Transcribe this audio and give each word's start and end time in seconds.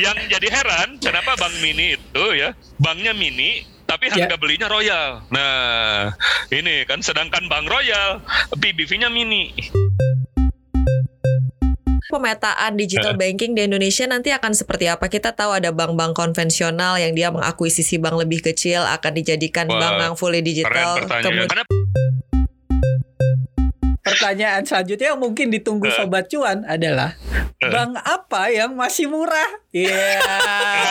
yang 0.00 0.16
jadi 0.32 0.48
heran 0.48 0.96
kenapa 0.96 1.36
bank 1.36 1.54
mini 1.60 2.00
itu 2.00 2.24
ya 2.32 2.56
banknya 2.80 3.12
mini 3.12 3.68
tapi 3.84 4.06
harga 4.06 4.30
yeah. 4.30 4.38
belinya 4.38 4.70
royal. 4.70 5.26
Nah, 5.34 6.14
ini 6.54 6.86
kan 6.86 7.02
sedangkan 7.02 7.50
bank 7.50 7.66
royal 7.66 8.22
PBV-nya 8.54 9.10
mini 9.10 9.50
pemetaan 12.10 12.74
digital 12.74 13.14
banking 13.14 13.54
di 13.54 13.70
Indonesia 13.70 14.02
nanti 14.10 14.34
akan 14.34 14.50
seperti 14.50 14.90
apa? 14.90 15.06
Kita 15.06 15.30
tahu 15.30 15.54
ada 15.54 15.70
bank-bank 15.70 16.18
konvensional 16.18 16.98
yang 16.98 17.14
dia 17.14 17.30
mengakuisisi 17.30 18.02
bank 18.02 18.18
lebih 18.18 18.42
kecil 18.42 18.82
akan 18.82 19.12
dijadikan 19.14 19.70
Wah, 19.70 19.78
bank 19.78 19.94
yang 20.02 20.14
fully 20.18 20.42
digital. 20.42 20.98
Kemudian 21.06 21.79
Pertanyaan 24.10 24.66
selanjutnya 24.66 25.14
yang 25.14 25.22
mungkin 25.22 25.54
ditunggu 25.54 25.86
uh. 25.86 25.94
sobat 25.94 26.26
cuan 26.26 26.66
adalah 26.66 27.14
uh. 27.62 27.70
bank 27.70 28.02
apa 28.02 28.50
yang 28.50 28.74
masih 28.74 29.06
murah? 29.06 29.62
Iya. 29.70 30.18
Yeah. 30.18 30.90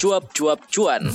cuap-cuap 0.00 0.64
cuan. 0.72 1.12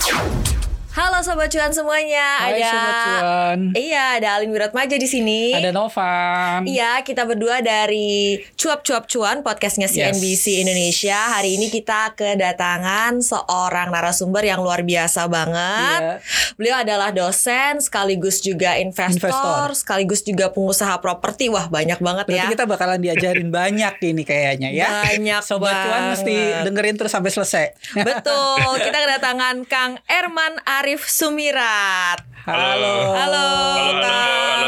Halo 0.96 1.20
sobat 1.28 1.52
cuan 1.52 1.76
semuanya. 1.76 2.40
Hai 2.40 2.56
ada 2.56 2.72
sobat 2.72 2.96
cuan. 3.04 3.60
Iya, 3.76 4.04
ada 4.16 4.40
Alin 4.40 4.48
Wiratmaja 4.48 4.96
di 4.96 5.04
sini. 5.12 5.52
Ada 5.52 5.76
Novan. 5.76 6.64
Iya, 6.64 7.04
kita 7.04 7.28
berdua 7.28 7.60
dari 7.60 8.40
Cuap 8.56 8.80
Cuap 8.88 9.04
Cuan 9.12 9.44
podcastnya 9.44 9.92
CNBC 9.92 10.56
yes. 10.56 10.64
Indonesia. 10.64 11.20
Hari 11.36 11.60
ini 11.60 11.68
kita 11.68 12.16
kedatangan 12.16 13.20
seorang 13.20 13.92
narasumber 13.92 14.48
yang 14.48 14.64
luar 14.64 14.88
biasa 14.88 15.28
banget. 15.28 16.00
Yeah. 16.00 16.18
Beliau 16.56 16.80
adalah 16.80 17.12
dosen 17.12 17.84
sekaligus 17.84 18.40
juga 18.40 18.80
investor, 18.80 19.20
investor. 19.20 19.68
sekaligus 19.76 20.24
juga 20.24 20.56
pengusaha 20.56 20.96
properti. 21.04 21.52
Wah, 21.52 21.68
banyak 21.68 22.00
banget 22.00 22.24
Berarti 22.24 22.48
ya. 22.48 22.56
Kita 22.56 22.64
bakalan 22.64 23.04
diajarin 23.04 23.52
banyak 23.52 24.00
ini 24.00 24.24
kayaknya 24.24 24.72
ya. 24.72 25.12
Banyak 25.12 25.44
sobat 25.44 25.76
banget. 25.76 25.84
cuan 25.92 26.02
mesti 26.16 26.36
dengerin 26.72 26.96
terus 26.96 27.12
sampai 27.12 27.36
selesai. 27.36 27.66
Betul. 28.00 28.80
Kita 28.88 28.96
kedatangan 28.96 29.68
Kang 29.68 30.00
Erman 30.08 30.56
Ar 30.64 30.85
Arif 30.86 31.10
Sumirat. 31.10 32.22
Halo. 32.46 32.62
Halo. 32.62 32.94
Halo. 33.18 33.48
Halo. 33.90 34.14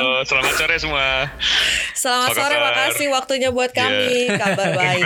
Halo. 0.02 0.14
Selamat 0.26 0.54
sore 0.58 0.76
semua. 0.82 1.30
Selamat 1.94 2.34
Apa 2.34 2.40
sore. 2.42 2.56
Kabar? 2.58 2.74
Makasih 2.74 3.08
waktunya 3.14 3.50
buat 3.54 3.70
iya. 3.70 3.78
kami. 3.86 4.18
Yeah. 4.26 4.40
Kabar 4.42 4.68
baik. 4.82 5.06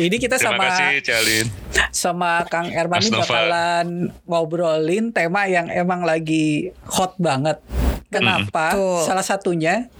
Ini 0.00 0.16
kita 0.16 0.40
Terima 0.40 0.56
sama 0.56 0.64
kasih, 0.64 1.44
sama 1.92 2.30
Kang 2.48 2.72
Erman 2.72 3.04
ini 3.04 3.12
bakalan 3.12 3.88
ngobrolin 4.24 5.12
tema 5.12 5.44
yang 5.44 5.68
emang 5.68 6.08
lagi 6.08 6.72
hot 6.88 7.20
banget. 7.20 7.60
Kenapa? 8.08 8.72
Hmm. 8.72 9.04
Salah 9.04 9.28
satunya 9.28 9.92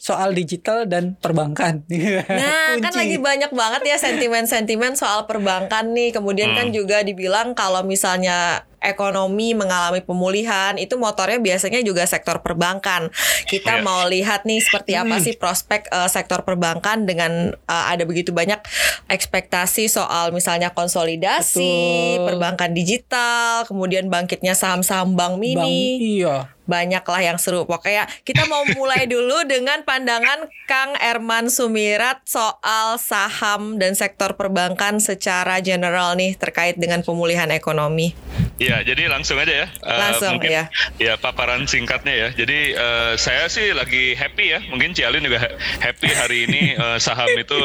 soal 0.00 0.32
digital 0.32 0.88
dan 0.88 1.20
perbankan. 1.20 1.84
Nah, 2.32 2.80
kan 2.80 2.96
lagi 2.96 3.20
banyak 3.20 3.52
banget 3.52 3.82
ya 3.84 4.00
sentimen-sentimen 4.00 4.96
soal 4.96 5.28
perbankan 5.28 5.92
nih. 5.92 6.16
Kemudian 6.16 6.56
hmm. 6.56 6.56
kan 6.56 6.66
juga 6.72 7.04
dibilang 7.04 7.52
kalau 7.52 7.84
misalnya 7.84 8.64
ekonomi 8.80 9.52
mengalami 9.52 10.00
pemulihan 10.00 10.74
itu 10.80 10.96
motornya 10.96 11.38
biasanya 11.38 11.84
juga 11.84 12.04
sektor 12.08 12.40
perbankan. 12.40 13.12
Kita 13.46 13.80
yeah. 13.80 13.84
mau 13.84 14.04
lihat 14.08 14.48
nih 14.48 14.60
seperti 14.60 14.96
apa 14.96 15.20
hmm. 15.20 15.24
sih 15.24 15.34
prospek 15.36 15.88
uh, 15.92 16.08
sektor 16.08 16.42
perbankan 16.42 17.04
dengan 17.04 17.54
uh, 17.68 17.84
ada 17.92 18.02
begitu 18.08 18.32
banyak 18.32 18.58
ekspektasi 19.06 19.86
soal 19.86 20.32
misalnya 20.32 20.72
konsolidasi, 20.72 22.16
Betul. 22.18 22.26
perbankan 22.32 22.70
digital, 22.72 23.68
kemudian 23.68 24.08
bangkitnya 24.08 24.56
saham-saham 24.56 25.14
bank 25.14 25.36
mini. 25.36 25.56
Bank, 25.56 26.00
iya 26.00 26.36
banyak 26.70 27.02
lah 27.02 27.22
yang 27.34 27.38
seru. 27.42 27.66
Pokoknya 27.66 28.06
kita 28.22 28.46
mau 28.46 28.62
mulai 28.78 29.08
dulu 29.12 29.42
dengan 29.50 29.82
pandangan 29.82 30.46
Kang 30.70 30.94
Erman 31.02 31.50
Sumirat 31.50 32.22
soal 32.22 32.94
saham 33.02 33.82
dan 33.82 33.98
sektor 33.98 34.38
perbankan 34.38 35.02
secara 35.02 35.58
general 35.58 36.14
nih 36.14 36.38
terkait 36.38 36.78
dengan 36.78 37.02
pemulihan 37.02 37.50
ekonomi. 37.50 38.14
Iya, 38.60 38.84
jadi 38.84 39.08
langsung 39.08 39.40
aja 39.40 39.64
ya. 39.64 39.66
Eh, 39.72 39.88
langsung 39.96 40.28
uh, 40.28 40.32
mungkin, 40.36 40.50
ya. 40.52 40.64
Ya 41.00 41.14
paparan 41.16 41.64
singkatnya 41.64 42.12
ya. 42.12 42.28
Jadi 42.36 42.76
uh, 42.76 43.16
saya 43.16 43.48
sih 43.48 43.72
lagi 43.72 44.12
happy 44.12 44.52
ya. 44.52 44.60
Mungkin 44.68 44.92
Cialin 44.92 45.24
juga 45.24 45.48
happy 45.80 46.10
hari 46.12 46.38
ini 46.44 46.62
uh, 46.76 47.00
saham 47.08 47.32
itu 47.40 47.56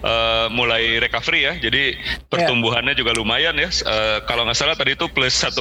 uh, 0.00 0.48
mulai 0.48 0.96
recovery 1.04 1.44
ya. 1.44 1.52
Jadi 1.60 2.00
pertumbuhannya 2.32 2.96
juga 2.96 3.12
lumayan 3.12 3.60
ya. 3.60 3.68
Uh, 3.84 4.24
kalau 4.24 4.48
nggak 4.48 4.56
salah 4.56 4.72
tadi 4.72 4.96
itu 4.96 5.04
plus 5.12 5.36
1,2 5.36 5.60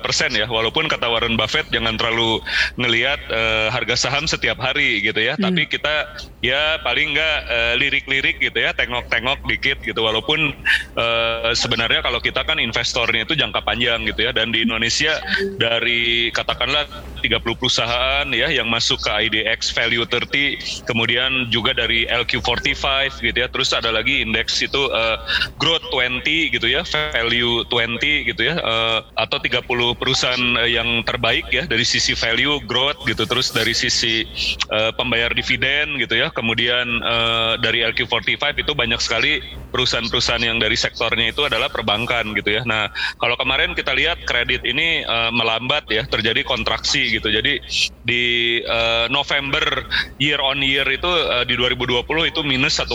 persen 0.00 0.32
ya. 0.32 0.48
Walaupun 0.48 0.88
kata 0.88 1.04
Warren 1.04 1.36
Buffett 1.36 1.68
jangan 1.68 2.00
terlalu 2.00 2.40
ngelihat 2.80 3.20
uh, 3.28 3.68
harga 3.76 4.08
saham 4.08 4.24
setiap 4.24 4.56
hari 4.56 5.04
gitu 5.04 5.20
ya. 5.20 5.36
Hmm. 5.36 5.52
Tapi 5.52 5.68
kita 5.68 6.16
ya 6.40 6.80
paling 6.80 7.12
nggak 7.12 7.36
uh, 7.44 7.72
lirik-lirik 7.76 8.40
gitu 8.40 8.56
ya. 8.56 8.72
Tengok-tengok 8.72 9.44
dikit 9.44 9.84
gitu. 9.84 10.00
Walaupun 10.00 10.56
uh, 10.96 11.52
sebenarnya 11.52 12.00
kalau 12.00 12.24
kita 12.24 12.40
kan 12.40 12.56
investornya 12.56 13.28
itu 13.28 13.36
jangka 13.36 13.60
panjang 13.60 14.00
gitu 14.13 14.13
gitu 14.14 14.30
ya. 14.30 14.32
Dan 14.32 14.54
di 14.54 14.62
Indonesia 14.62 15.18
dari 15.58 16.30
katakanlah 16.30 16.86
30 17.20 17.42
perusahaan 17.58 18.26
ya 18.30 18.48
yang 18.52 18.70
masuk 18.70 19.02
ke 19.02 19.10
IDX 19.10 19.74
Value 19.74 20.06
30 20.06 20.86
kemudian 20.86 21.50
juga 21.50 21.74
dari 21.74 22.06
LQ45 22.06 23.18
gitu 23.20 23.38
ya. 23.42 23.50
Terus 23.50 23.74
ada 23.74 23.90
lagi 23.90 24.22
indeks 24.22 24.62
itu 24.62 24.78
uh, 24.94 25.18
Growth 25.58 25.84
20 25.90 26.54
gitu 26.54 26.70
ya 26.70 26.86
Value 26.86 27.66
20 27.66 28.30
gitu 28.30 28.42
ya 28.46 28.62
uh, 28.62 29.02
atau 29.18 29.42
30 29.42 29.66
perusahaan 29.98 30.44
uh, 30.60 30.68
yang 30.68 31.02
terbaik 31.02 31.50
ya 31.50 31.66
dari 31.66 31.82
sisi 31.82 32.14
value 32.14 32.62
growth 32.64 33.02
gitu. 33.08 33.26
Terus 33.26 33.50
dari 33.50 33.74
sisi 33.74 34.22
uh, 34.70 34.94
pembayar 34.94 35.34
dividen 35.34 35.98
gitu 35.98 36.14
ya. 36.14 36.30
Kemudian 36.30 36.86
uh, 37.02 37.58
dari 37.58 37.82
LQ45 37.82 38.62
itu 38.62 38.72
banyak 38.76 39.00
sekali 39.02 39.42
perusahaan-perusahaan 39.74 40.46
yang 40.46 40.62
dari 40.62 40.78
sektornya 40.78 41.34
itu 41.34 41.42
adalah 41.42 41.66
perbankan 41.66 42.30
gitu 42.38 42.54
ya 42.54 42.62
nah 42.62 42.86
kalau 43.18 43.34
kemarin 43.34 43.74
kita 43.74 43.90
lihat 43.90 44.22
kredit 44.22 44.62
ini 44.62 45.02
uh, 45.06 45.30
melambat 45.34 45.88
ya, 45.88 46.04
terjadi 46.04 46.44
kontraksi 46.44 47.18
gitu. 47.18 47.30
Jadi 47.30 47.62
di 48.04 48.24
uh, 48.66 49.06
November 49.08 49.86
year 50.20 50.38
on 50.38 50.60
year 50.60 50.84
itu 50.90 51.08
uh, 51.08 51.42
di 51.46 51.56
2020 51.56 52.04
itu 52.30 52.40
minus 52.44 52.78
1,4 52.78 52.94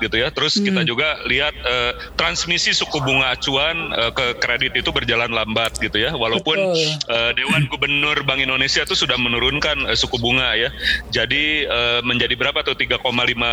gitu 0.00 0.16
ya. 0.16 0.28
Terus 0.32 0.56
hmm. 0.58 0.64
kita 0.70 0.80
juga 0.86 1.08
lihat 1.26 1.54
uh, 1.62 1.92
transmisi 2.16 2.72
suku 2.72 3.02
bunga 3.02 3.36
acuan 3.36 3.92
uh, 3.94 4.10
ke 4.14 4.38
kredit 4.40 4.72
itu 4.78 4.90
berjalan 4.90 5.30
lambat 5.30 5.76
gitu 5.78 6.00
ya. 6.00 6.14
Walaupun 6.16 6.58
uh, 7.10 7.30
Dewan 7.36 7.68
Gubernur 7.68 8.22
Bank 8.24 8.40
Indonesia 8.40 8.82
itu 8.82 8.96
sudah 8.96 9.18
menurunkan 9.20 9.90
uh, 9.90 9.96
suku 9.96 10.16
bunga 10.18 10.56
ya. 10.56 10.70
Jadi 11.12 11.68
uh, 11.68 12.00
menjadi 12.02 12.34
berapa 12.34 12.62
tuh 12.64 12.74
3,5 12.74 13.02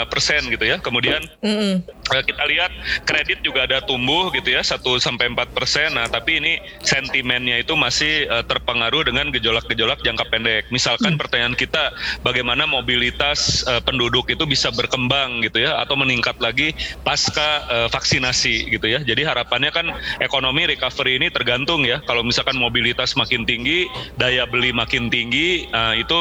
persen 0.08 0.42
gitu 0.50 0.66
ya. 0.66 0.80
Kemudian 0.80 1.26
uh, 1.44 1.82
kita 2.08 2.44
lihat 2.48 2.72
kredit 3.04 3.44
juga 3.44 3.66
ada 3.66 3.84
tumbuh 3.84 4.30
gitu 4.32 4.54
ya 4.54 4.62
1 4.62 4.80
sampai 5.02 5.32
4 5.34 5.56
persen. 5.56 5.94
Nah 5.96 6.08
tapi 6.08 6.40
ini 6.40 6.60
sentimennya 6.84 7.62
itu 7.62 7.74
masih 7.74 8.28
uh, 8.30 8.44
terpengaruh 8.46 9.08
dengan 9.08 9.30
gejolak-gejolak 9.34 10.02
jangka 10.04 10.26
pendek. 10.30 10.70
Misalkan 10.70 11.16
hmm. 11.16 11.22
pertanyaan 11.22 11.56
kita 11.58 11.92
bagaimana 12.22 12.70
mobilitas 12.70 13.64
uh, 13.66 13.82
penduduk 13.82 14.30
itu 14.30 14.44
bisa 14.46 14.70
berkembang 14.72 15.42
gitu 15.44 15.64
ya 15.64 15.82
atau 15.82 15.98
meningkat 15.98 16.38
lagi 16.38 16.74
pasca 17.02 17.66
uh, 17.68 17.88
vaksinasi 17.90 18.70
gitu 18.72 18.88
ya. 18.88 19.02
Jadi 19.02 19.26
harapannya 19.26 19.72
kan 19.74 19.88
ekonomi 20.22 20.70
recovery 20.70 21.18
ini 21.18 21.28
tergantung 21.34 21.84
ya. 21.84 22.00
Kalau 22.06 22.22
misalkan 22.22 22.56
mobilitas 22.60 23.18
makin 23.18 23.44
tinggi, 23.44 23.90
daya 24.16 24.46
beli 24.46 24.72
makin 24.72 25.10
tinggi, 25.10 25.66
uh, 25.74 25.98
itu 25.98 26.20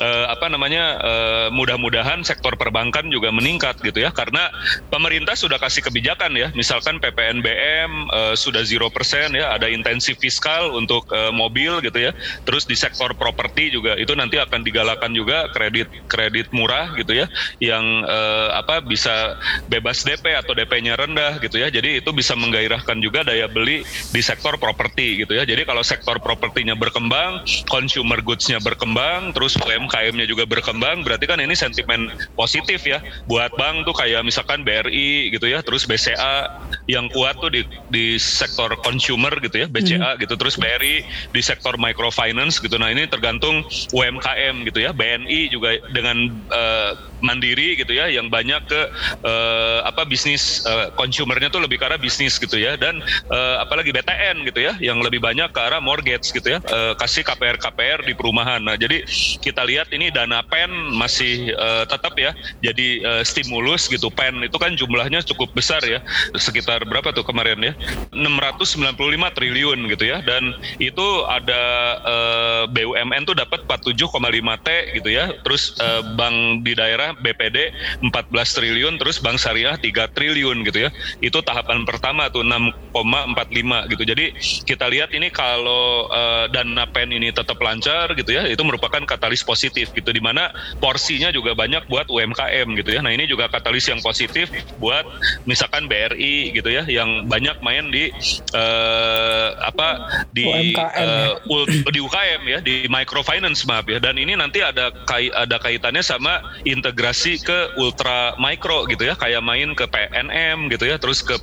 uh, 0.00 0.26
apa 0.28 0.46
namanya 0.52 0.84
uh, 1.00 1.48
mudah-mudahan 1.54 2.20
sektor 2.26 2.52
perbankan 2.58 3.08
juga 3.08 3.32
meningkat 3.32 3.80
gitu 3.80 4.04
ya 4.04 4.10
karena 4.12 4.52
pemerintah 4.92 5.23
sudah 5.32 5.56
kasih 5.56 5.80
kebijakan 5.80 6.36
ya. 6.36 6.52
Misalkan 6.52 7.00
PPNBM 7.00 8.12
uh, 8.12 8.34
sudah 8.36 8.60
0% 8.60 8.84
ya, 9.32 9.56
ada 9.56 9.72
intensi 9.72 9.94
intensi 9.94 10.18
fiskal 10.18 10.74
untuk 10.74 11.06
uh, 11.14 11.30
mobil 11.30 11.78
gitu 11.80 12.10
ya. 12.10 12.12
Terus 12.42 12.66
di 12.66 12.74
sektor 12.74 13.14
properti 13.14 13.70
juga 13.70 13.94
itu 13.94 14.12
nanti 14.12 14.42
akan 14.42 14.60
digalakan 14.66 15.14
juga 15.14 15.46
kredit 15.54 15.86
kredit 16.10 16.50
murah 16.50 16.92
gitu 16.98 17.14
ya, 17.14 17.30
yang 17.62 18.02
uh, 18.02 18.58
apa 18.58 18.82
bisa 18.82 19.38
bebas 19.70 20.02
DP 20.02 20.34
atau 20.34 20.50
DP-nya 20.52 20.98
rendah 20.98 21.38
gitu 21.38 21.62
ya. 21.62 21.70
Jadi 21.70 22.02
itu 22.02 22.10
bisa 22.10 22.34
menggairahkan 22.34 22.98
juga 22.98 23.22
daya 23.22 23.46
beli 23.46 23.86
di 23.86 24.20
sektor 24.20 24.58
properti 24.58 25.22
gitu 25.22 25.38
ya. 25.38 25.46
Jadi 25.46 25.62
kalau 25.62 25.86
sektor 25.86 26.18
propertinya 26.18 26.74
berkembang, 26.74 27.46
consumer 27.70 28.18
goods-nya 28.18 28.58
berkembang, 28.58 29.30
terus 29.30 29.54
UMKM-nya 29.54 30.26
juga 30.26 30.42
berkembang, 30.42 31.06
berarti 31.06 31.24
kan 31.30 31.38
ini 31.38 31.54
sentimen 31.54 32.10
positif 32.34 32.82
ya 32.82 32.98
buat 33.30 33.54
bank 33.54 33.86
tuh 33.86 33.94
kayak 33.94 34.26
misalkan 34.26 34.66
BRI 34.66 35.13
gitu 35.34 35.46
ya, 35.50 35.60
terus 35.60 35.84
BCA 35.84 36.62
yang 36.90 37.08
kuat 37.10 37.38
tuh 37.40 37.50
di 37.52 37.62
di 37.90 38.20
sektor 38.20 38.72
consumer 38.82 39.32
gitu 39.40 39.64
ya, 39.64 39.66
BCA 39.66 40.14
hmm. 40.14 40.20
gitu. 40.26 40.34
Terus 40.36 40.54
BRI 40.58 41.04
di 41.32 41.40
sektor 41.40 41.74
microfinance 41.76 42.60
gitu. 42.60 42.76
Nah 42.76 42.90
ini 42.90 43.06
tergantung 43.06 43.64
UMKM 43.94 44.66
gitu 44.68 44.84
ya. 44.84 44.90
BNI 44.90 45.40
juga 45.50 45.78
dengan 45.94 46.32
uh, 46.50 46.92
mandiri 47.20 47.78
gitu 47.78 47.94
ya 47.94 48.10
yang 48.10 48.32
banyak 48.32 48.62
ke 48.66 48.80
uh, 49.22 49.84
apa 49.84 50.06
bisnis 50.08 50.64
uh, 50.64 50.90
consumernya 50.96 51.52
tuh 51.52 51.62
lebih 51.62 51.82
ke 51.82 51.84
arah 51.86 52.00
bisnis 52.00 52.38
gitu 52.40 52.56
ya. 52.56 52.78
Dan 52.78 53.02
uh, 53.28 53.62
apalagi 53.62 53.92
BTN 53.92 54.46
gitu 54.48 54.64
ya 54.64 54.72
yang 54.80 55.02
lebih 55.02 55.20
banyak 55.20 55.50
ke 55.52 55.60
arah 55.60 55.82
mortgage 55.82 56.32
gitu 56.32 56.56
ya 56.56 56.58
uh, 56.70 56.96
kasih 56.96 57.26
KPR 57.26 57.60
KPR 57.60 58.00
di 58.06 58.14
perumahan. 58.16 58.62
Nah 58.62 58.78
jadi 58.78 59.04
kita 59.42 59.66
lihat 59.66 59.92
ini 59.92 60.08
dana 60.14 60.40
pen 60.46 60.70
masih 60.96 61.52
uh, 61.58 61.84
tetap 61.84 62.16
ya 62.16 62.32
jadi 62.64 62.88
uh, 63.04 63.22
stimulus 63.26 63.90
gitu. 63.90 64.08
Pen 64.14 64.40
itu 64.46 64.56
kan 64.56 64.78
jumlahnya 64.78 65.20
cukup 65.26 65.50
besar 65.52 65.82
ya 65.82 66.00
sekitar 66.38 66.86
berapa 66.86 67.10
tuh 67.10 67.26
kemarin 67.26 67.58
ya? 67.60 67.72
695 68.14 68.94
triliun 69.36 69.78
gitu 69.90 70.04
ya. 70.06 70.22
Dan 70.22 70.54
itu 70.78 71.06
ada 71.26 71.62
uh, 72.06 72.62
BUMN 72.70 73.26
tuh 73.26 73.36
dapat 73.36 73.66
47,5 73.66 74.64
T 74.64 74.68
gitu 75.02 75.10
ya. 75.10 75.34
Terus 75.42 75.76
uh, 75.82 76.02
bank 76.14 76.62
di 76.62 76.72
daerah 76.78 77.03
BPD 77.12 77.74
14 78.00 78.56
triliun 78.56 78.96
terus 78.96 79.20
bank 79.20 79.36
syariah 79.36 79.76
3 79.76 80.16
triliun 80.16 80.64
gitu 80.64 80.88
ya. 80.88 80.90
Itu 81.20 81.44
tahapan 81.44 81.84
pertama 81.84 82.32
tuh 82.32 82.40
6,45 82.40 83.92
gitu. 83.92 84.02
Jadi 84.08 84.26
kita 84.64 84.88
lihat 84.88 85.12
ini 85.12 85.28
kalau 85.28 86.08
uh, 86.08 86.48
dana 86.48 86.88
pen 86.88 87.12
ini 87.12 87.28
tetap 87.28 87.60
lancar 87.60 88.16
gitu 88.16 88.32
ya, 88.32 88.48
itu 88.48 88.62
merupakan 88.64 89.04
katalis 89.04 89.44
positif 89.44 89.92
gitu 89.92 90.08
di 90.08 90.22
mana 90.24 90.48
porsinya 90.80 91.28
juga 91.28 91.52
banyak 91.52 91.84
buat 91.92 92.08
UMKM 92.08 92.68
gitu 92.80 92.90
ya. 92.96 93.00
Nah, 93.04 93.12
ini 93.12 93.28
juga 93.28 93.50
katalis 93.52 93.84
yang 93.90 94.00
positif 94.00 94.48
buat 94.80 95.04
misalkan 95.44 95.90
BRI 95.90 96.56
gitu 96.56 96.72
ya 96.72 96.86
yang 96.88 97.28
banyak 97.28 97.60
main 97.60 97.90
di 97.92 98.08
uh, 98.56 99.48
apa 99.60 100.00
di 100.32 100.46
UMKM 100.48 101.08
uh, 101.44 101.66
di 101.90 102.00
UKM 102.00 102.42
ya, 102.48 102.58
di 102.64 102.86
microfinance 102.88 103.66
maaf 103.68 103.84
ya. 103.90 103.98
Dan 104.00 104.16
ini 104.16 104.38
nanti 104.38 104.62
ada 104.62 104.94
kai, 105.04 105.28
ada 105.34 105.58
kaitannya 105.58 106.00
sama 106.00 106.40
integrasi 106.62 106.93
ke 106.94 107.58
ultra 107.76 108.38
micro 108.38 108.86
gitu 108.86 109.04
ya 109.04 109.14
kayak 109.18 109.42
main 109.42 109.74
ke 109.74 109.84
PNM 109.88 110.70
gitu 110.70 110.86
ya 110.86 110.96
terus 110.96 111.20
ke 111.20 111.36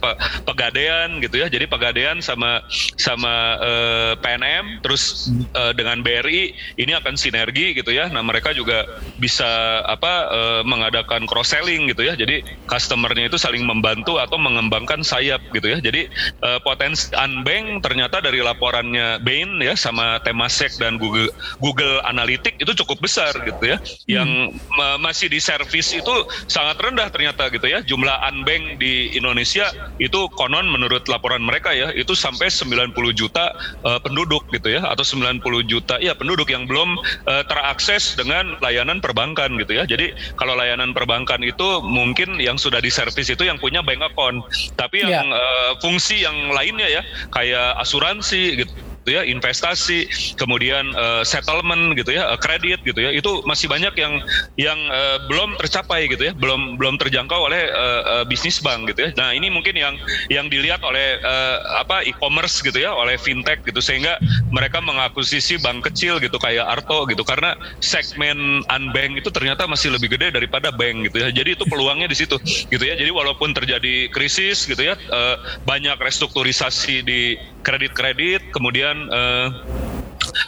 Pegadaian 0.48 1.20
gitu 1.20 1.42
ya. 1.42 1.48
Jadi 1.52 1.66
Pegadaian 1.68 2.18
sama 2.24 2.64
sama 2.98 3.60
uh, 3.60 3.70
eh, 3.72 4.14
PNM 4.20 4.82
terus 4.82 5.30
uh, 5.54 5.76
dengan 5.76 6.00
BRI 6.00 6.56
ini 6.80 6.92
akan 6.96 7.20
sinergi 7.20 7.76
gitu 7.76 7.92
ya. 7.92 8.08
Nah 8.10 8.24
mereka 8.24 8.56
juga 8.56 8.88
bisa 9.20 9.84
apa 9.86 10.14
uh, 10.32 10.62
mengadakan 10.64 11.28
cross 11.28 11.52
selling 11.52 11.92
gitu 11.92 12.08
ya. 12.08 12.16
Jadi 12.16 12.46
customernya 12.66 13.28
itu 13.28 13.38
saling 13.38 13.68
membantu 13.68 14.18
atau 14.18 14.40
mengembangkan 14.40 15.04
sayap 15.04 15.44
gitu 15.52 15.68
ya. 15.76 15.78
Jadi 15.84 16.08
uh, 16.42 16.60
potensi 16.64 17.12
unbank 17.14 17.84
ternyata 17.84 18.24
dari 18.24 18.40
laporannya 18.40 19.20
Bain 19.22 19.60
ya 19.60 19.76
sama 19.76 20.24
Temasek 20.24 20.80
dan 20.80 20.96
Google 20.96 21.30
Google 21.60 22.00
Analytics 22.08 22.64
itu 22.64 22.72
cukup 22.86 23.04
besar 23.04 23.36
gitu 23.44 23.64
ya. 23.68 23.78
Yang 24.08 24.56
hmm. 24.56 25.00
masih 25.04 25.28
di 25.28 25.41
servis 25.42 25.90
itu 25.92 26.14
sangat 26.46 26.78
rendah 26.78 27.10
ternyata 27.10 27.50
gitu 27.50 27.66
ya. 27.66 27.82
Jumlah 27.82 28.22
unbank 28.30 28.78
di 28.78 29.12
Indonesia 29.18 29.74
itu 29.98 30.30
konon 30.38 30.70
menurut 30.70 31.10
laporan 31.10 31.42
mereka 31.42 31.74
ya 31.74 31.90
itu 31.92 32.14
sampai 32.14 32.48
90 32.48 32.94
juta 33.18 33.52
uh, 33.84 34.00
penduduk 34.00 34.46
gitu 34.54 34.78
ya 34.78 34.86
atau 34.86 35.02
90 35.02 35.42
juta 35.66 35.98
ya 35.98 36.14
penduduk 36.14 36.48
yang 36.54 36.70
belum 36.70 36.96
uh, 37.26 37.44
terakses 37.50 38.14
dengan 38.16 38.56
layanan 38.62 39.02
perbankan 39.02 39.58
gitu 39.58 39.76
ya. 39.76 39.84
Jadi 39.90 40.14
kalau 40.38 40.54
layanan 40.54 40.94
perbankan 40.94 41.42
itu 41.42 41.82
mungkin 41.82 42.38
yang 42.38 42.62
sudah 42.62 42.78
diservis 42.80 43.34
itu 43.34 43.44
yang 43.44 43.58
punya 43.58 43.82
bank 43.82 44.06
account. 44.14 44.46
Tapi 44.78 45.02
yang 45.04 45.34
yeah. 45.34 45.42
uh, 45.42 45.72
fungsi 45.82 46.22
yang 46.22 46.54
lainnya 46.54 46.88
ya 46.88 47.02
kayak 47.34 47.82
asuransi 47.82 48.62
gitu 48.62 48.91
gitu 49.02 49.18
ya, 49.18 49.26
investasi, 49.26 50.06
kemudian 50.38 50.94
uh, 50.94 51.26
settlement 51.26 51.98
gitu 51.98 52.14
ya, 52.14 52.30
uh, 52.30 52.38
kredit 52.38 52.86
gitu 52.86 53.02
ya, 53.02 53.10
itu 53.10 53.42
masih 53.50 53.66
banyak 53.66 53.98
yang 53.98 54.22
yang 54.62 54.78
uh, 54.94 55.18
belum 55.26 55.58
tercapai 55.58 56.06
gitu 56.06 56.30
ya, 56.30 56.34
belum 56.38 56.78
belum 56.78 57.02
terjangkau 57.02 57.50
oleh 57.50 57.66
uh, 57.74 58.22
uh, 58.22 58.24
bisnis 58.30 58.62
bank 58.62 58.94
gitu 58.94 59.10
ya. 59.10 59.12
Nah 59.18 59.34
ini 59.34 59.50
mungkin 59.50 59.74
yang 59.74 59.98
yang 60.30 60.54
dilihat 60.54 60.86
oleh 60.86 61.18
uh, 61.26 61.82
apa 61.82 62.06
e-commerce 62.06 62.62
gitu 62.62 62.78
ya, 62.78 62.94
oleh 62.94 63.18
fintech 63.18 63.66
gitu 63.66 63.82
sehingga 63.82 64.22
mereka 64.54 64.78
mengakuisisi 64.86 65.58
bank 65.66 65.90
kecil 65.90 66.22
gitu 66.22 66.38
kayak 66.38 66.70
Arto 66.70 67.10
gitu 67.10 67.26
karena 67.26 67.58
segmen 67.82 68.62
unbank 68.70 69.18
itu 69.18 69.34
ternyata 69.34 69.66
masih 69.66 69.98
lebih 69.98 70.14
gede 70.14 70.30
daripada 70.30 70.70
bank 70.70 71.10
gitu 71.10 71.26
ya. 71.26 71.34
Jadi 71.34 71.58
itu 71.58 71.66
peluangnya 71.66 72.06
di 72.06 72.18
situ 72.18 72.38
gitu 72.70 72.84
ya. 72.86 72.94
Jadi 72.94 73.10
walaupun 73.10 73.50
terjadi 73.58 74.14
krisis 74.14 74.70
gitu 74.70 74.94
ya, 74.94 74.94
uh, 75.10 75.42
banyak 75.66 75.98
restrukturisasi 75.98 77.02
di 77.02 77.22
kredit-kredit, 77.62 78.54
kemudian 78.54 78.91
uh, 78.98 79.52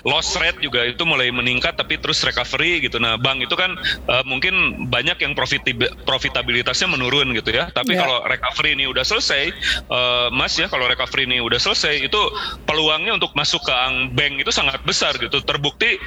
loss 0.08 0.36
rate 0.40 0.60
juga 0.64 0.84
itu 0.88 1.04
mulai 1.04 1.30
meningkat 1.34 1.76
tapi 1.76 2.00
terus 2.00 2.24
recovery 2.24 2.84
gitu. 2.84 3.02
Nah, 3.02 3.20
bank 3.20 3.44
itu 3.44 3.56
kan 3.58 3.76
uh, 4.08 4.24
mungkin 4.24 4.88
banyak 4.88 5.20
yang 5.20 5.34
profitabilitasnya 6.06 6.88
menurun 6.88 7.36
gitu 7.36 7.52
ya. 7.52 7.70
Tapi 7.72 7.98
yeah. 7.98 8.06
kalau 8.06 8.18
recovery 8.26 8.76
ini 8.78 8.86
udah 8.88 9.04
selesai, 9.04 9.52
uh, 9.90 10.28
Mas 10.32 10.56
ya 10.56 10.70
kalau 10.72 10.88
recovery 10.88 11.28
ini 11.28 11.44
udah 11.44 11.60
selesai 11.60 12.06
itu 12.06 12.22
peluangnya 12.64 13.18
untuk 13.18 13.36
masuk 13.36 13.64
ke 13.66 13.74
bank 14.14 14.40
itu 14.40 14.52
sangat 14.54 14.80
besar 14.88 15.16
gitu. 15.20 15.44
Terbukti 15.44 16.00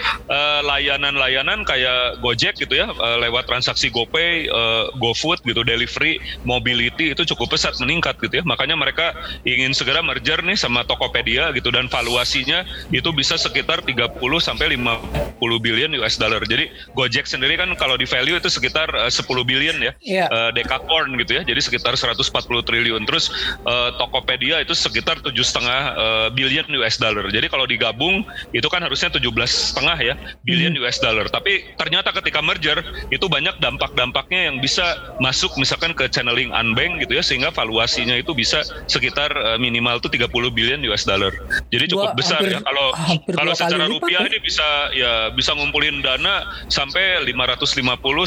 layanan-layanan 0.65 1.63
uh, 1.63 1.67
kayak 1.67 2.21
Gojek 2.25 2.57
gitu 2.57 2.79
ya 2.79 2.91
uh, 2.91 3.19
lewat 3.21 3.51
transaksi 3.51 3.93
GoPay, 3.93 4.49
uh, 4.49 4.89
GoFood 4.97 5.43
gitu, 5.45 5.61
delivery, 5.67 6.19
mobility 6.47 7.13
itu 7.13 7.23
cukup 7.35 7.57
pesat 7.57 7.77
meningkat 7.83 8.17
gitu 8.23 8.41
ya. 8.41 8.45
Makanya 8.47 8.79
mereka 8.79 9.13
ingin 9.45 9.75
segera 9.77 10.01
merger 10.01 10.41
nih 10.41 10.57
sama 10.57 10.87
Tokopedia 10.87 11.51
gitu 11.53 11.69
dan 11.75 11.91
valuasinya 11.91 12.65
itu 12.95 13.11
bisa 13.13 13.35
sekitar 13.37 13.66
30 13.67 14.17
sampai 14.39 14.79
50 14.79 15.43
billion 15.61 15.91
US 16.01 16.17
dollar. 16.17 16.41
Jadi 16.47 16.71
Gojek 16.95 17.27
sendiri 17.27 17.59
kan 17.59 17.75
kalau 17.75 17.99
di 17.99 18.07
value 18.07 18.39
itu 18.39 18.47
sekitar 18.47 18.89
uh, 18.95 19.11
10 19.11 19.27
billion 19.43 19.77
ya. 19.83 19.93
Yeah. 20.01 20.29
Uh, 20.31 20.51
Decacorn 20.55 21.19
gitu 21.19 21.39
ya. 21.39 21.43
Jadi 21.43 21.61
sekitar 21.61 21.99
140 21.99 22.23
triliun. 22.63 23.03
Terus 23.05 23.35
uh, 23.67 23.91
Tokopedia 23.99 24.63
itu 24.63 24.73
sekitar 24.73 25.19
tujuh 25.21 25.43
setengah 25.43 25.83
uh, 25.99 26.29
billion 26.31 26.65
US 26.79 26.97
dollar. 27.03 27.27
Jadi 27.29 27.47
kalau 27.51 27.67
digabung 27.67 28.23
itu 28.55 28.67
kan 28.71 28.85
harusnya 28.87 29.11
17 29.11 29.27
setengah 29.47 29.99
ya 29.99 30.15
billion 30.47 30.73
hmm. 30.79 30.83
US 30.87 31.03
dollar. 31.03 31.27
Tapi 31.27 31.67
ternyata 31.75 32.15
ketika 32.15 32.39
merger 32.41 32.81
itu 33.11 33.27
banyak 33.27 33.59
dampak-dampaknya 33.59 34.53
yang 34.53 34.57
bisa 34.63 35.17
masuk 35.19 35.51
misalkan 35.59 35.93
ke 35.97 36.07
channeling 36.13 36.55
unbank 36.55 37.03
gitu 37.03 37.19
ya 37.19 37.25
sehingga 37.25 37.51
valuasinya 37.51 38.15
itu 38.15 38.37
bisa 38.37 38.63
sekitar 38.87 39.33
uh, 39.35 39.59
minimal 39.59 39.99
tuh 39.99 40.13
30 40.13 40.29
billion 40.53 40.81
US 40.93 41.09
dollar. 41.09 41.33
Jadi 41.73 41.91
cukup 41.91 42.15
Dua, 42.15 42.19
besar 42.19 42.41
hampir, 42.45 42.55
ya 42.57 42.61
kalau 42.63 42.87
kalau 43.33 43.53
secara 43.57 43.89
rupiah 43.89 44.23
ya? 44.23 44.29
ini 44.29 44.39
bisa 44.45 44.69
ya 44.93 45.13
bisa 45.33 45.57
ngumpulin 45.57 46.05
dana 46.05 46.45
sampai 46.69 47.25
550 47.25 47.65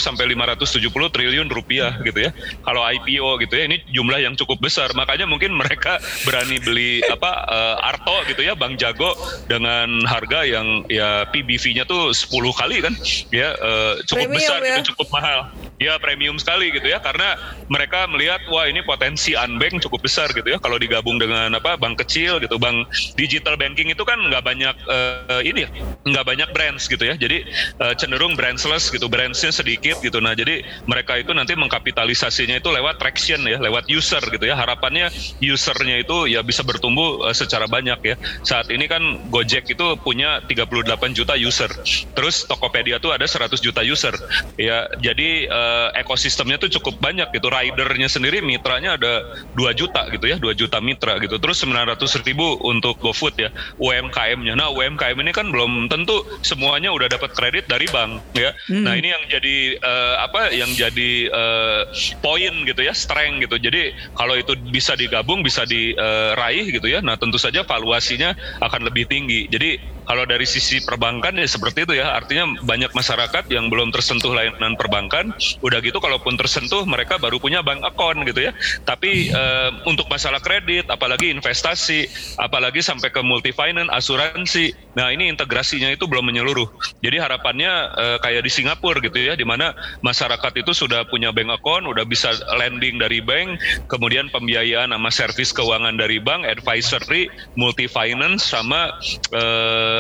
sampai 0.01 0.25
570 0.33 1.13
triliun 1.13 1.47
rupiah 1.53 1.93
gitu 2.01 2.25
ya. 2.25 2.31
Kalau 2.65 2.81
IPO 2.81 3.45
gitu 3.45 3.53
ya 3.53 3.63
ini 3.69 3.77
jumlah 3.93 4.19
yang 4.19 4.33
cukup 4.33 4.57
besar. 4.57 4.89
Makanya 4.97 5.29
mungkin 5.29 5.53
mereka 5.53 6.01
berani 6.25 6.57
beli 6.59 7.05
apa 7.05 7.31
uh, 7.45 7.89
Arto 7.93 8.25
gitu 8.27 8.41
ya 8.41 8.57
Bang 8.57 8.75
Jago 8.75 9.13
dengan 9.45 10.01
harga 10.09 10.42
yang 10.44 10.83
ya 10.89 11.30
PBV-nya 11.30 11.85
tuh 11.85 12.11
10 12.11 12.30
kali 12.57 12.77
kan 12.81 12.94
ya 13.30 13.54
uh, 13.59 14.01
cukup 14.04 14.25
Premium, 14.25 14.39
besar 14.42 14.59
ya. 14.65 14.75
gitu, 14.81 14.95
cukup 14.95 15.07
mahal 15.13 15.39
ya 15.80 15.95
premium 15.95 16.35
sekali 16.35 16.75
gitu 16.75 16.92
ya 16.92 16.99
karena 16.99 17.39
mereka 17.71 18.04
melihat 18.11 18.44
wah 18.51 18.68
ini 18.68 18.83
potensi 18.83 19.33
unbank 19.33 19.80
cukup 19.80 20.04
besar 20.04 20.27
gitu 20.35 20.45
ya 20.51 20.59
kalau 20.59 20.75
digabung 20.75 21.15
dengan 21.15 21.56
apa 21.56 21.80
bank 21.80 22.04
kecil 22.04 22.37
gitu 22.44 22.59
bank 22.59 22.92
digital 23.15 23.56
banking 23.56 23.87
itu 23.87 24.04
kan 24.04 24.19
nggak 24.19 24.44
banyak 24.44 24.75
uh, 24.92 25.19
ini 25.44 25.66
ya 25.66 25.69
nggak 26.06 26.26
banyak 26.26 26.49
brands 26.56 26.88
gitu 26.88 27.04
ya 27.04 27.16
jadi 27.16 27.44
uh, 27.81 27.94
cenderung 27.95 28.33
brandless 28.40 28.90
gitu 28.90 29.06
brandsnya 29.11 29.52
sedikit 29.54 29.99
gitu 29.99 30.19
nah 30.23 30.33
jadi 30.33 30.64
mereka 30.85 31.19
itu 31.19 31.35
nanti 31.35 31.54
mengkapitalisasinya 31.56 32.59
itu 32.59 32.69
lewat 32.69 33.02
traction 33.02 33.44
ya 33.45 33.57
lewat 33.59 33.88
user 33.92 34.21
gitu 34.31 34.45
ya 34.45 34.56
harapannya 34.56 35.11
usernya 35.42 36.02
itu 36.02 36.30
ya 36.30 36.44
bisa 36.45 36.64
bertumbuh 36.64 37.28
uh, 37.28 37.35
secara 37.35 37.66
banyak 37.66 37.99
ya 38.04 38.16
saat 38.45 38.71
ini 38.71 38.85
kan 38.85 39.02
Gojek 39.30 39.69
itu 39.69 39.95
punya 40.02 40.42
38 40.45 41.18
juta 41.18 41.33
user 41.35 41.69
terus 42.14 42.45
Tokopedia 42.47 42.97
tuh 42.97 43.14
ada 43.16 43.26
100 43.26 43.59
juta 43.59 43.81
user 43.83 44.16
ya 44.56 44.90
jadi 44.99 45.49
uh, 45.49 45.90
ekosistemnya 45.95 46.59
tuh 46.61 46.69
cukup 46.80 46.99
banyak 46.99 47.30
gitu. 47.33 47.47
Ridernya 47.49 48.09
sendiri 48.11 48.44
mitranya 48.44 48.95
ada 48.99 49.26
2 49.56 49.80
juta 49.80 50.07
gitu 50.11 50.26
ya, 50.30 50.38
2 50.38 50.54
juta 50.56 50.78
mitra 50.83 51.18
gitu. 51.23 51.40
Terus 51.42 51.64
900 51.64 52.28
ribu 52.28 52.59
untuk 52.66 52.99
GoFood 52.99 53.35
ya, 53.40 53.49
UMKM-nya. 53.81 54.54
Nah 54.59 54.69
UMKM 54.71 55.08
ini 55.18 55.31
kan 55.33 55.49
belum 55.49 55.89
tentu 55.89 56.21
semuanya 56.45 56.94
udah 56.94 57.09
dapat 57.09 57.33
kredit 57.33 57.66
dari 57.66 57.89
bank 57.89 58.21
ya. 58.37 58.54
Hmm. 58.69 58.85
Nah 58.85 58.94
ini 58.94 59.09
yang 59.09 59.23
jadi 59.30 59.57
uh, 59.81 60.16
apa? 60.25 60.54
Yang 60.54 60.71
jadi 60.87 61.11
uh, 61.33 61.81
poin 62.21 62.54
gitu 62.66 62.81
ya, 62.85 62.94
strength 62.94 63.49
gitu. 63.49 63.56
Jadi 63.57 63.94
kalau 64.13 64.37
itu 64.37 64.54
bisa 64.69 64.94
digabung, 64.94 65.42
bisa 65.42 65.66
diraih 65.66 66.68
gitu 66.69 66.87
ya. 66.87 66.99
Nah 67.01 67.18
tentu 67.18 67.42
saja 67.42 67.66
valuasinya 67.66 68.33
akan 68.61 68.87
lebih 68.87 69.09
tinggi. 69.09 69.49
Jadi 69.49 69.98
kalau 70.09 70.25
dari 70.25 70.49
sisi 70.49 70.81
perbankan 70.81 71.37
ya 71.37 71.45
seperti 71.45 71.85
itu 71.85 71.94
ya. 72.01 72.18
Artinya 72.18 72.57
banyak 72.66 72.89
masyarakat 72.97 73.45
yang 73.54 73.69
belum 73.69 73.94
tersentuh 73.94 74.33
layanan 74.33 74.73
perbankan. 74.73 75.30
Udah 75.61 75.78
gitu 75.85 76.01
kalaupun 76.01 76.33
tersentuh 76.33 76.81
mereka 76.89 77.21
baru 77.21 77.37
punya 77.37 77.61
bank 77.61 77.85
account 77.85 78.25
gitu 78.25 78.49
ya. 78.49 78.51
Tapi 78.89 79.30
uh, 79.30 79.69
untuk 79.85 80.09
masalah 80.09 80.42
kredit, 80.42 80.89
apalagi 80.89 81.30
investasi, 81.30 82.09
apalagi 82.42 82.81
sampai 82.81 83.13
ke 83.13 83.21
multi 83.21 83.54
finance, 83.54 83.94
asuransi. 83.94 84.73
Nah 84.97 85.13
ini 85.13 85.30
integrasinya 85.30 85.94
itu 85.94 86.09
belum 86.09 86.33
menyeluruh. 86.33 86.66
Jadi 87.06 87.21
harapannya 87.21 87.71
uh, 87.94 88.18
kayak 88.25 88.42
di 88.42 88.51
Singapura 88.51 88.97
gitu 89.06 89.21
ya, 89.21 89.37
di 89.37 89.45
mana 89.45 89.78
masyarakat 90.01 90.57
itu 90.57 90.73
sudah 90.73 91.06
punya 91.06 91.30
bank 91.30 91.61
account, 91.61 91.85
udah 91.85 92.01
bisa 92.09 92.33
lending 92.57 92.97
dari 92.97 93.21
bank, 93.21 93.61
kemudian 93.85 94.25
pembiayaan 94.33 94.89
sama 94.89 95.13
servis 95.13 95.54
keuangan 95.54 96.01
dari 96.01 96.18
bank, 96.18 96.49
advisory, 96.49 97.30
multi 97.54 97.85
finance 97.85 98.49
sama 98.49 98.89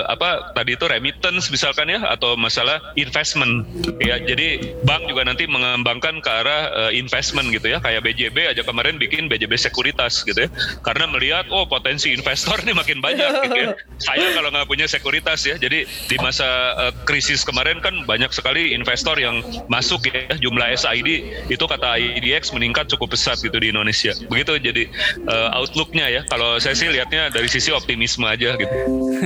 apa 0.07 0.53
tadi 0.55 0.77
itu 0.77 0.85
remittance 0.85 1.49
misalkan 1.49 1.89
ya 1.91 1.99
atau 2.07 2.37
masalah 2.39 2.79
investment 2.95 3.65
ya. 3.99 4.21
Jadi 4.21 4.75
bank 4.85 5.09
juga 5.09 5.25
nanti 5.25 5.49
mengembangkan 5.49 6.21
ke 6.23 6.29
arah 6.29 6.61
uh, 6.71 6.91
investment 6.93 7.49
gitu 7.51 7.75
ya, 7.75 7.77
kayak 7.81 8.05
BJB 8.05 8.37
aja 8.55 8.61
kemarin 8.63 8.95
bikin 9.01 9.27
BJB 9.27 9.57
sekuritas 9.59 10.23
gitu 10.23 10.47
ya. 10.47 10.49
Karena 10.85 11.09
melihat 11.09 11.49
oh 11.51 11.65
potensi 11.65 12.13
investor 12.13 12.61
ini 12.63 12.71
makin 12.71 13.03
banyak 13.03 13.31
gitu 13.49 13.57
ya. 13.57 13.69
Saya 13.99 14.31
kalau 14.37 14.53
nggak 14.53 14.67
punya 14.69 14.85
sekuritas 14.85 15.43
ya. 15.43 15.55
Jadi 15.59 15.83
di 15.85 16.17
masa 16.21 16.47
uh, 16.77 16.93
krisis 17.03 17.43
kemarin 17.43 17.81
kan 17.83 18.05
banyak 18.05 18.29
sekali 18.31 18.71
investor 18.77 19.17
yang 19.19 19.41
masuk 19.67 20.07
ya 20.07 20.35
jumlah 20.37 20.69
SID 20.77 21.09
itu 21.49 21.65
kata 21.65 21.97
IDX 21.97 22.53
meningkat 22.53 22.87
cukup 22.91 23.17
pesat 23.17 23.41
gitu 23.41 23.57
di 23.57 23.73
Indonesia. 23.73 24.13
Begitu 24.29 24.61
jadi 24.61 24.83
uh, 25.25 25.57
outlooknya 25.59 26.05
ya. 26.07 26.21
Kalau 26.29 26.61
saya 26.61 26.77
sih 26.77 26.87
lihatnya 26.91 27.33
dari 27.33 27.49
sisi 27.49 27.73
optimisme 27.73 28.25
aja 28.27 28.55
gitu. 28.55 28.75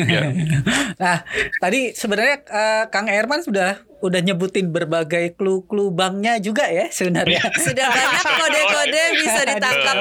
ya. 0.07 0.23
nah, 1.01 1.23
tadi 1.61 1.95
sebenarnya 1.95 2.43
uh, 2.47 2.83
Kang 2.89 3.07
Herman 3.07 3.43
sudah 3.43 3.81
udah 4.03 4.19
nyebutin 4.19 4.67
berbagai 4.75 5.39
clue-clue 5.39 5.87
banknya 5.95 6.35
juga 6.43 6.67
ya 6.67 6.91
sebenarnya. 6.91 7.39
Iya. 7.39 7.55
Sudah 7.71 7.87
banyak 7.87 8.25
kode-kode 8.43 9.03
bisa 9.23 9.41
ditangkap. 9.47 9.95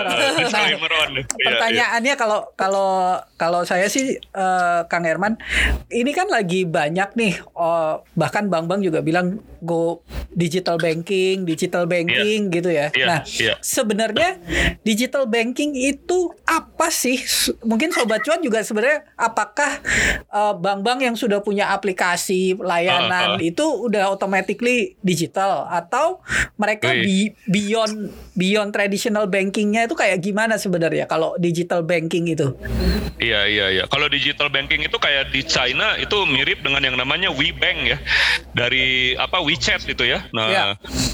nah, 0.51 0.67
pertanyaannya 1.39 2.15
kalau 2.19 2.51
kalau 2.59 3.23
kalau 3.39 3.63
saya 3.63 3.87
sih 3.87 4.19
uh, 4.35 4.83
Kang 4.91 5.07
Herman, 5.07 5.39
ini 5.95 6.11
kan 6.11 6.27
lagi 6.27 6.67
banyak 6.67 7.15
nih 7.15 7.35
oh, 7.55 8.03
bahkan 8.19 8.51
bank-bank 8.51 8.83
juga 8.83 9.07
bilang 9.07 9.39
go 9.63 10.03
digital 10.35 10.81
banking, 10.83 11.47
digital 11.47 11.87
banking 11.87 12.51
yeah. 12.51 12.55
gitu 12.59 12.71
ya. 12.75 12.87
Yeah. 12.91 13.07
Nah, 13.07 13.21
yeah. 13.39 13.57
sebenarnya 13.63 14.43
digital 14.83 15.31
banking 15.31 15.79
itu 15.79 16.35
apa 16.43 16.91
sih? 16.91 17.23
Mungkin 17.63 17.95
sobat 17.95 18.27
cuan 18.27 18.43
juga 18.43 18.67
sebenarnya 18.67 19.07
apakah 19.15 19.79
uh, 20.35 20.59
bank-bank 20.59 21.07
yang 21.07 21.15
sudah 21.15 21.39
punya 21.45 21.71
aplikasi 21.71 22.59
layanan 22.59 23.37
uh, 23.37 23.39
uh. 23.39 23.45
itu 23.45 23.65
udah 23.93 24.09
automatically 24.09 24.97
digital 25.05 25.69
atau 25.69 26.25
mereka 26.57 26.97
bi 26.97 27.37
beyond 27.45 28.09
beyond 28.33 28.73
traditional 28.73 29.29
bankingnya 29.29 29.85
itu 29.85 29.93
kayak 29.93 30.25
gimana 30.25 30.57
sebenarnya 30.57 31.05
kalau 31.05 31.37
digital 31.37 31.85
banking 31.85 32.33
itu? 32.33 32.57
Iya 33.23 33.47
iya 33.47 33.67
iya. 33.71 33.85
Kalau 33.87 34.11
digital 34.11 34.51
banking 34.51 34.83
itu 34.83 34.97
kayak 34.99 35.31
di 35.31 35.47
China 35.47 35.95
itu 36.01 36.17
mirip 36.27 36.65
dengan 36.65 36.83
yang 36.83 36.97
namanya 36.99 37.31
WeBank 37.31 37.79
ya 37.87 37.99
dari 38.57 39.15
apa 39.15 39.39
WeChat 39.39 39.87
gitu 39.87 40.03
ya. 40.03 40.27
Nah 40.35 40.49
ya. 40.51 40.65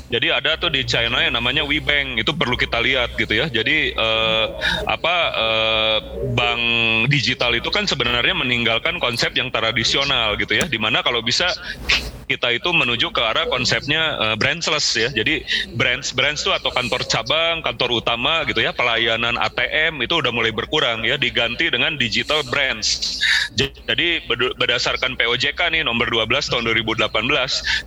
jadi 0.09 0.41
ada 0.41 0.57
tuh 0.57 0.73
di 0.73 0.87
China 0.89 1.21
yang 1.21 1.37
namanya 1.37 1.67
WeBank 1.69 2.23
itu 2.23 2.33
perlu 2.33 2.57
kita 2.57 2.81
lihat 2.81 3.19
gitu 3.21 3.37
ya. 3.37 3.51
Jadi 3.51 3.93
uh, 3.93 4.57
apa 4.89 5.17
uh, 5.37 5.99
bank 6.33 6.63
digital 7.13 7.53
itu 7.53 7.69
kan 7.69 7.85
sebenarnya 7.85 8.33
meninggalkan 8.33 8.97
konsep 9.03 9.35
yang 9.37 9.53
tradisional 9.53 10.39
gitu 10.41 10.57
ya. 10.57 10.65
Di 10.65 10.81
mana 10.81 11.05
kalau 11.05 11.21
bisa 11.21 11.51
kita 12.29 12.53
itu 12.53 12.69
menuju 12.71 13.09
ke 13.11 13.23
arah 13.25 13.49
konsepnya 13.49 14.21
uh, 14.21 14.37
branchless 14.37 14.93
ya. 14.95 15.09
Jadi 15.09 15.43
branch 15.75 16.13
branch 16.13 16.45
itu 16.45 16.53
atau 16.53 16.69
kantor 16.69 17.03
cabang, 17.09 17.65
kantor 17.65 18.05
utama 18.05 18.45
gitu 18.45 18.61
ya, 18.61 18.71
pelayanan 18.77 19.41
ATM 19.41 20.05
itu 20.05 20.21
udah 20.21 20.31
mulai 20.31 20.53
berkurang 20.53 21.03
ya, 21.09 21.17
diganti 21.17 21.73
dengan 21.73 21.97
digital 21.97 22.45
branch. 22.47 23.19
Jadi 23.57 24.29
berdasarkan 24.29 25.17
POJK 25.17 25.73
nih 25.73 25.83
nomor 25.83 26.07
12 26.13 26.53
tahun 26.53 26.63
2018, 26.69 27.09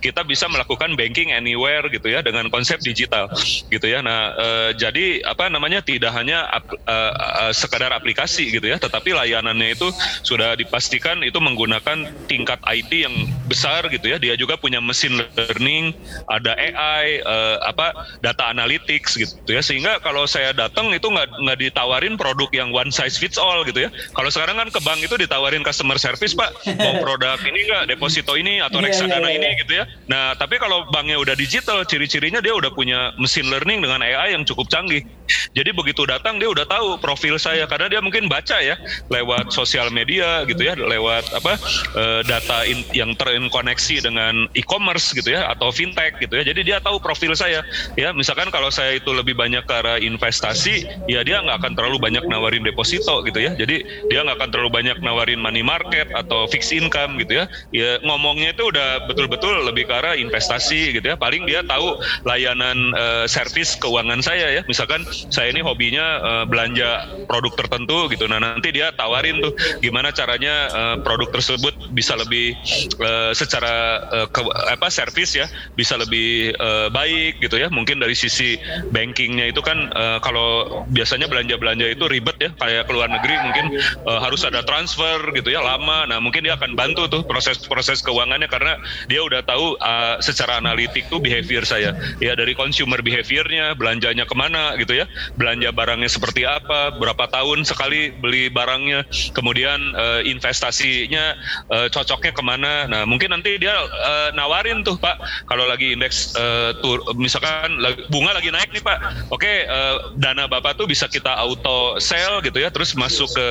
kita 0.02 0.26
bisa 0.26 0.50
melakukan 0.50 0.98
banking 0.98 1.30
anywhere 1.30 1.86
gitu 1.88 2.10
ya 2.10 2.20
dengan 2.20 2.50
konsep 2.50 2.82
digital 2.82 3.30
gitu 3.70 3.86
ya. 3.86 4.02
Nah, 4.02 4.34
uh, 4.34 4.70
jadi 4.74 5.22
apa 5.22 5.46
namanya 5.46 5.80
tidak 5.80 6.10
hanya 6.12 6.50
ap, 6.50 6.66
uh, 6.74 7.12
uh, 7.46 7.52
sekadar 7.54 7.94
aplikasi 7.94 8.50
gitu 8.50 8.66
ya, 8.66 8.76
tetapi 8.76 9.14
layanannya 9.14 9.78
itu 9.78 9.88
sudah 10.26 10.58
dipastikan 10.58 11.22
itu 11.22 11.38
menggunakan 11.38 12.10
tingkat 12.26 12.58
IT 12.66 12.90
yang 12.92 13.14
besar 13.46 13.86
gitu 13.88 14.10
ya. 14.10 14.18
Dia 14.18 14.31
dia 14.32 14.40
juga 14.40 14.56
punya 14.56 14.80
mesin 14.80 15.20
learning, 15.36 15.92
ada 16.32 16.56
AI, 16.56 17.20
uh, 17.20 17.28
eh, 17.28 17.56
apa 17.68 17.92
data 18.24 18.48
analytics 18.48 19.20
gitu 19.20 19.52
ya. 19.52 19.60
Sehingga 19.60 20.00
kalau 20.00 20.24
saya 20.24 20.56
datang 20.56 20.88
itu 20.96 21.04
nggak 21.04 21.28
nggak 21.36 21.58
ditawarin 21.60 22.16
produk 22.16 22.48
yang 22.56 22.72
one 22.72 22.88
size 22.88 23.20
fits 23.20 23.36
all 23.36 23.60
gitu 23.68 23.84
ya. 23.84 23.90
Kalau 24.16 24.32
sekarang 24.32 24.56
kan 24.56 24.72
ke 24.72 24.80
bank 24.80 25.04
itu 25.04 25.20
ditawarin 25.20 25.60
customer 25.60 26.00
service 26.00 26.32
pak, 26.32 26.48
mau 26.80 26.96
produk 27.04 27.36
ini 27.44 27.60
nggak, 27.68 27.92
deposito 27.92 28.32
ini 28.40 28.64
atau 28.64 28.80
iya, 28.80 28.88
reksadana 28.88 29.28
yeah, 29.28 29.36
yeah, 29.36 29.36
yeah. 29.36 29.52
ini 29.52 29.60
gitu 29.60 29.72
ya. 29.76 29.84
Nah 30.08 30.24
tapi 30.40 30.56
kalau 30.56 30.88
banknya 30.88 31.20
udah 31.20 31.36
digital, 31.36 31.84
ciri-cirinya 31.84 32.40
dia 32.40 32.56
udah 32.56 32.72
punya 32.72 33.12
mesin 33.20 33.52
learning 33.52 33.84
dengan 33.84 34.00
AI 34.00 34.32
yang 34.32 34.48
cukup 34.48 34.72
canggih. 34.72 35.04
Jadi 35.52 35.76
begitu 35.76 36.08
datang 36.08 36.40
dia 36.40 36.48
udah 36.48 36.64
tahu 36.64 36.96
profil 37.04 37.36
saya 37.36 37.68
karena 37.68 37.92
dia 37.92 38.00
mungkin 38.00 38.32
baca 38.32 38.56
ya 38.64 38.80
lewat 39.12 39.52
sosial 39.52 39.92
media 39.92 40.48
gitu 40.48 40.64
ya, 40.64 40.72
lewat 40.72 41.28
apa 41.36 41.52
uh, 41.98 42.20
data 42.24 42.64
in, 42.64 42.80
yang 42.96 43.12
terkoneksi 43.12 43.96
dengan 44.00 44.21
dengan 44.22 44.46
e-commerce 44.54 45.10
gitu 45.18 45.34
ya 45.34 45.50
atau 45.50 45.74
fintech 45.74 46.22
gitu 46.22 46.38
ya. 46.38 46.46
Jadi 46.46 46.60
dia 46.62 46.78
tahu 46.78 47.02
profil 47.02 47.34
saya. 47.34 47.66
Ya, 47.98 48.14
misalkan 48.14 48.54
kalau 48.54 48.70
saya 48.70 48.94
itu 49.02 49.10
lebih 49.10 49.34
banyak 49.34 49.66
ke 49.66 49.74
arah 49.74 49.98
investasi, 49.98 50.86
ya 51.10 51.26
dia 51.26 51.42
nggak 51.42 51.58
akan 51.58 51.72
terlalu 51.74 51.98
banyak 51.98 52.24
nawarin 52.30 52.62
deposito 52.62 53.26
gitu 53.26 53.42
ya. 53.42 53.58
Jadi 53.58 53.82
dia 54.06 54.22
nggak 54.22 54.38
akan 54.38 54.50
terlalu 54.54 54.70
banyak 54.70 54.96
nawarin 55.02 55.42
money 55.42 55.66
market 55.66 56.06
atau 56.14 56.46
fixed 56.46 56.70
income 56.70 57.18
gitu 57.18 57.42
ya. 57.42 57.44
Ya 57.74 57.98
ngomongnya 58.06 58.54
itu 58.54 58.70
udah 58.70 59.10
betul-betul 59.10 59.66
lebih 59.66 59.90
ke 59.90 59.94
arah 59.98 60.14
investasi 60.14 61.02
gitu 61.02 61.06
ya. 61.10 61.18
Paling 61.18 61.50
dia 61.50 61.66
tahu 61.66 61.98
layanan 62.22 62.94
uh, 62.94 63.26
servis 63.26 63.74
keuangan 63.82 64.22
saya 64.22 64.54
ya. 64.54 64.62
Misalkan 64.70 65.02
saya 65.34 65.50
ini 65.50 65.66
hobinya 65.66 66.22
uh, 66.22 66.44
belanja 66.46 67.10
produk 67.26 67.58
tertentu 67.58 68.06
gitu. 68.14 68.30
Nah, 68.30 68.38
nanti 68.38 68.70
dia 68.70 68.94
tawarin 68.94 69.42
tuh 69.42 69.52
gimana 69.82 70.14
caranya 70.14 70.70
uh, 70.70 70.96
produk 71.02 71.34
tersebut 71.34 71.74
bisa 71.90 72.14
lebih 72.14 72.54
uh, 73.02 73.34
secara 73.34 74.04
uh, 74.12 74.28
ke, 74.28 74.40
apa 74.68 74.92
servis 74.92 75.32
ya 75.34 75.48
bisa 75.74 75.96
lebih 75.96 76.52
uh, 76.60 76.92
baik 76.92 77.40
gitu 77.40 77.56
ya. 77.58 77.72
Mungkin 77.72 77.98
dari 77.98 78.12
sisi 78.12 78.60
bankingnya 78.92 79.50
itu 79.50 79.64
kan 79.64 79.90
uh, 79.96 80.18
kalau 80.20 80.84
biasanya 80.92 81.26
belanja 81.26 81.56
belanja 81.56 81.88
itu 81.88 82.04
ribet 82.06 82.36
ya 82.38 82.50
kayak 82.60 82.86
ke 82.86 82.92
luar 82.92 83.08
negeri 83.08 83.34
mungkin 83.42 83.66
uh, 84.06 84.20
harus 84.20 84.44
ada 84.44 84.60
transfer 84.62 85.32
gitu 85.32 85.48
ya 85.50 85.64
lama. 85.64 86.04
Nah 86.06 86.20
mungkin 86.20 86.44
dia 86.44 86.54
akan 86.60 86.76
bantu 86.76 87.08
tuh 87.08 87.22
proses-proses 87.24 88.04
keuangannya 88.04 88.46
karena 88.46 88.76
dia 89.08 89.24
udah 89.24 89.40
tahu 89.42 89.74
uh, 89.80 90.20
secara 90.20 90.60
analitik 90.60 91.08
tuh 91.08 91.18
behavior 91.18 91.64
saya. 91.64 91.96
Ya 92.20 92.36
dari 92.36 92.52
consumer 92.52 93.00
behaviornya 93.00 93.74
belanjanya 93.74 94.28
ke 94.28 94.34
mana 94.36 94.76
gitu 94.76 94.94
ya 94.94 95.08
belanja 95.40 95.72
barangnya 95.72 96.10
seperti 96.10 96.44
apa 96.44 96.94
berapa 97.00 97.24
tahun 97.30 97.64
sekali 97.64 98.12
beli 98.20 98.52
barangnya 98.52 99.08
kemudian 99.32 99.96
uh, 99.96 100.20
investasinya 100.22 101.34
uh, 101.72 101.88
cocoknya 101.88 102.32
ke 102.36 102.42
mana. 102.44 102.86
Nah 102.90 103.02
mungkin 103.08 103.32
nanti 103.32 103.56
dia 103.56 103.72
uh, 104.02 104.28
nawarin 104.34 104.82
tuh 104.82 104.98
Pak 104.98 105.46
kalau 105.46 105.64
lagi 105.70 105.94
indeks 105.94 106.34
uh, 106.34 106.74
tur 106.82 107.00
misalkan 107.16 107.78
bunga 108.10 108.36
lagi 108.36 108.50
naik 108.50 108.74
nih 108.74 108.82
Pak. 108.82 108.98
Oke, 109.30 109.46
okay, 109.46 109.56
uh, 109.70 110.12
dana 110.18 110.50
Bapak 110.50 110.76
tuh 110.76 110.90
bisa 110.90 111.06
kita 111.06 111.32
auto 111.32 111.96
sell 112.02 112.42
gitu 112.42 112.58
ya 112.58 112.68
terus 112.68 112.92
masuk 112.98 113.30
ke 113.32 113.46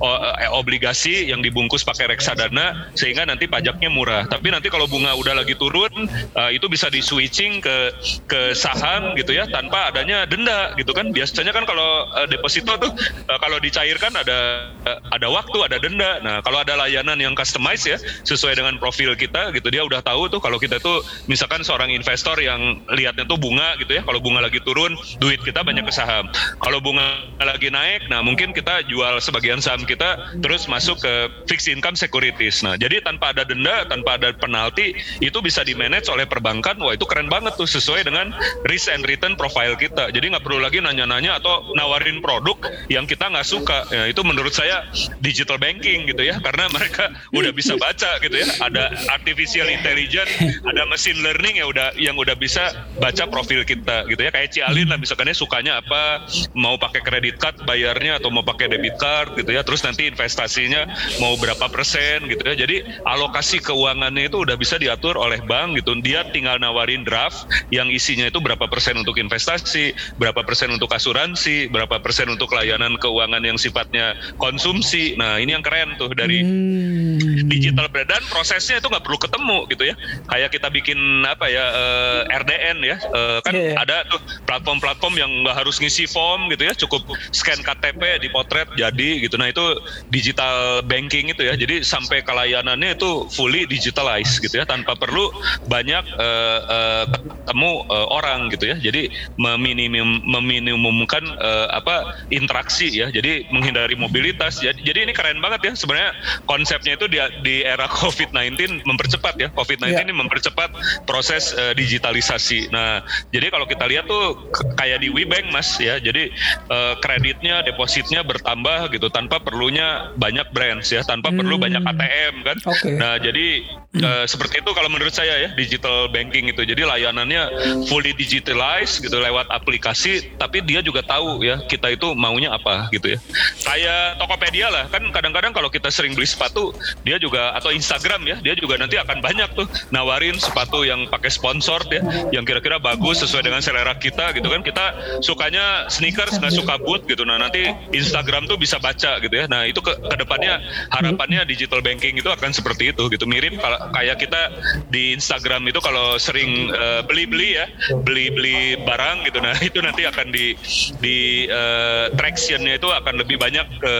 uh, 0.00 0.34
obligasi 0.54 1.28
yang 1.28 1.42
dibungkus 1.42 1.82
pakai 1.82 2.10
reksadana 2.14 2.88
sehingga 2.94 3.26
nanti 3.26 3.50
pajaknya 3.50 3.90
murah. 3.90 4.24
Tapi 4.30 4.50
nanti 4.54 4.70
kalau 4.70 4.86
bunga 4.86 5.12
udah 5.18 5.34
lagi 5.42 5.58
turun 5.58 5.92
uh, 6.38 6.50
itu 6.50 6.66
bisa 6.70 6.88
di 6.88 7.02
switching 7.02 7.60
ke 7.60 7.92
ke 8.30 8.40
saham 8.54 9.14
gitu 9.18 9.34
ya 9.34 9.44
tanpa 9.50 9.90
adanya 9.90 10.24
denda 10.24 10.72
gitu 10.78 10.94
kan. 10.94 11.10
Biasanya 11.10 11.52
kan 11.52 11.66
kalau 11.66 12.08
uh, 12.14 12.26
deposito 12.30 12.74
tuh 12.78 12.92
uh, 13.28 13.38
kalau 13.42 13.58
dicairkan 13.58 14.12
ada 14.14 14.70
uh, 14.86 14.98
ada 15.12 15.28
waktu, 15.28 15.58
ada 15.66 15.76
denda. 15.82 16.18
Nah, 16.22 16.40
kalau 16.42 16.62
ada 16.62 16.78
layanan 16.78 17.18
yang 17.18 17.34
customize 17.34 17.84
ya 17.84 17.98
sesuai 18.24 18.58
dengan 18.58 18.76
profil 18.80 19.14
kita 19.18 19.50
gitu 19.54 19.68
dia 19.72 19.82
udah 19.82 19.95
udah 19.96 20.04
tahu 20.04 20.28
tuh 20.28 20.40
kalau 20.44 20.60
kita 20.60 20.76
tuh 20.76 21.00
misalkan 21.24 21.64
seorang 21.64 21.88
investor 21.88 22.36
yang 22.36 22.84
lihatnya 22.92 23.24
tuh 23.24 23.40
bunga 23.40 23.80
gitu 23.80 23.96
ya 23.96 24.02
kalau 24.04 24.20
bunga 24.20 24.44
lagi 24.44 24.60
turun 24.60 24.92
duit 25.16 25.40
kita 25.40 25.64
banyak 25.64 25.88
ke 25.88 25.92
saham 25.96 26.28
kalau 26.60 26.84
bunga 26.84 27.24
lagi 27.40 27.72
naik 27.72 28.04
nah 28.12 28.20
mungkin 28.20 28.52
kita 28.52 28.84
jual 28.92 29.16
sebagian 29.24 29.64
saham 29.64 29.88
kita 29.88 30.36
terus 30.44 30.68
masuk 30.68 31.00
ke 31.00 31.32
fixed 31.48 31.72
income 31.72 31.96
securities 31.96 32.60
nah 32.60 32.76
jadi 32.76 33.00
tanpa 33.00 33.32
ada 33.32 33.48
denda 33.48 33.88
tanpa 33.88 34.20
ada 34.20 34.36
penalti 34.36 34.92
itu 35.24 35.40
bisa 35.40 35.64
di 35.64 35.72
manage 35.72 36.12
oleh 36.12 36.28
perbankan 36.28 36.76
wah 36.84 36.92
itu 36.92 37.08
keren 37.08 37.32
banget 37.32 37.56
tuh 37.56 37.64
sesuai 37.64 38.04
dengan 38.04 38.36
risk 38.68 38.92
and 38.92 39.08
return 39.08 39.32
profile 39.32 39.72
kita 39.80 40.12
jadi 40.12 40.36
nggak 40.36 40.44
perlu 40.44 40.60
lagi 40.60 40.84
nanya-nanya 40.84 41.40
atau 41.40 41.72
nawarin 41.72 42.20
produk 42.20 42.58
yang 42.90 43.06
kita 43.06 43.30
nggak 43.30 43.46
suka. 43.46 43.86
Ya, 43.90 44.10
itu 44.10 44.20
menurut 44.26 44.52
saya 44.52 44.86
digital 45.22 45.56
banking 45.56 46.10
gitu 46.10 46.22
ya, 46.26 46.38
karena 46.42 46.66
mereka 46.74 47.10
udah 47.30 47.52
bisa 47.54 47.78
baca 47.78 48.18
gitu 48.20 48.34
ya. 48.34 48.48
Ada 48.62 48.92
artificial 49.14 49.70
intelligence, 49.76 50.32
ada 50.64 50.82
machine 50.88 51.20
learning 51.20 51.60
ya 51.60 51.66
udah 51.68 51.88
yang 52.00 52.16
udah 52.16 52.34
bisa 52.34 52.72
baca 52.96 53.28
profil 53.28 53.62
kita 53.62 54.08
gitu 54.08 54.20
ya. 54.20 54.30
Kayak 54.32 54.50
Cialin 54.56 54.88
lah 54.88 54.98
misalkannya 54.98 55.36
sukanya 55.36 55.78
apa, 55.80 56.24
mau 56.56 56.80
pakai 56.80 57.04
kredit 57.04 57.36
card 57.36 57.60
bayarnya 57.68 58.18
atau 58.18 58.32
mau 58.32 58.42
pakai 58.42 58.72
debit 58.72 58.96
card 58.96 59.36
gitu 59.36 59.52
ya. 59.52 59.62
Terus 59.62 59.84
nanti 59.84 60.08
investasinya 60.08 60.88
mau 61.20 61.36
berapa 61.36 61.68
persen 61.68 62.24
gitu 62.30 62.42
ya. 62.46 62.54
Jadi 62.56 62.82
alokasi 63.04 63.60
keuangannya 63.60 64.32
itu 64.32 64.42
udah 64.42 64.56
bisa 64.56 64.80
diatur 64.80 65.20
oleh 65.20 65.38
bank 65.44 65.76
gitu. 65.78 65.92
Dia 66.00 66.24
tinggal 66.32 66.56
nawarin 66.60 67.04
draft 67.04 67.48
yang 67.68 67.90
isinya 67.92 68.28
itu 68.28 68.38
berapa 68.40 68.66
persen 68.70 68.96
untuk 69.00 69.18
investasi, 69.18 69.92
berapa 70.16 70.42
persen 70.46 70.72
untuk 70.72 70.90
asuransi, 70.92 71.68
berapa 71.68 72.00
persen 72.00 72.32
untuk 72.32 72.52
layanan 72.54 72.96
keuangan 72.96 73.42
yang 73.42 73.58
sifatnya 73.58 74.16
konsumsi. 74.40 75.18
Nah 75.18 75.36
ini 75.42 75.52
yang 75.52 75.64
keren 75.64 75.98
tuh 75.98 76.12
dari 76.14 76.42
hmm. 76.42 77.48
digital 77.50 77.88
dan 77.92 78.22
prosesnya 78.30 78.78
itu 78.78 78.86
nggak 78.86 79.04
perlu 79.04 79.18
ketemu 79.18 79.58
gitu 79.70 79.92
ya. 79.92 79.94
Kayak 80.30 80.50
kita 80.54 80.68
bikin 80.70 80.98
apa 81.26 81.46
ya 81.50 81.64
uh, 81.70 82.20
eh, 82.26 82.38
RDN 82.42 82.78
ya, 82.82 82.96
uh, 83.12 83.38
kan 83.42 83.54
yeah. 83.54 83.78
ada 83.78 84.06
tuh 84.08 84.20
platform-platform 84.46 85.14
yang 85.18 85.30
nggak 85.44 85.56
harus 85.64 85.78
ngisi 85.82 86.08
form 86.08 86.48
gitu 86.52 86.66
ya, 86.66 86.74
cukup 86.74 87.02
scan 87.34 87.60
KTP, 87.62 88.22
dipotret 88.22 88.68
jadi 88.74 89.22
gitu. 89.22 89.36
Nah 89.36 89.50
itu 89.50 89.64
digital 90.10 90.82
banking 90.86 91.30
itu 91.30 91.46
ya. 91.46 91.54
Jadi 91.54 91.82
sampai 91.82 92.22
ke 92.22 92.32
layanannya 92.32 92.96
itu 92.96 93.26
fully 93.32 93.66
digitalized 93.66 94.40
gitu 94.42 94.62
ya, 94.62 94.64
tanpa 94.64 94.94
perlu 94.96 95.30
banyak 95.66 96.04
uh, 96.16 96.60
uh, 96.66 97.04
ketemu 97.46 97.72
uh, 97.90 98.06
orang 98.10 98.48
gitu 98.52 98.70
ya. 98.70 98.76
Jadi 98.78 99.10
meminimum 99.36 100.22
meminimumkan 100.26 101.22
uh, 101.38 101.70
apa 101.74 102.26
interaksi 102.30 102.90
ya. 102.90 103.08
Jadi 103.10 103.48
menghindari 103.50 103.94
mobilitas. 103.98 104.58
Jadi, 104.60 104.82
jadi 104.82 105.08
ini 105.08 105.12
keren 105.12 105.38
banget 105.40 105.60
ya 105.66 105.72
sebenarnya 105.74 106.12
konsepnya 106.44 106.94
itu 106.98 107.06
di, 107.10 107.18
di 107.42 107.54
era 107.62 107.86
COVID-19 108.00 108.86
mempercepat 108.86 109.34
ya. 109.38 109.48
COVID-19 109.56 109.96
yeah. 109.96 110.04
ini 110.04 110.12
mempercepat 110.12 110.70
proses 111.08 111.56
uh, 111.56 111.72
digitalisasi. 111.72 112.68
Nah, 112.70 113.00
jadi 113.32 113.48
kalau 113.48 113.64
kita 113.64 113.88
lihat 113.88 114.04
tuh 114.06 114.36
kayak 114.76 115.00
di 115.00 115.08
WeBank 115.08 115.48
Mas 115.50 115.80
ya. 115.80 115.96
Jadi 115.96 116.30
uh, 116.68 116.94
kreditnya, 117.00 117.64
depositnya 117.64 118.20
bertambah 118.20 118.92
gitu 118.92 119.08
tanpa 119.08 119.40
perlunya 119.40 120.12
banyak 120.20 120.52
branch 120.52 120.92
ya, 120.92 121.02
tanpa 121.02 121.32
hmm. 121.32 121.38
perlu 121.40 121.56
banyak 121.56 121.82
ATM 121.82 122.34
kan. 122.44 122.56
Okay. 122.62 122.94
Nah, 123.00 123.16
jadi 123.16 123.64
uh, 124.04 124.24
seperti 124.28 124.60
itu 124.60 124.70
kalau 124.76 124.92
menurut 124.92 125.14
saya 125.16 125.48
ya 125.48 125.50
digital 125.56 126.12
banking 126.12 126.52
itu. 126.52 126.62
Jadi 126.62 126.84
layanannya 126.84 127.42
fully 127.88 128.12
digitalized 128.12 129.00
gitu 129.00 129.16
lewat 129.16 129.48
aplikasi, 129.48 130.28
tapi 130.36 130.60
dia 130.62 130.84
juga 130.84 131.00
tahu 131.00 131.40
ya 131.40 131.62
kita 131.64 131.96
itu 131.96 132.12
maunya 132.12 132.52
apa 132.52 132.92
gitu 132.92 133.16
ya. 133.16 133.18
Kayak 133.64 134.20
Tokopedia 134.20 134.68
lah 134.68 134.84
kan 134.92 135.02
kadang-kadang 135.10 135.52
kalau 135.56 135.72
kita 135.72 135.88
sering 135.88 136.12
beli 136.12 136.28
sepatu, 136.28 136.74
dia 137.06 137.16
juga 137.16 137.56
atau 137.56 137.72
Instagram 137.72 138.26
ya, 138.26 138.36
dia 138.42 138.54
juga 138.58 138.76
nanti 138.76 139.00
akan 139.00 139.22
banyak 139.22 139.45
tuh 139.54 139.66
nawarin 139.94 140.34
sepatu 140.40 140.82
yang 140.82 141.06
pakai 141.06 141.30
sponsor 141.30 141.82
ya, 141.92 142.02
yang 142.34 142.42
kira-kira 142.42 142.80
bagus 142.80 143.22
sesuai 143.22 143.46
dengan 143.46 143.60
selera 143.62 143.94
kita 143.94 144.34
gitu 144.34 144.48
kan. 144.50 144.64
Kita 144.64 144.84
sukanya 145.22 145.86
sneakers 145.92 146.40
nggak 146.40 146.54
suka 146.54 146.74
boot 146.80 147.04
gitu. 147.06 147.22
Nah 147.22 147.38
nanti 147.38 147.68
Instagram 147.94 148.48
tuh 148.50 148.58
bisa 148.58 148.80
baca 148.80 149.20
gitu 149.20 149.34
ya. 149.34 149.46
Nah 149.46 149.68
itu 149.68 149.78
ke 149.78 149.92
ke 149.92 150.16
depannya 150.18 150.58
harapannya 150.90 151.44
digital 151.46 151.84
banking 151.84 152.18
itu 152.18 152.30
akan 152.32 152.50
seperti 152.50 152.90
itu 152.90 153.06
gitu 153.12 153.28
mirip 153.28 153.58
kalau 153.60 153.78
kayak 153.92 154.16
kita 154.22 154.40
di 154.88 155.12
Instagram 155.12 155.68
itu 155.68 155.78
kalau 155.82 156.16
sering 156.16 156.70
uh, 156.72 157.02
beli-beli 157.04 157.58
ya, 157.58 157.66
beli-beli 158.06 158.78
barang 158.82 159.26
gitu. 159.28 159.38
Nah, 159.42 159.54
itu 159.60 159.78
nanti 159.82 160.02
akan 160.06 160.32
di 160.32 160.56
di 161.02 161.46
uh, 161.50 162.08
tractionnya 162.14 162.78
itu 162.78 162.88
akan 162.88 163.20
lebih 163.20 163.36
banyak 163.36 163.66
ke 163.82 163.94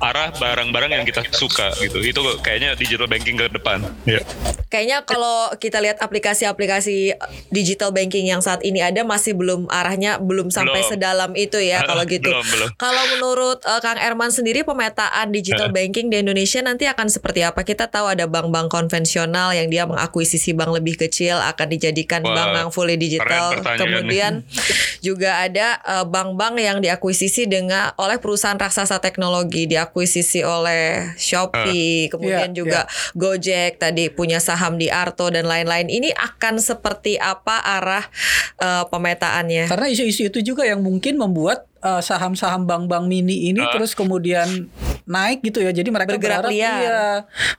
arah 0.00 0.32
barang-barang 0.36 0.90
yang 0.96 1.04
kita 1.06 1.24
suka 1.30 1.70
gitu. 1.78 2.00
Itu 2.00 2.20
kayaknya 2.40 2.74
digital 2.74 3.06
banking 3.06 3.36
ke 3.38 3.46
depan. 3.52 3.84
Yeah. 4.08 4.24
Kayaknya 4.70 4.89
kalau 5.06 5.54
kita 5.62 5.78
lihat 5.78 6.02
aplikasi-aplikasi 6.02 7.14
digital 7.54 7.94
banking 7.94 8.26
yang 8.26 8.42
saat 8.42 8.66
ini 8.66 8.82
ada 8.82 9.06
masih 9.06 9.38
belum 9.38 9.70
arahnya 9.70 10.18
belum 10.18 10.50
sampai 10.50 10.82
belum. 10.82 10.90
sedalam 10.90 11.30
itu 11.38 11.62
ya 11.62 11.84
kalau 11.88 12.02
gitu. 12.02 12.26
Belum, 12.26 12.46
belum. 12.50 12.68
Kalau 12.74 13.02
menurut 13.14 13.62
uh, 13.62 13.78
Kang 13.78 14.02
Erman 14.02 14.34
sendiri 14.34 14.66
pemetaan 14.66 15.30
digital 15.30 15.70
banking 15.70 16.10
di 16.10 16.18
Indonesia 16.18 16.58
nanti 16.66 16.90
akan 16.90 17.06
seperti 17.06 17.46
apa? 17.46 17.62
Kita 17.62 17.86
tahu 17.86 18.10
ada 18.10 18.26
bank-bank 18.26 18.66
konvensional 18.66 19.54
yang 19.54 19.70
dia 19.70 19.86
mengakuisisi 19.86 20.50
bank 20.56 20.82
lebih 20.82 20.98
kecil 20.98 21.38
akan 21.38 21.66
dijadikan 21.70 22.26
Wah, 22.26 22.34
bank 22.34 22.50
yang 22.58 22.70
fully 22.74 22.96
digital. 22.98 23.54
Kemudian 23.62 24.42
juga 25.06 25.44
ada 25.46 25.78
eh, 25.84 26.06
bank-bank 26.08 26.54
yang 26.58 26.78
diakuisisi 26.80 27.46
dengan 27.46 27.92
oleh 28.00 28.16
perusahaan 28.16 28.56
raksasa 28.56 28.98
teknologi, 28.98 29.68
diakuisisi 29.68 30.40
oleh 30.42 31.12
Shopee, 31.20 32.08
uh, 32.08 32.16
kemudian 32.16 32.50
yeah, 32.50 32.56
juga 32.56 32.80
yeah. 32.88 33.12
Gojek 33.12 33.76
tadi 33.76 34.08
punya 34.08 34.40
saham 34.40 34.79
di 34.80 34.88
Arto 34.88 35.28
dan 35.28 35.44
lain-lain. 35.44 35.92
Ini 35.92 36.16
akan 36.16 36.56
seperti 36.56 37.20
apa 37.20 37.60
arah 37.60 38.08
uh, 38.56 38.88
pemetaannya? 38.88 39.68
Karena 39.68 39.86
isu-isu 39.92 40.32
itu 40.32 40.40
juga 40.40 40.64
yang 40.64 40.80
mungkin 40.80 41.20
membuat 41.20 41.68
uh, 41.84 42.00
saham-saham 42.00 42.64
bank-bank 42.64 43.04
mini 43.04 43.52
ini 43.52 43.60
uh. 43.60 43.68
terus 43.76 43.92
kemudian 43.92 44.72
naik 45.04 45.44
gitu 45.44 45.60
ya. 45.60 45.76
Jadi 45.76 45.92
mereka 45.92 46.16
Bergerak 46.16 46.48
berharap 46.48 46.50
liar. 46.50 46.80
iya 46.80 47.02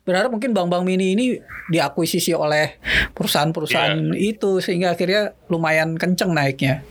berharap 0.01 0.29
mungkin 0.33 0.57
bank-bank 0.57 0.83
mini 0.83 1.13
ini 1.13 1.25
diakuisisi 1.69 2.33
oleh 2.33 2.81
perusahaan-perusahaan 3.13 4.17
yeah. 4.17 4.31
itu 4.33 4.57
sehingga 4.57 4.97
akhirnya 4.97 5.37
lumayan 5.53 5.93
kenceng 6.01 6.33
naiknya. 6.33 6.81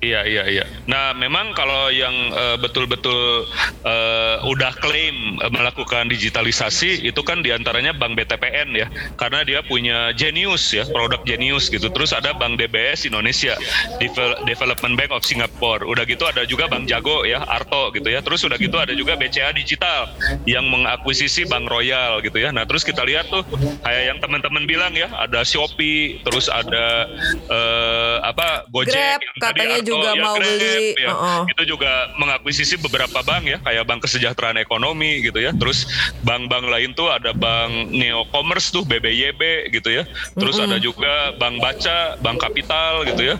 Iya 0.00 0.24
iya 0.24 0.44
iya. 0.48 0.64
Nah 0.88 1.12
memang 1.12 1.52
kalau 1.52 1.92
yang 1.92 2.32
uh, 2.32 2.56
betul-betul 2.56 3.44
uh, 3.84 4.36
udah 4.48 4.72
klaim 4.80 5.36
uh, 5.44 5.52
melakukan 5.52 6.08
digitalisasi 6.08 7.04
itu 7.04 7.20
kan 7.20 7.44
di 7.44 7.52
antaranya 7.52 7.92
Bank 7.92 8.16
BTPN 8.16 8.72
ya, 8.80 8.88
karena 9.20 9.44
dia 9.44 9.60
punya 9.60 10.16
Genius 10.16 10.72
ya, 10.72 10.88
produk 10.88 11.20
Genius 11.28 11.68
gitu. 11.68 11.92
Terus 11.92 12.16
ada 12.16 12.32
Bank 12.32 12.56
DBS 12.56 13.04
Indonesia, 13.04 13.60
Development 14.48 14.96
Bank 14.96 15.12
of 15.12 15.20
Singapore. 15.20 15.84
Udah 15.84 16.08
gitu 16.08 16.24
ada 16.24 16.48
juga 16.48 16.64
Bank 16.64 16.88
Jago 16.88 17.28
ya, 17.28 17.44
Arto 17.44 17.92
gitu 17.92 18.08
ya. 18.08 18.24
Terus 18.24 18.40
udah 18.48 18.56
gitu 18.56 18.80
ada 18.80 18.96
juga 18.96 19.20
BCA 19.20 19.52
Digital 19.52 20.08
yang 20.48 20.64
mengakuisisi 20.64 21.44
Bank 21.44 21.68
Royal 21.68 22.24
gitu 22.24 22.40
ya. 22.40 22.48
Nah 22.48 22.64
terus 22.64 22.88
kita 22.88 23.04
lihat 23.04 23.28
tuh 23.28 23.44
kayak 23.84 24.16
yang 24.16 24.18
teman-teman 24.24 24.64
bilang 24.64 24.96
ya, 24.96 25.12
ada 25.12 25.44
Shopee, 25.44 26.24
terus 26.24 26.48
ada 26.48 27.04
uh, 27.52 28.24
apa 28.24 28.64
Gojek 28.72 28.96
Grab, 28.96 29.20
yang 29.20 29.36
tadi 29.36 29.89
juga 29.90 30.10
ya, 30.14 30.22
mau 30.22 30.34
Grab, 30.38 30.46
beli. 30.46 30.82
Ya. 30.94 31.10
Uh 31.10 31.14
-uh. 31.18 31.40
Itu 31.50 31.62
juga 31.66 31.92
mengakuisisi 32.16 32.78
beberapa 32.78 33.18
bank 33.26 33.44
ya, 33.50 33.58
kayak 33.60 33.84
Bank 33.86 34.00
Kesejahteraan 34.06 34.58
Ekonomi 34.62 35.26
gitu 35.26 35.42
ya. 35.42 35.50
Terus 35.56 35.84
bank-bank 36.22 36.70
lain 36.70 36.94
tuh 36.94 37.10
ada 37.10 37.34
Bank 37.34 37.90
Neo 37.90 38.22
Commerce 38.30 38.70
tuh 38.70 38.86
BBYB 38.86 39.72
gitu 39.74 39.90
ya. 39.90 40.06
Terus 40.38 40.56
-uh. 40.62 40.66
ada 40.70 40.78
juga 40.78 41.34
Bank 41.36 41.58
Baca, 41.58 42.14
Bank 42.22 42.38
Kapital 42.38 43.02
gitu 43.10 43.34
ya. 43.34 43.36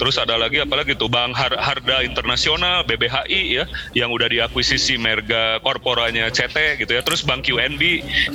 Terus 0.00 0.16
ada 0.16 0.40
lagi 0.40 0.62
apalagi 0.62 0.96
tuh 0.96 1.12
Bank 1.12 1.36
Har 1.36 1.52
Harda 1.60 2.00
Internasional 2.00 2.82
BBHI 2.88 3.42
ya 3.60 3.64
yang 3.92 4.10
udah 4.14 4.30
diakuisisi 4.30 4.96
merga 4.96 5.60
korporanya 5.60 6.30
CT 6.30 6.80
gitu 6.80 6.96
ya. 6.96 7.02
Terus 7.04 7.20
Bank 7.26 7.44
QNB, 7.44 7.82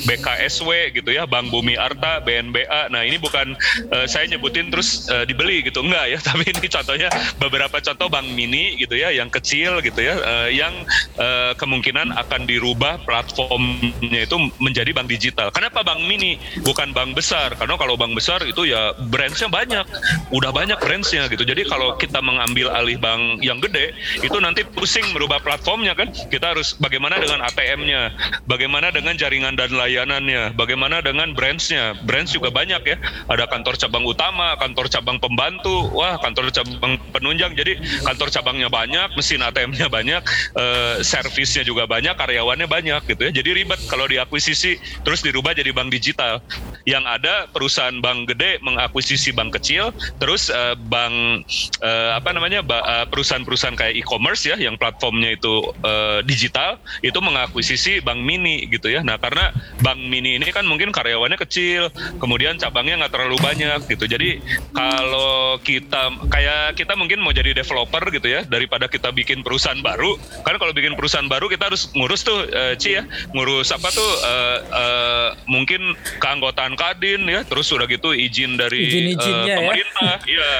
BKSW 0.05 0.91
gitu 0.91 1.09
ya, 1.15 1.23
Bank 1.25 1.49
Bumi 1.49 1.79
Arta, 1.79 2.19
BNBA. 2.21 2.91
Nah, 2.91 3.01
ini 3.07 3.15
bukan 3.15 3.55
uh, 3.95 4.05
saya 4.05 4.27
nyebutin 4.27 4.69
terus 4.69 5.07
uh, 5.07 5.23
dibeli 5.23 5.63
gitu 5.63 5.79
enggak 5.79 6.05
ya, 6.11 6.19
tapi 6.27 6.51
ini 6.51 6.67
contohnya 6.67 7.09
beberapa 7.39 7.54
beberapa 7.55 7.79
contoh 7.79 8.11
bank 8.11 8.27
mini 8.35 8.75
gitu 8.75 8.99
ya 8.99 9.15
yang 9.15 9.31
kecil 9.31 9.79
gitu 9.79 10.03
ya 10.03 10.19
uh, 10.19 10.51
yang 10.51 10.75
uh, 11.15 11.55
kemungkinan 11.55 12.11
akan 12.11 12.43
dirubah 12.43 12.99
platformnya 13.07 14.27
itu 14.27 14.35
menjadi 14.59 14.91
bank 14.91 15.07
digital. 15.07 15.47
Kenapa 15.55 15.87
bank 15.87 16.03
mini 16.03 16.35
bukan 16.67 16.91
bank 16.91 17.15
besar? 17.15 17.55
Karena 17.55 17.79
kalau 17.79 17.95
bank 17.95 18.11
besar 18.11 18.43
itu 18.43 18.67
ya 18.67 18.91
branchnya 19.07 19.47
banyak, 19.47 19.87
udah 20.35 20.51
banyak 20.51 20.75
branchnya 20.83 21.31
gitu. 21.31 21.47
Jadi 21.47 21.63
kalau 21.63 21.95
kita 21.95 22.19
mengambil 22.19 22.75
alih 22.75 22.99
bank 22.99 23.39
yang 23.39 23.63
gede 23.63 23.95
itu 24.19 24.35
nanti 24.43 24.67
pusing 24.67 25.07
merubah 25.15 25.39
platformnya 25.39 25.95
kan. 25.95 26.11
Kita 26.11 26.51
harus 26.51 26.75
bagaimana 26.75 27.23
dengan 27.23 27.39
ATM-nya, 27.47 28.11
bagaimana 28.51 28.91
dengan 28.91 29.15
jaringan 29.15 29.55
dan 29.55 29.71
layanannya, 29.71 30.51
bagaimana 30.59 30.99
dengan 30.99 31.31
branchnya. 31.31 31.95
Branch 32.03 32.27
juga 32.27 32.51
banyak 32.51 32.83
ya. 32.83 32.97
Ada 33.31 33.47
kantor 33.47 33.79
cabang 33.79 34.03
utama, 34.03 34.59
kantor 34.59 34.91
cabang 34.91 35.23
pembantu, 35.23 35.87
wah 35.95 36.19
kantor 36.19 36.51
cabang 36.51 36.99
penunjang 37.15 37.44
panjang 37.45 37.61
jadi 37.61 37.73
kantor 38.01 38.27
cabangnya 38.33 38.69
banyak 38.73 39.09
mesin 39.13 39.45
ATM-nya 39.45 39.87
banyak 39.87 40.21
uh, 40.57 40.95
servisnya 41.05 41.61
juga 41.61 41.85
banyak 41.85 42.17
karyawannya 42.17 42.65
banyak 42.65 43.01
gitu 43.05 43.21
ya 43.29 43.31
jadi 43.41 43.49
ribet 43.53 43.77
kalau 43.85 44.09
diakuisisi 44.09 44.81
terus 45.05 45.21
dirubah 45.21 45.53
jadi 45.53 45.69
bank 45.69 45.93
digital 45.93 46.41
Yang 46.85 47.05
ada 47.17 47.33
perusahaan 47.49 47.97
bank 47.97 48.29
gede 48.29 48.61
mengakuisisi 48.61 49.33
bank 49.33 49.57
kecil, 49.57 49.89
terus 50.21 50.53
uh, 50.53 50.77
bank 50.77 51.41
uh, 51.81 52.13
apa 52.13 52.29
namanya 52.29 52.61
perusahaan-perusahaan 53.09 53.73
kayak 53.73 53.97
e-commerce 53.97 54.45
ya, 54.45 54.53
yang 54.53 54.77
platformnya 54.77 55.33
itu 55.33 55.73
uh, 55.81 56.21
digital, 56.21 56.77
itu 57.01 57.17
mengakuisisi 57.17 58.05
bank 58.05 58.21
mini 58.21 58.69
gitu 58.69 58.93
ya. 58.93 59.01
Nah 59.01 59.17
karena 59.17 59.49
bank 59.81 59.97
mini 59.97 60.37
ini 60.37 60.45
kan 60.53 60.61
mungkin 60.69 60.93
karyawannya 60.93 61.41
kecil, 61.41 61.89
kemudian 62.21 62.61
cabangnya 62.61 63.01
nggak 63.01 63.13
terlalu 63.17 63.37
banyak 63.41 63.81
gitu. 63.89 64.05
Jadi 64.05 64.45
kalau 64.69 65.57
kita 65.65 66.13
kayak 66.29 66.77
kita 66.77 66.93
mungkin 66.93 67.25
mau 67.25 67.33
jadi 67.35 67.51
developer 67.51 68.07
gitu 68.15 68.27
ya, 68.31 68.47
daripada 68.47 68.87
kita 68.87 69.11
bikin 69.11 69.43
perusahaan 69.43 69.77
baru, 69.83 70.15
kan 70.47 70.55
kalau 70.55 70.71
bikin 70.71 70.95
perusahaan 70.95 71.27
baru 71.27 71.51
kita 71.51 71.67
harus 71.67 71.91
ngurus 71.91 72.23
tuh 72.23 72.47
uh, 72.47 72.73
Ci 72.79 72.95
ya, 72.95 73.03
ngurus 73.35 73.75
apa 73.75 73.91
tuh 73.91 74.11
uh, 74.23 74.57
uh, 74.71 75.29
mungkin 75.51 75.93
keanggotaan 76.23 76.79
Kadin 76.79 77.27
ya, 77.27 77.43
terus 77.43 77.67
udah 77.75 77.83
gitu 77.91 78.15
izin 78.15 78.55
dari 78.55 79.11
izin 79.11 79.19
uh, 79.19 79.45
pemerintah, 79.51 80.17
ya. 80.31 80.39
ya, 80.39 80.51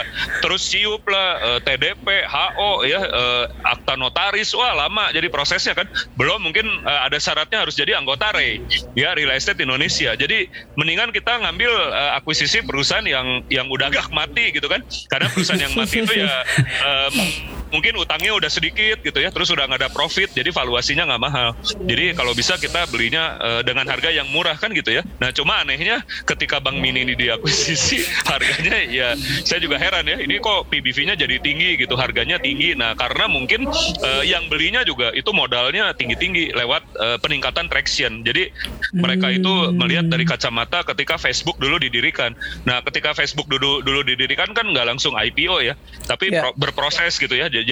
terus 0.44 0.68
siup 0.68 1.08
lah 1.08 1.30
uh, 1.40 1.60
TDP, 1.64 2.28
HO 2.28 2.84
ya, 2.84 3.00
uh, 3.08 3.44
akta 3.64 3.96
notaris, 3.96 4.52
wah 4.52 4.76
lama 4.76 5.16
jadi 5.16 5.32
prosesnya 5.32 5.72
kan. 5.72 5.88
Belum 6.20 6.44
mungkin 6.44 6.68
uh, 6.84 7.08
ada 7.08 7.16
syaratnya 7.16 7.64
harus 7.64 7.80
jadi 7.80 7.96
anggota 7.96 8.36
REI, 8.36 8.60
ya 9.00 9.16
Real 9.16 9.32
Estate 9.32 9.64
Indonesia. 9.64 10.12
Jadi 10.20 10.52
mendingan 10.76 11.16
kita 11.16 11.40
ngambil 11.40 11.72
uh, 11.72 12.20
akuisisi 12.20 12.66
perusahaan 12.68 13.06
yang 13.08 13.48
yang 13.48 13.72
udah 13.72 13.88
agak 13.88 14.12
mati 14.12 14.52
gitu 14.52 14.68
kan, 14.68 14.84
karena 15.08 15.32
perusahaan 15.32 15.62
yang 15.62 15.74
mati 15.78 16.04
itu 16.04 16.14
ya 16.20 16.44
um, 16.66 17.55
mungkin 17.70 17.98
utangnya 17.98 18.34
udah 18.36 18.52
sedikit 18.52 19.02
gitu 19.02 19.20
ya, 19.20 19.30
terus 19.34 19.50
udah 19.52 19.66
nggak 19.66 19.82
ada 19.86 19.92
profit, 19.92 20.32
jadi 20.34 20.50
valuasinya 20.54 21.10
nggak 21.10 21.22
mahal. 21.22 21.50
Jadi 21.86 22.14
kalau 22.14 22.34
bisa 22.38 22.56
kita 22.60 22.86
belinya 22.90 23.38
uh, 23.42 23.62
dengan 23.66 23.86
harga 23.90 24.10
yang 24.14 24.30
murah 24.30 24.56
kan 24.58 24.72
gitu 24.72 24.94
ya. 24.94 25.02
Nah 25.18 25.34
cuma 25.34 25.62
anehnya 25.62 26.02
ketika 26.26 26.62
Bank 26.62 26.78
Mini 26.80 27.06
ini 27.06 27.14
diakuisisi 27.18 28.06
harganya 28.32 28.78
ya 28.86 29.10
saya 29.44 29.60
juga 29.62 29.82
heran 29.82 30.06
ya, 30.06 30.18
ini 30.22 30.38
kok 30.40 30.70
PBV-nya 30.70 31.18
jadi 31.18 31.42
tinggi 31.42 31.80
gitu, 31.82 31.98
harganya 31.98 32.38
tinggi. 32.38 32.78
Nah 32.78 32.94
karena 32.94 33.26
mungkin 33.26 33.68
uh, 34.02 34.24
yang 34.24 34.48
belinya 34.48 34.86
juga 34.86 35.12
itu 35.14 35.30
modalnya 35.34 35.92
tinggi-tinggi 35.98 36.56
lewat 36.56 36.84
uh, 36.98 37.18
peningkatan 37.20 37.68
traction. 37.68 38.22
Jadi 38.22 38.54
mereka 38.96 39.34
itu 39.34 39.50
hmm. 39.50 39.76
melihat 39.76 40.06
dari 40.08 40.24
kacamata 40.24 40.86
ketika 40.86 41.18
Facebook 41.18 41.58
dulu 41.58 41.82
didirikan. 41.82 42.38
Nah 42.64 42.82
ketika 42.86 43.18
Facebook 43.18 43.50
dulu 43.50 43.82
dulu 43.82 44.06
didirikan 44.06 44.54
kan 44.54 44.66
nggak 44.70 44.86
langsung 44.86 45.18
IPO 45.18 45.66
ya, 45.66 45.74
tapi 46.06 46.30
yeah. 46.30 46.42
pro, 46.46 46.50
berproses 46.56 47.18
gitu 47.18 47.34
ya. 47.34 47.50
Jadi 47.50 47.65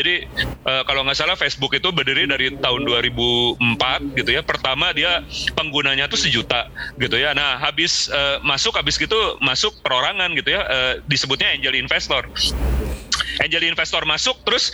uh, 0.66 0.84
kalau 0.90 1.06
nggak 1.06 1.18
salah 1.18 1.38
Facebook 1.38 1.78
itu 1.78 1.94
berdiri 1.94 2.26
dari 2.26 2.50
tahun 2.58 2.82
2004 2.84 4.18
gitu 4.18 4.30
ya. 4.34 4.42
Pertama 4.42 4.90
dia 4.92 5.22
penggunanya 5.54 6.10
tuh 6.10 6.18
sejuta 6.18 6.68
gitu 6.98 7.16
ya. 7.16 7.38
Nah 7.38 7.62
habis 7.62 8.10
uh, 8.10 8.42
masuk 8.42 8.74
habis 8.76 8.98
gitu 8.98 9.38
masuk 9.40 9.78
perorangan 9.86 10.34
gitu 10.34 10.58
ya. 10.58 10.62
Uh, 10.66 10.94
disebutnya 11.06 11.54
angel 11.54 11.78
investor 11.78 12.26
angel 13.42 13.66
investor 13.66 14.06
masuk 14.06 14.38
terus 14.46 14.70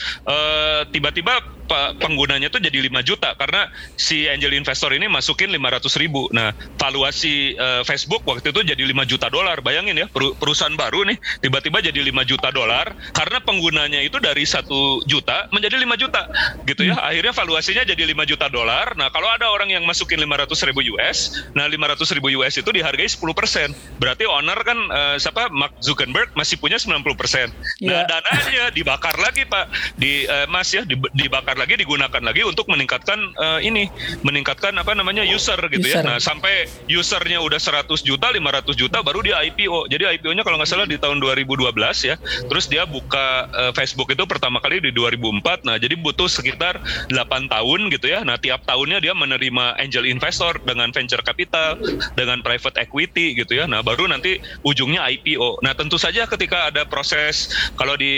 tiba-tiba 0.91 1.58
penggunanya 2.01 2.49
tuh 2.49 2.59
jadi 2.59 2.81
5 2.89 3.05
juta 3.05 3.37
karena 3.37 3.69
si 3.95 4.25
angel 4.25 4.57
investor 4.57 4.91
ini 4.91 5.05
masukin 5.05 5.53
500 5.53 6.01
ribu. 6.01 6.25
Nah, 6.33 6.51
valuasi 6.81 7.53
uh, 7.55 7.81
Facebook 7.85 8.25
waktu 8.25 8.49
itu 8.49 8.61
jadi 8.65 8.83
5 8.83 9.05
juta 9.05 9.29
dolar. 9.29 9.61
Bayangin 9.61 10.01
ya, 10.01 10.07
perusahaan 10.11 10.73
baru 10.73 11.05
nih 11.05 11.17
tiba-tiba 11.45 11.79
jadi 11.83 11.99
5 12.01 12.25
juta 12.25 12.49
dolar 12.49 12.91
karena 13.13 13.37
penggunanya 13.43 14.01
itu 14.01 14.17
dari 14.17 14.43
satu 14.43 15.05
juta 15.05 15.45
menjadi 15.53 15.77
5 15.77 16.01
juta 16.01 16.21
gitu 16.65 16.81
ya. 16.89 16.97
Akhirnya 16.97 17.33
valuasinya 17.35 17.83
jadi 17.85 18.03
5 18.03 18.31
juta 18.31 18.49
dolar. 18.49 18.97
Nah, 18.97 19.13
kalau 19.13 19.29
ada 19.29 19.51
orang 19.53 19.69
yang 19.69 19.85
masukin 19.85 20.17
500 20.17 20.69
ribu 20.73 20.81
US, 20.97 21.45
nah 21.53 21.69
500 21.69 22.15
ribu 22.17 22.33
US 22.41 22.57
itu 22.57 22.69
dihargai 22.73 23.05
10 23.05 23.21
persen. 23.37 23.69
Berarti 24.01 24.25
owner 24.25 24.57
kan 24.65 24.79
uh, 24.89 25.15
siapa 25.21 25.51
Mark 25.53 25.77
Zuckerberg 25.83 26.33
masih 26.33 26.57
punya 26.57 26.79
90 26.81 27.03
persen. 27.19 27.47
Nah, 27.83 28.03
yeah. 28.03 28.03
dananya 28.07 28.63
dibakar 28.73 29.15
lagi 29.19 29.43
Pak 29.43 29.65
di 29.99 30.23
uh, 30.25 30.47
Mas 30.47 30.71
ya 30.71 30.87
dibakar 31.13 31.58
lagi 31.59 31.75
digunakan 31.75 32.23
lagi 32.23 32.47
untuk 32.47 32.71
meningkatkan 32.71 33.19
uh, 33.35 33.59
ini 33.59 33.91
meningkatkan 34.23 34.71
apa 34.79 34.95
namanya 34.95 35.27
user 35.27 35.59
gitu 35.67 35.83
ya. 35.83 35.99
user. 35.99 36.03
ya. 36.07 36.09
Nah, 36.15 36.17
sampai 36.23 36.71
usernya 36.87 37.43
udah 37.43 37.59
100 37.59 37.91
juta, 38.07 38.31
500 38.31 38.71
juta 38.79 39.03
baru 39.03 39.19
dia 39.19 39.43
IPO. 39.43 39.91
Jadi 39.91 40.07
IPO-nya 40.19 40.47
kalau 40.47 40.55
nggak 40.55 40.69
salah 40.71 40.87
di 40.87 40.95
tahun 40.95 41.19
2012 41.19 41.75
ya. 42.07 42.15
Terus 42.47 42.65
dia 42.71 42.87
buka 42.87 43.51
uh, 43.51 43.71
Facebook 43.75 44.15
itu 44.15 44.23
pertama 44.23 44.63
kali 44.63 44.79
di 44.79 44.95
2004. 44.95 45.67
Nah, 45.67 45.75
jadi 45.75 45.99
butuh 45.99 46.31
sekitar 46.31 46.79
8 47.11 47.51
tahun 47.51 47.79
gitu 47.91 48.07
ya. 48.07 48.23
Nah, 48.23 48.39
tiap 48.39 48.63
tahunnya 48.63 49.03
dia 49.03 49.11
menerima 49.11 49.75
angel 49.81 50.07
investor 50.07 50.55
dengan 50.63 50.93
venture 50.95 51.21
capital, 51.25 51.75
dengan 52.15 52.39
private 52.45 52.79
equity 52.79 53.35
gitu 53.35 53.59
ya. 53.59 53.65
Nah, 53.67 53.83
baru 53.83 54.07
nanti 54.07 54.39
ujungnya 54.63 55.03
IPO. 55.09 55.59
Nah, 55.65 55.73
tentu 55.75 55.97
saja 55.99 56.29
ketika 56.29 56.69
ada 56.69 56.85
proses 56.85 57.51
kalau 57.75 57.97
di 57.97 58.13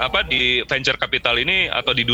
apa 0.00 0.24
di 0.24 0.64
venture 0.64 0.96
capital 0.96 1.36
ini 1.36 1.68
atau 1.68 1.92
di 1.92 2.08
dunia 2.08 2.13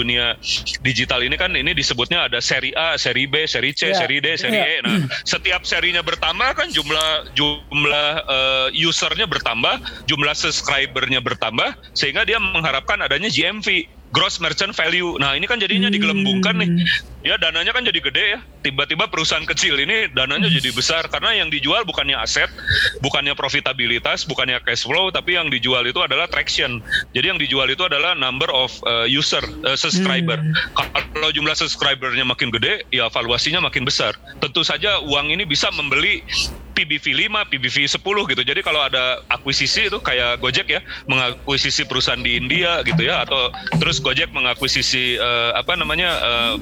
digital 0.80 1.20
ini 1.20 1.36
kan 1.36 1.52
ini 1.52 1.72
disebutnya 1.76 2.30
ada 2.30 2.38
seri 2.40 2.70
A, 2.76 2.96
seri 2.96 3.26
B, 3.26 3.44
seri 3.44 3.74
C, 3.74 3.90
yeah. 3.90 3.98
seri 3.98 4.16
D, 4.22 4.26
seri 4.38 4.58
yeah. 4.58 4.80
E. 4.80 4.84
Nah, 4.84 4.96
setiap 5.22 5.62
serinya 5.66 6.00
bertambah 6.00 6.56
kan 6.56 6.68
jumlah 6.70 7.34
jumlah 7.36 8.10
uh, 8.26 8.68
usernya 8.72 9.26
bertambah, 9.28 10.06
jumlah 10.08 10.34
subscribernya 10.34 11.20
bertambah 11.20 11.76
sehingga 11.92 12.24
dia 12.24 12.40
mengharapkan 12.40 13.00
adanya 13.04 13.28
GMV 13.28 14.00
gross 14.10 14.42
merchant 14.42 14.74
value. 14.74 15.14
Nah, 15.22 15.38
ini 15.38 15.46
kan 15.46 15.62
jadinya 15.62 15.88
hmm. 15.88 15.96
digelembungkan 15.96 16.54
nih. 16.58 16.70
Ya, 17.20 17.36
dananya 17.36 17.76
kan 17.76 17.84
jadi 17.84 18.00
gede 18.00 18.24
ya. 18.36 18.40
Tiba-tiba 18.64 19.08
perusahaan 19.08 19.44
kecil 19.44 19.76
ini 19.76 20.08
dananya 20.12 20.48
jadi 20.56 20.72
besar 20.72 21.04
karena 21.12 21.36
yang 21.36 21.52
dijual 21.52 21.84
bukannya 21.84 22.16
aset, 22.16 22.48
bukannya 23.04 23.36
profitabilitas, 23.36 24.24
bukannya 24.24 24.60
cash 24.64 24.88
flow, 24.88 25.12
tapi 25.12 25.36
yang 25.36 25.52
dijual 25.52 25.84
itu 25.84 26.00
adalah 26.00 26.24
traction. 26.28 26.80
Jadi 27.12 27.26
yang 27.28 27.40
dijual 27.40 27.68
itu 27.68 27.84
adalah 27.84 28.16
number 28.16 28.48
of 28.48 28.72
uh, 28.88 29.04
user, 29.04 29.44
uh, 29.68 29.76
subscriber. 29.76 30.40
Hmm. 30.40 30.56
Kalau 31.12 31.30
jumlah 31.32 31.52
subscribernya 31.52 32.24
makin 32.24 32.48
gede, 32.48 32.88
ya 32.88 33.12
valuasinya 33.12 33.60
makin 33.60 33.84
besar. 33.84 34.16
Tentu 34.40 34.64
saja 34.64 35.00
uang 35.04 35.28
ini 35.28 35.44
bisa 35.44 35.68
membeli 35.76 36.24
PBV 36.80 37.28
5, 37.28 37.50
PBV 37.52 37.76
10 37.84 38.30
gitu. 38.32 38.42
Jadi 38.42 38.60
kalau 38.64 38.80
ada 38.80 39.20
akuisisi 39.28 39.92
itu 39.92 40.00
kayak 40.00 40.40
Gojek 40.40 40.72
ya, 40.72 40.80
mengakuisisi 41.04 41.84
perusahaan 41.84 42.20
di 42.20 42.40
India 42.40 42.80
gitu 42.88 43.04
ya 43.04 43.28
atau 43.28 43.52
terus 43.76 44.00
Gojek 44.00 44.32
mengakuisisi 44.32 45.20
uh, 45.20 45.52
apa 45.52 45.76
namanya 45.76 46.10
uh, 46.24 46.54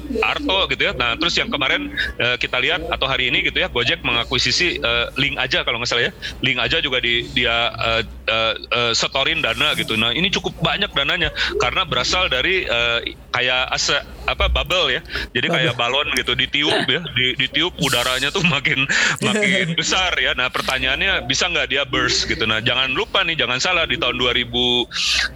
Arto 0.49 0.73
gitu 0.73 0.81
ya. 0.89 0.91
Nah, 0.97 1.13
terus 1.13 1.37
yang 1.37 1.53
kemarin 1.53 1.93
uh, 2.17 2.33
kita 2.41 2.57
lihat 2.57 2.81
atau 2.89 3.05
hari 3.05 3.29
ini 3.29 3.45
gitu 3.45 3.61
ya, 3.61 3.69
Gojek 3.69 4.01
mengakuisisi 4.01 4.81
uh, 4.81 5.13
Link 5.21 5.37
aja 5.37 5.61
kalau 5.61 5.77
nggak 5.77 5.89
salah 5.93 6.09
ya. 6.09 6.11
Link 6.41 6.57
aja 6.57 6.81
juga 6.81 6.97
di 6.97 7.29
dia 7.37 7.69
uh, 7.77 8.01
uh, 8.25 8.53
uh, 8.73 8.91
setorin 8.97 9.45
dana 9.45 9.77
gitu. 9.77 9.93
Nah, 9.93 10.09
ini 10.09 10.33
cukup 10.33 10.57
banyak 10.57 10.89
dananya 10.97 11.29
karena 11.61 11.85
berasal 11.85 12.25
dari 12.33 12.65
uh, 12.65 13.05
kayak 13.29 13.69
asa 13.69 14.01
apa 14.29 14.45
bubble 14.51 14.93
ya. 14.93 15.01
Jadi 15.33 15.47
kayak 15.49 15.73
balon 15.75 16.07
gitu 16.13 16.33
ditiup 16.37 16.85
ya, 16.85 17.01
di, 17.17 17.35
ditiup 17.37 17.73
udaranya 17.81 18.29
tuh 18.29 18.43
makin 18.45 18.85
makin 19.23 19.73
besar 19.79 20.13
ya. 20.17 20.37
Nah 20.37 20.47
pertanyaannya 20.53 21.25
bisa 21.25 21.49
nggak 21.49 21.69
dia 21.73 21.83
burst 21.85 22.29
gitu. 22.29 22.45
Nah 22.45 22.61
jangan 22.61 22.93
lupa 22.93 23.25
nih, 23.25 23.39
jangan 23.39 23.57
salah 23.57 23.85
di 23.89 23.97
tahun 23.97 24.17
2000 24.17 24.45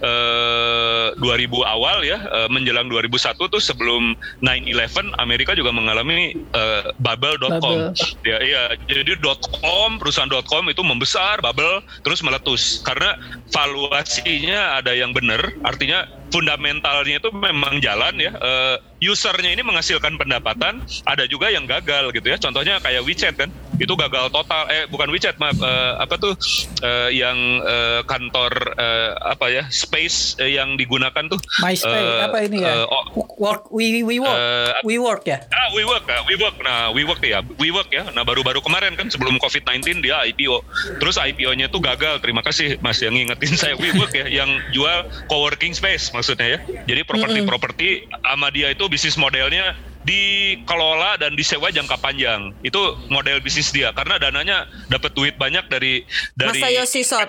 eh, 0.02 1.06
2000 1.18 1.74
awal 1.74 2.06
ya 2.06 2.18
eh, 2.22 2.48
menjelang 2.48 2.86
2001 2.88 3.36
tuh 3.38 3.62
sebelum 3.62 4.14
9/11 4.40 5.14
Amerika 5.18 5.52
juga 5.58 5.74
mengalami 5.74 6.36
eh, 6.36 6.82
bubble.com. 7.02 7.94
Ya 8.24 8.38
iya, 8.40 8.62
jadi 8.86 9.18
.com 9.60 9.98
perusahaan 9.98 10.30
.com 10.44 10.64
itu 10.70 10.82
membesar 10.84 11.40
bubble 11.40 11.82
terus 12.04 12.20
meletus 12.20 12.84
karena 12.84 13.16
valuasinya 13.50 14.80
ada 14.80 14.92
yang 14.92 15.14
benar, 15.14 15.40
artinya 15.64 16.06
fundamentalnya 16.32 17.20
itu 17.20 17.30
memang 17.32 17.82
jalan 17.82 18.14
ya. 18.16 18.32
Uh, 18.38 18.76
usernya 19.04 19.52
ini 19.52 19.60
menghasilkan 19.60 20.16
pendapatan, 20.16 20.80
ada 21.04 21.24
juga 21.28 21.52
yang 21.52 21.68
gagal 21.68 22.12
gitu 22.16 22.26
ya. 22.30 22.36
Contohnya 22.40 22.80
kayak 22.80 23.04
WeChat 23.04 23.34
kan, 23.36 23.50
itu 23.78 23.94
gagal 23.94 24.30
total. 24.30 24.68
Eh 24.70 24.86
bukan 24.90 25.10
WeChat 25.10 25.36
maaf, 25.38 25.58
uh, 25.58 25.98
apa 25.98 26.14
tuh 26.18 26.34
uh, 26.82 27.10
yang 27.10 27.36
uh, 27.64 28.00
kantor 28.06 28.52
uh, 28.78 29.18
apa 29.34 29.50
ya 29.50 29.64
space 29.70 30.38
uh, 30.38 30.48
yang 30.48 30.78
digunakan 30.78 31.26
tuh. 31.26 31.40
MySpace 31.62 32.10
uh, 32.20 32.26
apa 32.30 32.38
ini 32.46 32.62
ya? 32.62 32.84
Uh, 32.84 32.94
oh, 32.94 33.04
work 33.38 33.70
we 33.74 34.02
we 34.06 34.18
work 34.22 34.36
uh, 34.36 34.74
we 34.86 34.96
work 34.98 35.26
ya. 35.26 35.42
Ah 35.50 35.70
we 35.74 35.82
work, 35.82 36.06
uh, 36.06 36.22
we 36.26 36.34
work. 36.38 36.56
Nah 36.62 36.90
we 36.94 37.02
work 37.02 37.22
ya, 37.22 37.40
we 37.58 37.68
work 37.74 37.90
ya. 37.90 38.06
Nah 38.12 38.22
baru-baru 38.22 38.62
kemarin 38.62 38.94
kan 38.94 39.10
sebelum 39.10 39.36
COVID-19 39.38 40.04
dia 40.04 40.22
IPO. 40.24 40.62
Terus 41.00 41.16
IPO-nya 41.18 41.70
tuh 41.70 41.82
gagal. 41.82 42.20
Terima 42.22 42.40
kasih 42.40 42.78
Mas 42.80 43.00
yang 43.02 43.14
ngingetin 43.14 43.54
saya 43.60 43.74
WeWork 43.78 44.12
ya, 44.14 44.26
yang 44.28 44.50
jual 44.70 45.06
coworking 45.26 45.72
space 45.76 46.10
maksudnya 46.14 46.58
ya. 46.58 46.58
Jadi 46.88 47.00
properti-properti 47.06 48.08
sama 48.10 48.48
dia 48.50 48.70
itu 48.72 48.86
bisnis 48.88 49.16
modelnya 49.18 49.76
dikelola 50.04 51.16
dan 51.16 51.34
disewa 51.34 51.72
jangka 51.72 51.96
panjang. 51.98 52.52
Itu 52.60 52.96
model 53.08 53.40
bisnis 53.40 53.72
dia 53.72 53.90
karena 53.96 54.20
dananya 54.20 54.68
dapat 54.92 55.16
duit 55.16 55.34
banyak 55.40 55.66
dari 55.72 56.04
dari 56.36 56.60
Son. 57.04 57.24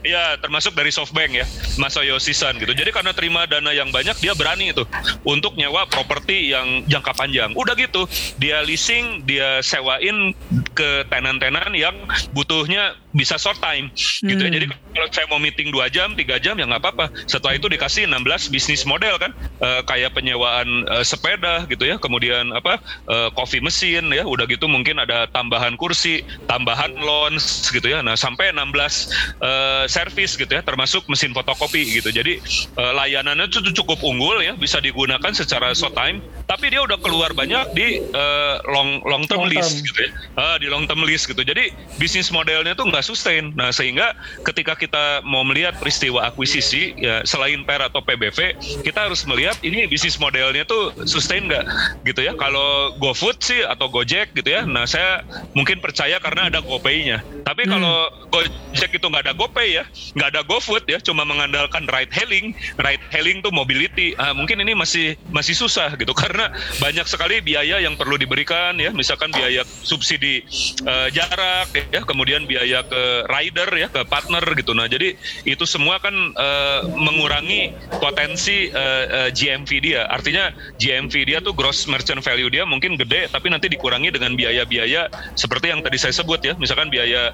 Ya, 0.00 0.38
termasuk 0.40 0.72
dari 0.72 0.88
SoftBank 0.88 1.30
ya, 1.36 1.46
Masayoshi 1.76 2.32
Son 2.32 2.56
gitu. 2.56 2.72
Jadi 2.72 2.88
karena 2.94 3.12
terima 3.12 3.44
dana 3.44 3.74
yang 3.74 3.92
banyak 3.92 4.16
dia 4.22 4.32
berani 4.32 4.72
itu 4.72 4.86
untuk 5.26 5.58
nyewa 5.58 5.84
properti 5.90 6.54
yang 6.54 6.86
jangka 6.88 7.12
panjang. 7.12 7.52
Udah 7.52 7.76
gitu, 7.76 8.08
dia 8.40 8.64
leasing, 8.64 9.26
dia 9.28 9.60
sewain 9.60 10.32
ke 10.72 11.04
tenan-tenan 11.10 11.74
yang 11.76 11.92
butuhnya 12.32 12.96
bisa 13.10 13.34
short 13.38 13.58
time 13.58 13.90
hmm. 13.90 14.28
gitu 14.30 14.42
ya. 14.46 14.50
Hmm. 14.50 14.56
Jadi 14.56 14.66
kalau 14.94 15.08
saya 15.10 15.26
mau 15.30 15.40
meeting 15.42 15.68
dua 15.74 15.90
jam, 15.90 16.14
tiga 16.14 16.38
jam 16.38 16.54
ya 16.58 16.66
nggak 16.66 16.82
apa-apa. 16.82 17.06
Setelah 17.26 17.58
itu 17.58 17.66
dikasih 17.66 18.06
16 18.06 18.54
bisnis 18.54 18.82
model 18.86 19.18
kan, 19.18 19.30
e, 19.58 19.68
kayak 19.86 20.14
penyewaan 20.14 20.86
e, 20.86 20.96
sepeda 21.02 21.66
gitu 21.66 21.86
ya, 21.86 21.96
kemudian 21.98 22.54
apa 22.54 22.78
e, 23.06 23.16
coffee 23.34 23.62
mesin 23.62 24.10
ya, 24.14 24.26
udah 24.26 24.46
gitu 24.46 24.70
mungkin 24.70 25.02
ada 25.02 25.26
tambahan 25.30 25.74
kursi, 25.74 26.22
tambahan 26.46 26.94
lounge 26.98 27.70
gitu 27.70 27.86
ya. 27.86 28.02
Nah 28.02 28.14
sampai 28.14 28.54
16 28.54 29.10
e, 29.42 29.50
service 29.90 30.38
gitu 30.38 30.50
ya, 30.50 30.62
termasuk 30.62 31.06
mesin 31.10 31.34
fotokopi 31.34 31.98
gitu. 31.98 32.10
Jadi 32.14 32.38
e, 32.74 32.82
layanannya 32.82 33.50
itu 33.50 33.62
cukup 33.82 34.02
unggul 34.06 34.42
ya, 34.42 34.54
bisa 34.54 34.78
digunakan 34.78 35.30
secara 35.34 35.74
short 35.74 35.94
time. 35.98 36.22
Tapi 36.46 36.70
dia 36.70 36.82
udah 36.82 36.98
keluar 36.98 37.34
banyak 37.34 37.74
di 37.74 38.02
e, 38.02 38.24
long 38.70 39.02
long 39.06 39.26
term 39.26 39.46
long 39.46 39.50
list 39.50 39.82
term. 39.82 39.86
gitu 39.86 39.98
ya, 40.06 40.10
e, 40.38 40.44
di 40.62 40.66
long 40.70 40.84
term 40.86 41.02
list 41.02 41.26
gitu. 41.30 41.42
Jadi 41.42 41.74
bisnis 41.98 42.30
modelnya 42.30 42.74
tuh 42.74 42.90
nggak 42.90 42.99
nggak 43.00 43.08
sustain. 43.08 43.56
Nah 43.56 43.72
sehingga 43.72 44.12
ketika 44.44 44.76
kita 44.76 45.24
mau 45.24 45.40
melihat 45.40 45.72
peristiwa 45.80 46.28
akuisisi 46.28 46.92
ya 47.00 47.24
selain 47.24 47.64
PER 47.64 47.88
atau 47.88 48.04
PBV 48.04 48.60
kita 48.84 49.08
harus 49.08 49.24
melihat 49.24 49.56
ini 49.64 49.88
bisnis 49.88 50.20
modelnya 50.20 50.68
tuh 50.68 50.92
sustain 51.08 51.48
nggak 51.48 51.64
gitu 52.04 52.20
ya. 52.20 52.36
Kalau 52.36 52.92
GoFood 53.00 53.40
sih 53.40 53.64
atau 53.64 53.88
Gojek 53.88 54.36
gitu 54.36 54.52
ya. 54.52 54.68
Nah 54.68 54.84
saya 54.84 55.24
mungkin 55.56 55.80
percaya 55.80 56.20
karena 56.20 56.52
ada 56.52 56.60
GoPay-nya. 56.60 57.24
Tapi 57.48 57.64
hmm. 57.64 57.72
kalau 57.72 57.96
Gojek 58.28 59.00
itu 59.00 59.06
nggak 59.08 59.24
ada 59.24 59.34
GoPay 59.34 59.80
ya, 59.80 59.84
nggak 60.14 60.28
ada 60.36 60.42
GoFood 60.44 60.84
ya, 60.84 61.00
cuma 61.00 61.24
mengandalkan 61.24 61.88
ride 61.88 62.12
hailing. 62.12 62.52
Ride 62.76 63.02
hailing 63.08 63.40
tuh 63.40 63.50
mobility. 63.50 64.12
Ah, 64.20 64.36
mungkin 64.36 64.60
ini 64.60 64.76
masih 64.76 65.16
masih 65.32 65.56
susah 65.56 65.96
gitu 65.96 66.12
karena 66.22 66.52
banyak 66.78 67.08
sekali 67.08 67.40
biaya 67.40 67.80
yang 67.80 67.96
perlu 67.96 68.20
diberikan 68.20 68.76
ya. 68.76 68.92
Misalkan 68.92 69.32
biaya 69.32 69.64
subsidi 69.64 70.44
uh, 70.84 71.08
jarak 71.08 71.72
ya, 71.88 72.04
kemudian 72.04 72.44
biaya 72.44 72.84
ke 72.90 73.02
rider 73.30 73.70
ya 73.78 73.86
ke 73.86 74.02
partner 74.10 74.42
gitu. 74.58 74.74
Nah 74.74 74.90
jadi 74.90 75.14
itu 75.46 75.62
semua 75.62 76.02
kan 76.02 76.12
uh, 76.34 76.82
mengurangi 76.98 77.70
potensi 78.02 78.68
uh, 78.74 78.78
eh, 78.80 79.06
uh, 79.06 79.06
eh, 79.26 79.30
GMV 79.30 79.70
dia. 79.78 80.02
Artinya 80.10 80.50
GMV 80.82 81.14
dia 81.22 81.38
tuh 81.38 81.54
gross 81.54 81.86
merchant 81.86 82.18
value 82.18 82.50
dia 82.50 82.66
mungkin 82.66 82.98
gede 82.98 83.30
tapi 83.30 83.46
nanti 83.48 83.70
dikurangi 83.70 84.10
dengan 84.10 84.34
biaya-biaya 84.34 85.06
seperti 85.38 85.70
yang 85.70 85.80
tadi 85.86 85.96
saya 86.02 86.12
sebut 86.12 86.42
ya. 86.42 86.58
Misalkan 86.58 86.90
biaya 86.90 87.30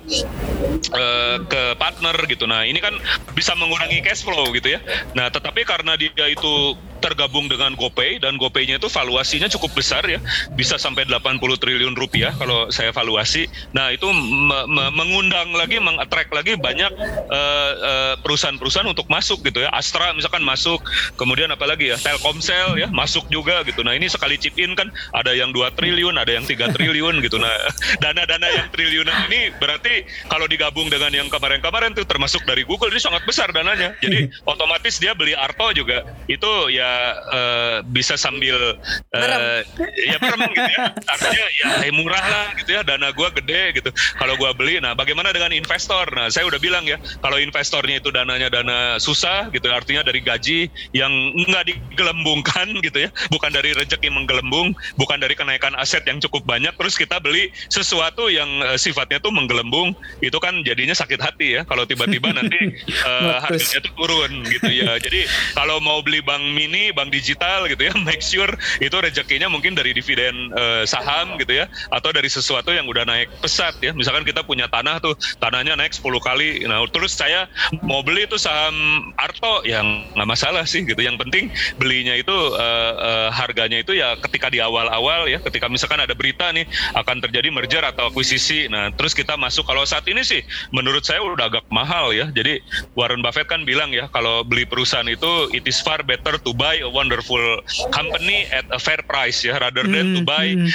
uh, 0.92 1.36
ke 1.48 1.62
partner 1.80 2.16
gitu. 2.28 2.44
Nah 2.44 2.68
ini 2.68 2.78
kan 2.84 2.92
bisa 3.32 3.56
mengurangi 3.56 4.04
cash 4.04 4.20
flow 4.20 4.52
gitu 4.52 4.76
ya. 4.76 4.80
Nah 5.16 5.32
tetapi 5.32 5.64
karena 5.64 5.96
dia 5.96 6.12
itu 6.28 6.76
tergabung 7.06 7.46
dengan 7.46 7.78
GoPay 7.78 8.18
dan 8.18 8.34
GoPay-nya 8.34 8.82
itu 8.82 8.90
valuasinya 8.90 9.46
cukup 9.46 9.78
besar 9.78 10.02
ya, 10.10 10.18
bisa 10.58 10.74
sampai 10.74 11.06
80 11.06 11.38
triliun 11.38 11.94
rupiah 11.94 12.34
kalau 12.34 12.66
saya 12.74 12.90
valuasi. 12.90 13.46
Nah, 13.70 13.94
itu 13.94 14.10
me 14.10 14.66
me 14.66 14.84
mengundang 14.90 15.54
lagi, 15.54 15.78
mengattract 15.78 16.34
lagi 16.34 16.58
banyak 16.58 16.90
uh, 17.30 17.72
uh, 17.78 18.14
perusahaan-perusahaan 18.26 18.90
untuk 18.90 19.06
masuk 19.06 19.46
gitu 19.46 19.62
ya. 19.62 19.70
Astra 19.70 20.10
misalkan 20.18 20.42
masuk, 20.42 20.82
kemudian 21.14 21.46
apalagi 21.54 21.94
ya, 21.94 21.96
Telkomsel 22.00 22.74
ya 22.80 22.90
masuk 22.90 23.30
juga 23.30 23.62
gitu. 23.62 23.86
Nah, 23.86 23.94
ini 23.94 24.10
sekali 24.10 24.34
chip 24.34 24.58
in 24.58 24.74
kan 24.74 24.90
ada 25.14 25.30
yang 25.30 25.54
2 25.54 25.78
triliun, 25.78 26.18
ada 26.18 26.34
yang 26.34 26.42
3 26.42 26.74
triliun 26.74 27.22
gitu. 27.22 27.38
Nah, 27.38 27.54
dana-dana 28.02 28.48
yang 28.50 28.66
triliunan 28.74 29.30
ini 29.30 29.54
berarti 29.62 30.02
kalau 30.26 30.50
digabung 30.50 30.90
dengan 30.90 31.14
yang 31.14 31.28
kemarin-kemarin 31.30 31.94
tuh 31.94 32.08
termasuk 32.08 32.42
dari 32.48 32.66
Google 32.66 32.90
ini 32.90 32.98
sangat 32.98 33.22
besar 33.28 33.54
dananya. 33.54 33.94
Jadi 34.02 34.32
otomatis 34.48 34.98
dia 34.98 35.12
beli 35.12 35.36
Arto 35.36 35.70
juga 35.76 36.02
itu 36.26 36.50
ya 36.72 36.95
uh, 37.32 37.76
bisa 37.90 38.14
sambil 38.18 38.76
uh, 39.14 39.60
ya 39.94 40.16
merem 40.20 40.50
gitu 40.52 40.70
ya. 40.72 40.84
Artinya 40.94 41.46
ya 41.56 41.66
hey, 41.84 41.90
murah 41.94 42.24
lah 42.24 42.46
gitu 42.58 42.70
ya. 42.76 42.80
Dana 42.82 43.10
gue 43.12 43.28
gede 43.42 43.62
gitu. 43.80 43.90
Kalau 44.18 44.34
gue 44.36 44.50
beli 44.56 44.78
nah 44.82 44.92
bagaimana 44.92 45.32
dengan 45.32 45.52
investor? 45.54 46.08
Nah 46.12 46.28
saya 46.28 46.46
udah 46.46 46.60
bilang 46.60 46.84
ya 46.84 47.00
kalau 47.22 47.40
investornya 47.40 47.98
itu 47.98 48.12
dananya 48.12 48.48
dana 48.52 49.00
susah 49.00 49.48
gitu 49.50 49.68
artinya 49.72 50.04
dari 50.06 50.20
gaji 50.22 50.70
yang 50.92 51.12
nggak 51.34 51.72
digelembungkan 51.72 52.76
gitu 52.86 53.08
ya. 53.08 53.10
Bukan 53.32 53.50
dari 53.52 53.72
rezeki 53.72 54.12
menggelembung 54.12 54.76
bukan 55.00 55.18
dari 55.18 55.32
kenaikan 55.32 55.74
aset 55.78 56.04
yang 56.04 56.20
cukup 56.22 56.44
banyak. 56.44 56.72
Terus 56.76 56.94
kita 56.94 57.18
beli 57.18 57.50
sesuatu 57.72 58.28
yang 58.28 58.48
uh, 58.62 58.78
sifatnya 58.78 59.18
tuh 59.18 59.32
menggelembung 59.32 59.96
itu 60.20 60.36
kan 60.38 60.60
jadinya 60.62 60.94
sakit 60.94 61.20
hati 61.20 61.48
ya. 61.58 61.62
Kalau 61.64 61.88
tiba-tiba 61.88 62.32
nanti 62.36 62.58
uh, 63.08 63.42
harganya 63.42 63.80
tuh 63.82 63.92
turun 63.96 64.32
gitu 64.46 64.70
ya. 64.70 64.98
Jadi 65.00 65.26
kalau 65.56 65.80
mau 65.80 66.00
beli 66.04 66.20
bank 66.20 66.42
mini 66.52 66.75
ini 66.76 66.92
bank 66.92 67.08
digital 67.08 67.64
gitu 67.72 67.88
ya 67.88 67.92
make 68.08 68.20
sure 68.20 68.52
itu 68.84 68.92
rezekinya 68.92 69.48
mungkin 69.48 69.72
dari 69.72 69.96
dividen 69.96 70.52
uh, 70.52 70.84
saham 70.84 71.40
gitu 71.40 71.56
ya 71.56 71.64
atau 71.88 72.12
dari 72.12 72.28
sesuatu 72.28 72.68
yang 72.76 72.84
udah 72.84 73.08
naik 73.08 73.32
pesat 73.40 73.80
ya. 73.80 73.96
Misalkan 73.96 74.28
kita 74.28 74.44
punya 74.44 74.68
tanah 74.68 75.00
tuh 75.00 75.16
tanahnya 75.40 75.72
naik 75.78 75.96
10 75.96 76.04
kali. 76.20 76.68
Nah 76.68 76.84
terus 76.90 77.14
saya 77.14 77.46
mau 77.80 78.04
beli 78.04 78.28
itu 78.28 78.36
saham 78.36 78.74
Arto 79.16 79.62
yang 79.64 80.04
nggak 80.12 80.28
masalah 80.28 80.66
sih 80.66 80.82
gitu. 80.84 80.98
Yang 80.98 81.22
penting 81.24 81.44
belinya 81.80 82.12
itu 82.12 82.34
uh, 82.34 82.92
uh, 82.98 83.28
harganya 83.32 83.80
itu 83.80 83.94
ya 83.94 84.18
ketika 84.20 84.50
di 84.50 84.58
awal-awal 84.60 85.30
ya 85.30 85.38
ketika 85.40 85.70
misalkan 85.70 86.02
ada 86.02 86.12
berita 86.12 86.50
nih 86.50 86.66
akan 86.98 87.22
terjadi 87.22 87.48
merger 87.48 87.82
atau 87.86 88.10
akuisisi. 88.10 88.66
Nah 88.66 88.90
terus 88.92 89.14
kita 89.14 89.38
masuk. 89.38 89.64
Kalau 89.64 89.86
saat 89.86 90.04
ini 90.10 90.26
sih 90.26 90.42
menurut 90.74 91.06
saya 91.06 91.22
udah 91.22 91.48
agak 91.48 91.64
mahal 91.70 92.10
ya. 92.10 92.28
Jadi 92.34 92.58
Warren 92.98 93.22
Buffett 93.22 93.46
kan 93.46 93.62
bilang 93.62 93.94
ya 93.94 94.10
kalau 94.10 94.42
beli 94.42 94.66
perusahaan 94.66 95.06
itu 95.06 95.48
it 95.54 95.62
is 95.70 95.78
far 95.78 96.02
better 96.02 96.34
to 96.42 96.50
buy 96.56 96.65
buy 96.66 96.82
a 96.82 96.90
wonderful 96.90 97.62
company 97.94 98.50
at 98.50 98.66
a 98.74 98.80
fair 98.82 98.98
price 99.06 99.46
ya 99.46 99.54
rather 99.62 99.86
than 99.86 100.18
to 100.18 100.20
hmm, 100.22 100.26
buy 100.26 100.50
hmm. 100.50 100.66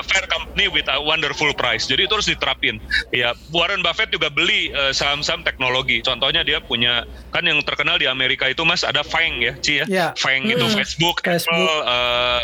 a 0.00 0.02
fair 0.08 0.24
company 0.32 0.72
with 0.72 0.88
a 0.88 0.96
wonderful 0.96 1.52
price. 1.52 1.84
Jadi 1.84 2.08
itu 2.08 2.12
harus 2.16 2.24
diterapin. 2.24 2.80
Ya 3.12 3.36
Warren 3.52 3.84
Buffett 3.84 4.08
juga 4.08 4.32
beli 4.32 4.72
eh, 4.72 4.96
saham-saham 4.96 5.44
teknologi. 5.44 6.00
Contohnya 6.00 6.40
dia 6.40 6.64
punya 6.64 7.04
kan 7.36 7.44
yang 7.44 7.60
terkenal 7.60 8.00
di 8.00 8.08
Amerika 8.08 8.48
itu 8.48 8.64
Mas 8.64 8.80
ada 8.80 9.04
Fang 9.04 9.44
ya, 9.44 9.52
Ci 9.60 9.84
ya. 9.84 9.86
Yeah. 9.86 10.10
Fang 10.16 10.48
hmm. 10.48 10.56
itu 10.56 10.64
Facebook, 10.72 11.20
Facebook, 11.20 11.52
Apple, 11.52 11.68
uh, 11.84 12.40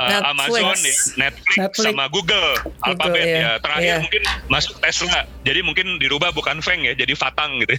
uh, 0.00 0.30
Amazon 0.32 0.72
ya, 0.72 0.96
Netflix, 1.20 1.60
Netflix 1.60 1.84
sama 1.92 2.08
Google, 2.08 2.56
Google 2.64 2.88
Alphabet 2.88 3.26
yeah. 3.28 3.36
ya. 3.36 3.50
Terakhir 3.60 3.84
yeah. 3.84 4.00
mungkin 4.00 4.22
masuk 4.48 4.74
Tesla. 4.80 5.28
Jadi 5.44 5.60
mungkin 5.60 5.86
dirubah 6.00 6.32
bukan 6.32 6.64
Fang 6.64 6.80
ya, 6.80 6.96
jadi 6.96 7.12
Fatang 7.12 7.60
gitu. 7.60 7.76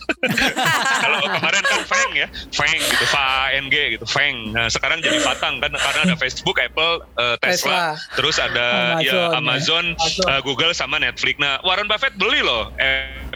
Kalau 1.04 1.18
kemarin 1.26 1.64
kan 1.66 1.82
Fang 1.90 2.12
ya, 2.14 2.28
Fang 2.54 2.78
gitu, 2.78 3.06
F-A-N-G 3.10 3.76
gitu, 3.98 4.06
Fang. 4.06 4.51
Nah 4.52 4.68
sekarang 4.68 5.00
jadi 5.00 5.18
Fatang 5.24 5.58
kan 5.64 5.72
karena 5.72 6.02
ada 6.12 6.16
Facebook, 6.20 6.60
Apple, 6.60 7.04
uh, 7.18 7.36
Tesla, 7.40 7.96
Tesla, 7.98 8.16
terus 8.20 8.36
ada 8.38 9.00
Amazon, 9.00 9.08
ya 9.08 9.24
Amazon, 9.40 9.86
ya. 9.96 10.24
Uh, 10.28 10.42
Google 10.44 10.74
sama 10.76 11.00
Netflix. 11.00 11.40
Nah 11.40 11.58
Warren 11.64 11.88
Buffett 11.88 12.14
beli 12.20 12.44
loh. 12.44 12.70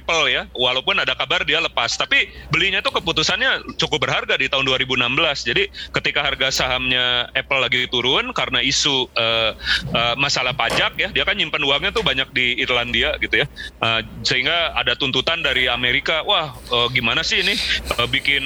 Apple 0.06 0.30
ya, 0.30 0.46
walaupun 0.54 1.02
ada 1.02 1.18
kabar 1.18 1.42
dia 1.42 1.58
lepas, 1.58 1.98
tapi 1.98 2.30
belinya 2.54 2.78
tuh 2.86 2.94
keputusannya 2.94 3.74
cukup 3.82 4.06
berharga 4.06 4.38
di 4.38 4.46
tahun 4.46 4.70
2016. 4.70 5.02
Jadi 5.50 5.66
ketika 5.98 6.22
harga 6.22 6.54
sahamnya 6.54 7.26
Apple 7.34 7.58
lagi 7.58 7.90
turun 7.90 8.30
karena 8.30 8.62
isu 8.62 9.10
uh, 9.18 9.58
uh, 9.98 10.14
masalah 10.14 10.54
pajak 10.54 10.94
ya, 11.02 11.10
dia 11.10 11.26
kan 11.26 11.34
nyimpan 11.34 11.58
uangnya 11.58 11.90
tuh 11.90 12.06
banyak 12.06 12.30
di 12.38 12.54
Irlandia 12.62 13.18
gitu 13.18 13.42
ya, 13.42 13.50
uh, 13.82 14.06
sehingga 14.22 14.78
ada 14.78 14.94
tuntutan 14.94 15.42
dari 15.42 15.66
Amerika, 15.66 16.22
wah 16.22 16.54
uh, 16.70 16.86
gimana 16.94 17.26
sih 17.26 17.42
ini 17.42 17.58
uh, 17.98 18.06
bikin 18.06 18.46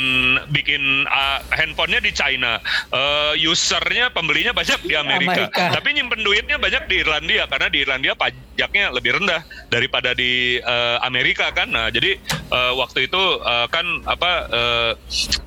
bikin 0.55 1.11
uh, 1.11 1.43
handphonenya 1.51 1.99
di 1.99 2.15
China, 2.15 2.63
uh, 2.95 3.35
usernya 3.35 4.15
pembelinya 4.15 4.55
banyak 4.55 4.79
di 4.87 4.95
Amerika, 4.95 5.51
Amerika. 5.51 5.75
tapi 5.75 5.91
nyimpen 5.91 6.23
duitnya 6.23 6.55
banyak 6.55 6.87
di 6.87 7.03
Irlandia 7.03 7.51
karena 7.51 7.67
di 7.67 7.83
Irlandia 7.83 8.15
pajaknya 8.15 8.95
lebih 8.95 9.19
rendah 9.19 9.43
daripada 9.67 10.15
di 10.15 10.63
uh, 10.63 11.03
Amerika 11.03 11.48
kan. 11.51 11.67
Nah, 11.69 11.87
jadi 11.89 12.17
uh, 12.49 12.73
waktu 12.77 13.11
itu 13.11 13.21
uh, 13.41 13.67
kan 13.67 13.85
apa 14.05 14.31
uh, 14.49 14.91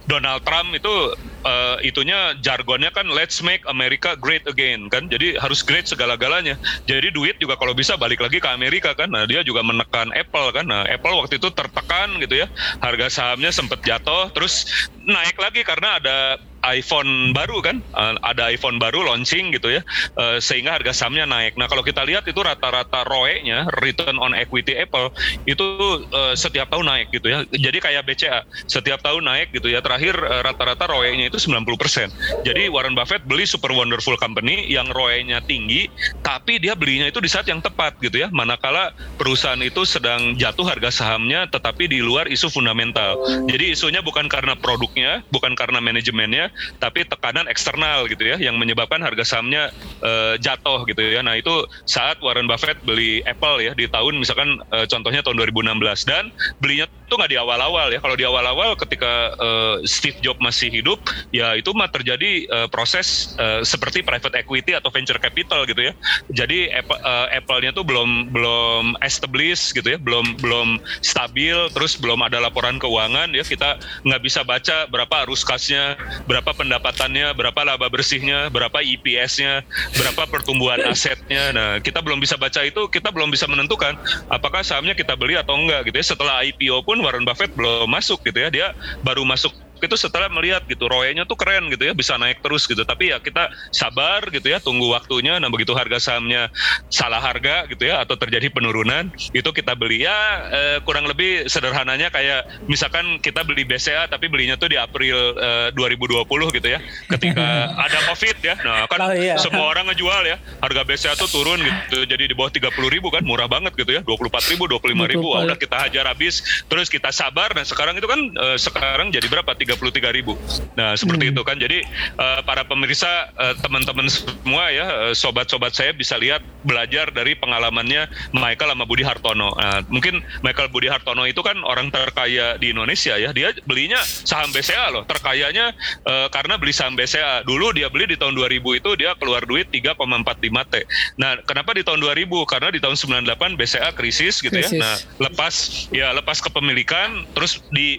Donald 0.07 0.43
Trump 0.45 0.75
itu 0.75 1.17
uh, 1.47 1.77
itunya 1.81 2.37
jargonnya 2.41 2.91
kan 2.93 3.09
let's 3.11 3.41
make 3.41 3.63
America 3.67 4.15
great 4.19 4.45
again 4.47 4.87
kan. 4.93 5.09
Jadi 5.09 5.39
harus 5.39 5.63
great 5.65 5.89
segala-galanya. 5.89 6.59
Jadi 6.87 7.11
duit 7.15 7.39
juga 7.39 7.57
kalau 7.59 7.73
bisa 7.73 7.97
balik 7.97 8.21
lagi 8.21 8.39
ke 8.39 8.49
Amerika 8.49 8.93
kan. 8.95 9.11
Nah, 9.11 9.25
dia 9.25 9.41
juga 9.43 9.65
menekan 9.65 10.13
Apple 10.15 10.49
kan. 10.55 10.67
Nah, 10.69 10.87
Apple 10.87 11.15
waktu 11.17 11.41
itu 11.41 11.49
tertekan 11.51 12.19
gitu 12.21 12.43
ya. 12.43 12.47
Harga 12.79 13.09
sahamnya 13.09 13.51
sempat 13.55 13.81
jatuh 13.83 14.31
terus 14.31 14.69
naik 15.03 15.35
lagi 15.39 15.67
karena 15.67 15.99
ada 15.99 16.39
iPhone 16.63 17.35
baru 17.35 17.59
kan, 17.59 17.83
uh, 17.95 18.15
ada 18.23 18.51
iPhone 18.51 18.79
baru 18.79 19.03
launching 19.03 19.51
gitu 19.55 19.75
ya, 19.75 19.83
uh, 20.15 20.39
sehingga 20.39 20.79
harga 20.79 20.95
sahamnya 20.95 21.27
naik. 21.27 21.59
Nah 21.59 21.67
kalau 21.67 21.83
kita 21.83 22.07
lihat 22.07 22.23
itu 22.31 22.39
rata-rata 22.39 23.03
ROE-nya, 23.07 23.67
return 23.83 24.19
on 24.23 24.31
equity 24.33 24.79
Apple 24.79 25.11
itu 25.45 25.67
uh, 26.15 26.35
setiap 26.39 26.71
tahun 26.71 26.87
naik 26.87 27.11
gitu 27.11 27.27
ya. 27.27 27.43
Jadi 27.51 27.79
kayak 27.83 28.07
BCA, 28.07 28.47
setiap 28.71 29.03
tahun 29.03 29.27
naik 29.27 29.51
gitu 29.51 29.67
ya. 29.67 29.83
Terakhir 29.83 30.15
uh, 30.15 30.47
rata-rata 30.47 30.87
ROE-nya 30.87 31.27
itu 31.27 31.39
90%. 31.43 32.47
Jadi 32.47 32.71
Warren 32.71 32.95
Buffett 32.95 33.27
beli 33.27 33.43
super 33.43 33.75
wonderful 33.75 34.15
company 34.15 34.71
yang 34.71 34.87
ROE-nya 34.95 35.43
tinggi, 35.43 35.91
tapi 36.23 36.63
dia 36.63 36.79
belinya 36.79 37.11
itu 37.11 37.19
di 37.19 37.27
saat 37.27 37.51
yang 37.51 37.59
tepat 37.59 37.99
gitu 37.99 38.23
ya. 38.23 38.31
Manakala 38.31 38.95
perusahaan 39.19 39.59
itu 39.59 39.83
sedang 39.83 40.39
jatuh 40.39 40.63
harga 40.63 40.95
sahamnya, 40.95 41.51
tetapi 41.51 41.91
di 41.91 41.99
luar 41.99 42.31
isu 42.31 42.47
fundamental. 42.53 43.19
Jadi 43.51 43.75
isunya 43.75 43.99
bukan 43.99 44.31
karena 44.31 44.55
produknya, 44.55 45.27
bukan 45.35 45.59
karena 45.59 45.83
manajemennya, 45.83 46.52
tapi 46.79 47.05
tekanan 47.07 47.47
eksternal 47.51 48.07
gitu 48.09 48.23
ya 48.25 48.37
yang 48.39 48.57
menyebabkan 48.57 49.03
harga 49.03 49.25
sahamnya 49.25 49.71
uh, 50.05 50.35
jatuh 50.39 50.85
gitu 50.89 51.01
ya. 51.03 51.21
Nah, 51.25 51.39
itu 51.39 51.67
saat 51.85 52.19
Warren 52.21 52.49
Buffett 52.49 52.79
beli 52.85 53.21
Apple 53.25 53.63
ya 53.65 53.73
di 53.73 53.89
tahun 53.89 54.21
misalkan 54.21 54.61
uh, 54.71 54.87
contohnya 54.87 55.21
tahun 55.25 55.39
2016 55.41 56.09
dan 56.09 56.31
belinya 56.59 56.87
tuh 57.13 57.21
nggak 57.21 57.37
di 57.37 57.37
awal-awal 57.37 57.93
ya. 57.93 58.01
Kalau 58.01 58.17
di 58.17 58.25
awal-awal 58.25 58.73
ketika 58.81 59.37
uh, 59.37 59.77
Steve 59.85 60.17
Jobs 60.25 60.41
masih 60.41 60.73
hidup, 60.73 60.97
ya 61.29 61.53
itu 61.53 61.69
mah 61.77 61.93
terjadi 61.93 62.49
uh, 62.49 62.69
proses 62.73 63.37
uh, 63.37 63.61
seperti 63.61 64.01
private 64.01 64.33
equity 64.33 64.73
atau 64.73 64.89
venture 64.89 65.21
capital 65.21 65.69
gitu 65.69 65.93
ya. 65.93 65.93
Jadi 66.33 66.73
Apple, 66.73 66.97
uh, 67.05 67.29
Apple-nya 67.29 67.77
tuh 67.77 67.85
belum 67.85 68.33
belum 68.33 68.97
established 69.05 69.77
gitu 69.77 69.93
ya, 69.93 69.99
belum 70.01 70.41
belum 70.41 70.81
stabil, 71.05 71.69
terus 71.77 72.01
belum 72.01 72.25
ada 72.25 72.41
laporan 72.41 72.81
keuangan 72.81 73.29
ya 73.37 73.45
kita 73.45 73.77
nggak 74.09 74.23
bisa 74.25 74.41
baca 74.41 74.89
berapa 74.89 75.29
arus 75.29 75.45
kasnya, 75.45 76.01
berapa 76.25 76.49
pendapatannya, 76.57 77.37
berapa 77.37 77.61
laba 77.61 77.93
bersihnya, 77.93 78.49
berapa 78.49 78.81
EPS-nya, 78.81 79.61
berapa 80.01 80.25
pertumbuhan 80.33 80.81
asetnya. 80.93 81.53
Nah 81.53 81.71
kita 81.85 82.01
belum 82.01 82.25
bisa 82.25 82.41
baca 82.41 82.65
itu, 82.65 82.89
kita 82.89 83.13
belum 83.13 83.29
bisa 83.29 83.45
menentukan 83.45 84.01
apakah 84.33 84.65
sahamnya 84.65 84.97
kita 84.97 85.13
beli 85.13 85.37
atau 85.37 85.61
enggak 85.61 85.93
gitu 85.93 86.01
ya. 86.01 86.07
Setelah 86.17 86.41
IPO 86.49 86.81
pun 86.89 87.02
Warren 87.03 87.27
Buffett 87.27 87.53
belum 87.53 87.91
masuk 87.91 88.23
gitu 88.23 88.39
ya, 88.39 88.49
dia 88.49 88.67
baru 89.03 89.27
masuk 89.27 89.51
itu 89.83 89.97
setelah 89.99 90.31
melihat 90.31 90.63
gitu 90.71 90.87
roynya 90.87 91.27
tuh 91.27 91.35
keren 91.35 91.67
gitu 91.71 91.91
ya 91.91 91.93
bisa 91.93 92.15
naik 92.15 92.39
terus 92.41 92.65
gitu. 92.71 92.87
Tapi 92.87 93.11
ya 93.11 93.19
kita 93.19 93.51
sabar 93.75 94.23
gitu 94.31 94.47
ya 94.47 94.63
tunggu 94.63 94.91
waktunya. 94.95 95.37
Nah 95.43 95.51
begitu 95.51 95.75
harga 95.75 95.99
sahamnya 95.99 96.49
salah 96.89 97.19
harga 97.19 97.67
gitu 97.67 97.91
ya 97.91 98.03
atau 98.03 98.15
terjadi 98.15 98.49
penurunan 98.55 99.11
itu 99.35 99.51
kita 99.51 99.75
beli. 99.75 100.07
Ya 100.07 100.19
eh, 100.51 100.79
kurang 100.87 101.07
lebih 101.11 101.47
sederhananya 101.51 102.11
kayak 102.15 102.47
misalkan 102.71 103.19
kita 103.19 103.43
beli 103.43 103.67
BCA 103.67 104.07
tapi 104.07 104.31
belinya 104.31 104.55
tuh 104.55 104.71
di 104.71 104.79
April 104.79 105.37
eh, 105.39 105.69
2020 105.75 106.27
gitu 106.59 106.69
ya 106.71 106.79
ketika 107.11 107.47
ada 107.85 107.99
Covid 108.11 108.37
ya. 108.43 108.55
Nah 108.63 108.87
kan 108.87 108.99
oh, 109.03 109.15
iya. 109.15 109.39
semua 109.39 109.67
orang 109.71 109.91
ngejual 109.91 110.23
ya 110.27 110.37
harga 110.63 110.83
BCA 110.87 111.15
tuh 111.19 111.31
turun 111.31 111.59
gitu 111.59 112.07
jadi 112.07 112.25
di 112.31 112.35
bawah 112.35 112.51
30 112.51 112.71
ribu 112.91 113.11
kan 113.11 113.23
murah 113.27 113.51
banget 113.51 113.75
gitu 113.75 113.99
ya 113.99 114.03
24 114.07 114.53
ribu 114.55 114.65
25 114.71 115.13
ribu. 115.13 115.29
Udah 115.35 115.59
kita 115.59 115.77
hajar 115.89 116.07
habis 116.07 116.43
terus 116.71 116.87
kita 116.87 117.11
sabar. 117.11 117.51
Dan 117.53 117.67
sekarang 117.67 117.99
itu 117.99 118.07
kan 118.07 118.21
eh, 118.21 118.59
sekarang 118.59 119.11
jadi 119.11 119.27
berapa 119.27 119.53
33 119.77 120.17
ribu. 120.17 120.37
Nah 120.77 120.95
seperti 120.95 121.29
hmm. 121.29 121.33
itu 121.37 121.43
kan. 121.43 121.57
Jadi 121.57 121.85
uh, 122.19 122.41
para 122.45 122.67
pemirsa 122.67 123.33
uh, 123.37 123.55
teman-teman 123.61 124.07
semua 124.11 124.69
ya 124.69 124.87
uh, 125.11 125.15
sobat-sobat 125.17 125.73
saya 125.73 125.95
bisa 125.97 126.19
lihat 126.21 126.45
belajar 126.63 127.11
dari 127.11 127.35
pengalamannya 127.39 128.07
Michael 128.35 128.75
sama 128.75 128.85
Budi 128.87 129.05
Hartono. 129.05 129.55
Nah, 129.59 129.83
mungkin 129.91 130.23
Michael 130.41 130.71
Budi 130.71 130.89
Hartono 130.89 131.27
itu 131.27 131.43
kan 131.43 131.59
orang 131.67 131.91
terkaya 131.91 132.57
di 132.59 132.71
Indonesia 132.71 133.19
ya. 133.19 133.35
Dia 133.35 133.55
belinya 133.67 133.99
saham 134.03 134.51
BCA 134.55 134.91
loh. 134.95 135.03
Terkayanya 135.07 135.75
uh, 136.07 136.29
karena 136.31 136.57
beli 136.57 136.73
saham 136.75 136.95
BCA. 136.95 137.43
Dulu 137.47 137.75
dia 137.75 137.91
beli 137.91 138.15
di 138.15 138.17
tahun 138.19 138.35
2000 138.39 138.79
itu 138.79 138.91
dia 138.99 139.15
keluar 139.19 139.43
duit 139.45 139.69
3,45 139.71 140.73
T. 140.73 140.75
Nah 141.19 141.39
kenapa 141.45 141.75
di 141.75 141.83
tahun 141.83 142.01
2000? 142.01 142.29
Karena 142.47 142.69
di 142.71 142.81
tahun 142.81 142.97
98 142.97 143.59
BCA 143.59 143.91
krisis 143.95 144.41
gitu 144.41 144.55
ya. 144.55 144.67
krisis. 144.67 144.79
ya. 144.79 144.83
Nah 144.83 144.97
lepas 145.19 145.55
ya 145.91 146.09
lepas 146.15 146.39
kepemilikan 146.43 147.27
terus 147.35 147.63
di 147.75 147.99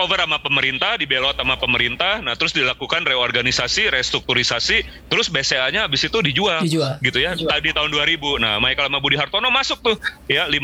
take 0.00 0.08
over 0.08 0.18
sama 0.24 0.38
pemerintah, 0.40 0.96
dibelot 0.96 1.36
sama 1.36 1.60
pemerintah, 1.60 2.24
nah 2.24 2.32
terus 2.32 2.56
dilakukan 2.56 3.04
reorganisasi, 3.04 3.92
restrukturisasi, 3.92 4.80
terus 5.12 5.28
BCA-nya 5.28 5.84
habis 5.84 6.08
itu 6.08 6.18
dijual, 6.24 6.64
dijual. 6.64 6.96
gitu 7.04 7.20
ya. 7.20 7.36
Dijual. 7.36 7.52
Tadi 7.52 7.68
tahun 7.76 7.90
2000. 7.92 8.40
Nah, 8.40 8.56
Michael 8.56 8.88
sama 8.88 8.98
Budi 9.04 9.20
Hartono 9.20 9.52
masuk 9.52 9.84
tuh 9.84 9.96
ya 10.32 10.48
55% 10.48 10.56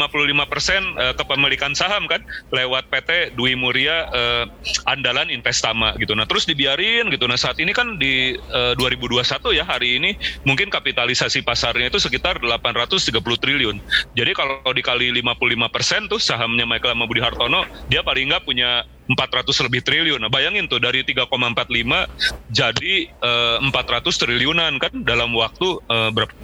eh, 0.96 1.14
kepemilikan 1.20 1.76
saham 1.76 2.08
kan 2.08 2.24
lewat 2.48 2.88
PT 2.88 3.36
Dwi 3.36 3.52
Muria 3.52 4.08
eh, 4.08 4.44
Andalan 4.88 5.28
Investama 5.28 5.92
gitu. 6.00 6.16
Nah, 6.16 6.24
terus 6.24 6.48
dibiarin 6.48 7.12
gitu. 7.12 7.28
Nah, 7.28 7.36
saat 7.36 7.60
ini 7.60 7.76
kan 7.76 8.00
di 8.00 8.32
eh, 8.40 8.72
2021 8.80 9.52
ya 9.52 9.64
hari 9.68 10.00
ini 10.00 10.16
mungkin 10.48 10.72
kapitalisasi 10.72 11.44
pasarnya 11.44 11.92
itu 11.92 12.00
sekitar 12.00 12.40
830 12.40 13.12
triliun. 13.20 13.76
Jadi 14.16 14.32
kalau 14.32 14.72
dikali 14.72 15.12
55% 15.20 16.08
tuh 16.08 16.20
sahamnya 16.22 16.64
Michael 16.64 16.96
sama 16.96 17.04
Budi 17.04 17.20
Hartono, 17.20 17.68
dia 17.92 18.00
paling 18.00 18.32
nggak 18.32 18.44
punya 18.46 18.86
400 19.06 19.66
lebih 19.70 19.80
triliun. 19.86 20.18
Nah, 20.18 20.30
bayangin 20.30 20.66
tuh 20.66 20.82
dari 20.82 21.06
3,45 21.06 21.30
jadi 22.50 22.94
uh, 23.22 23.58
eh, 23.62 23.70
400 23.70 24.10
triliunan 24.10 24.72
kan 24.82 24.92
dalam 25.06 25.30
waktu 25.34 25.78
uh, 25.86 26.10
berapa 26.10 26.34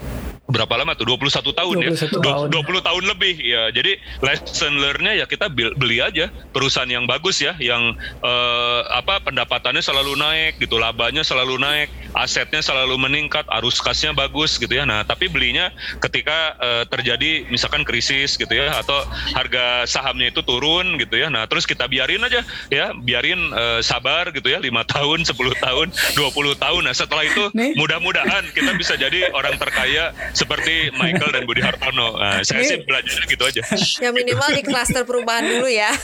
berapa 0.52 0.74
lama 0.76 0.92
tuh? 0.92 1.08
21 1.08 1.32
tahun 1.56 1.76
21 1.80 1.82
ya 1.82 1.90
tahun. 2.20 2.48
20 2.52 2.88
tahun 2.88 3.04
lebih 3.16 3.34
ya 3.40 3.62
jadi 3.72 3.96
lesson 4.20 4.76
learnnya 4.78 5.18
ya 5.18 5.26
kita 5.26 5.48
beli 5.52 5.98
aja 6.04 6.28
perusahaan 6.52 6.88
yang 6.88 7.08
bagus 7.08 7.40
ya 7.40 7.56
yang 7.56 7.96
uh, 8.20 8.80
apa 8.92 9.24
pendapatannya 9.24 9.80
selalu 9.80 10.14
naik 10.14 10.60
gitu 10.60 10.76
labanya 10.76 11.24
selalu 11.24 11.56
naik 11.56 11.88
asetnya 12.12 12.60
selalu 12.60 13.00
meningkat 13.00 13.48
arus 13.60 13.80
kasnya 13.80 14.12
bagus 14.12 14.60
gitu 14.60 14.72
ya. 14.72 14.84
Nah 14.84 15.02
tapi 15.02 15.32
belinya 15.32 15.72
ketika 15.98 16.56
uh, 16.60 16.84
terjadi 16.86 17.48
misalkan 17.48 17.82
krisis 17.82 18.36
gitu 18.36 18.52
ya 18.52 18.76
atau 18.76 19.04
harga 19.32 19.88
sahamnya 19.88 20.28
itu 20.28 20.44
turun 20.44 21.00
gitu 21.00 21.16
ya. 21.16 21.32
Nah 21.32 21.48
terus 21.48 21.64
kita 21.64 21.88
biarin 21.88 22.20
aja 22.24 22.44
ya 22.68 22.92
biarin 22.92 23.40
uh, 23.56 23.80
sabar 23.80 24.28
gitu 24.30 24.52
ya 24.52 24.60
lima 24.60 24.84
tahun 24.92 25.24
10 25.24 25.32
tahun 25.58 25.86
20 25.92 26.62
tahun. 26.62 26.82
Nah 26.84 26.94
setelah 26.94 27.24
itu 27.24 27.48
mudah-mudahan 27.80 28.44
kita 28.52 28.76
bisa 28.76 28.94
jadi 29.00 29.32
orang 29.32 29.56
terkaya 29.56 30.12
seperti 30.42 30.90
Michael 30.98 31.30
dan 31.30 31.42
Budi 31.46 31.62
Hartono. 31.62 32.18
Nah, 32.18 32.42
saya 32.42 32.66
sih 32.66 32.82
belajar 32.82 33.22
gitu 33.30 33.42
aja. 33.46 33.62
Ya 34.02 34.10
minimal 34.10 34.50
di 34.58 34.62
klaster 34.66 35.06
perubahan 35.06 35.46
dulu 35.46 35.70
ya. 35.70 35.94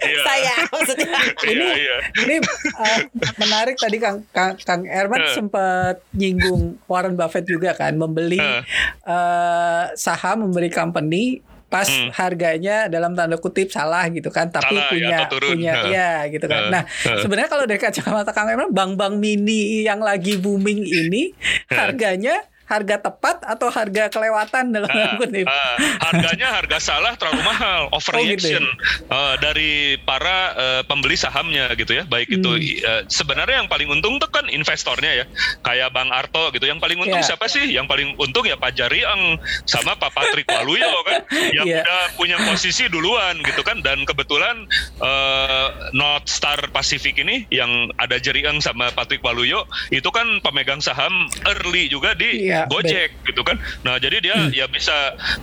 iya. 0.00 0.22
Saya 0.24 0.54
maksudnya. 0.72 1.12
Ini, 1.44 1.66
iya, 1.66 1.76
iya. 1.76 1.96
ini 2.24 2.34
uh, 2.80 3.00
menarik 3.36 3.76
tadi 3.76 4.00
Kang 4.00 4.24
Kang, 4.32 4.56
Kang 4.64 4.82
Erman 4.88 5.20
uh. 5.20 5.32
sempat 5.36 6.00
nyinggung 6.16 6.80
Warren 6.88 7.14
Buffett 7.20 7.44
juga 7.44 7.76
kan 7.76 7.92
membeli 8.00 8.40
uh. 8.40 8.64
Uh, 9.04 9.84
saham 9.98 10.48
memberi 10.48 10.72
company 10.72 11.44
pas 11.70 11.86
hmm. 11.86 12.10
harganya 12.18 12.90
dalam 12.90 13.14
tanda 13.14 13.38
kutip 13.38 13.70
salah 13.70 14.10
gitu 14.10 14.26
kan 14.34 14.50
tapi 14.50 14.74
salah, 14.74 14.90
punya 14.90 15.18
ya, 15.22 15.28
punya 15.30 15.74
nah. 15.78 15.86
ya 15.86 16.10
gitu 16.26 16.46
kan. 16.50 16.62
Nah, 16.66 16.82
nah 16.82 17.16
sebenarnya 17.22 17.46
kalau 17.46 17.64
dari 17.70 17.78
kacamata 17.78 18.34
Kang 18.34 18.50
Emran 18.50 18.74
bank-bank 18.74 19.14
mini 19.22 19.86
yang 19.86 20.02
lagi 20.02 20.34
booming 20.34 20.82
ini 20.82 21.30
harganya 21.70 22.42
harga 22.70 22.96
tepat 23.02 23.42
atau 23.42 23.66
harga 23.66 24.06
kelewatan 24.06 24.70
dalam 24.70 24.86
uh, 24.86 25.14
kutip? 25.20 25.50
Uh, 25.50 25.76
harganya 26.06 26.54
harga 26.54 26.78
salah 26.78 27.18
terlalu 27.18 27.42
mahal, 27.42 27.90
overreaction 27.90 28.62
oh, 28.62 28.70
gitu 28.70 29.10
uh, 29.10 29.34
dari 29.42 29.98
para 30.06 30.54
uh, 30.54 30.82
pembeli 30.86 31.18
sahamnya 31.18 31.74
gitu 31.74 31.98
ya. 31.98 32.06
Baik 32.06 32.30
hmm. 32.30 32.38
itu 32.38 32.50
uh, 32.86 33.02
sebenarnya 33.10 33.66
yang 33.66 33.68
paling 33.68 33.90
untung 33.90 34.22
tuh 34.22 34.30
kan 34.30 34.46
investornya 34.46 35.10
ya. 35.10 35.24
Kayak 35.66 35.90
Bang 35.90 36.14
Arto 36.14 36.54
gitu. 36.54 36.70
Yang 36.70 36.78
paling 36.78 37.02
untung 37.02 37.18
yeah. 37.18 37.26
siapa 37.26 37.50
sih? 37.50 37.66
Yang 37.66 37.90
paling 37.90 38.08
untung 38.22 38.46
ya 38.46 38.54
Pak 38.54 38.78
Jariang 38.78 39.42
sama 39.66 39.98
Pak 39.98 40.14
Patrick 40.14 40.46
Waluyo 40.46 40.94
kan 41.08 41.26
yang 41.50 41.66
yeah. 41.66 41.82
udah 41.82 42.02
punya 42.14 42.36
posisi 42.46 42.86
duluan 42.86 43.42
gitu 43.42 43.66
kan 43.66 43.82
dan 43.82 44.06
kebetulan 44.06 44.70
uh, 45.02 45.90
North 45.90 46.30
Star 46.30 46.70
Pacific 46.70 47.18
ini 47.18 47.50
yang 47.50 47.90
ada 47.98 48.22
Jariang 48.22 48.62
sama 48.62 48.94
Patrick 48.94 49.24
Waluyo 49.26 49.66
itu 49.90 50.06
kan 50.14 50.38
pemegang 50.44 50.78
saham 50.78 51.26
early 51.50 51.90
juga 51.90 52.14
di 52.14 52.46
yeah 52.46 52.59
Gojek 52.68 53.10
gitu 53.24 53.42
kan. 53.46 53.56
Nah, 53.86 53.96
jadi 53.96 54.20
dia 54.20 54.36
hmm. 54.36 54.52
ya 54.52 54.66
bisa 54.66 54.92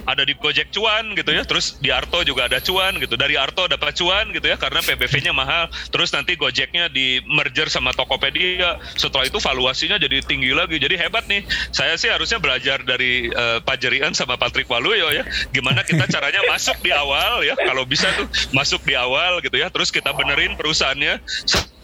ada 0.06 0.22
di 0.22 0.36
Gojek 0.38 0.70
cuan 0.70 1.16
gitu 1.16 1.32
ya. 1.34 1.48
Terus 1.48 1.80
di 1.80 1.90
Arto 1.90 2.22
juga 2.22 2.46
ada 2.46 2.60
cuan 2.62 3.00
gitu. 3.00 3.16
Dari 3.16 3.40
Arto 3.40 3.66
dapat 3.66 3.96
cuan 3.96 4.30
gitu 4.36 4.46
ya 4.46 4.58
karena 4.60 4.84
PBV-nya 4.84 5.34
mahal. 5.34 5.72
Terus 5.90 6.12
nanti 6.14 6.36
Gojeknya 6.36 6.92
di 6.92 7.24
merger 7.26 7.72
sama 7.72 7.96
Tokopedia. 7.96 8.78
Setelah 9.00 9.26
itu 9.26 9.40
valuasinya 9.42 9.98
jadi 9.98 10.22
tinggi 10.26 10.52
lagi. 10.52 10.78
Jadi 10.78 11.00
hebat 11.00 11.26
nih. 11.26 11.46
Saya 11.72 11.96
sih 11.96 12.12
harusnya 12.12 12.38
belajar 12.38 12.84
dari 12.84 13.32
uh, 13.34 13.64
Pak 13.64 13.78
Jerian 13.82 14.12
sama 14.14 14.36
Patrick 14.36 14.68
Waluyo 14.68 15.10
ya. 15.14 15.24
Gimana 15.56 15.82
kita 15.88 16.06
caranya 16.10 16.44
masuk 16.52 16.78
di 16.84 16.92
awal 16.92 17.46
ya. 17.48 17.56
Kalau 17.56 17.88
bisa 17.88 18.10
tuh 18.20 18.28
masuk 18.52 18.84
di 18.84 18.94
awal 18.94 19.40
gitu 19.42 19.56
ya. 19.56 19.72
Terus 19.72 19.90
kita 19.94 20.12
benerin 20.14 20.60
perusahaannya 20.60 21.22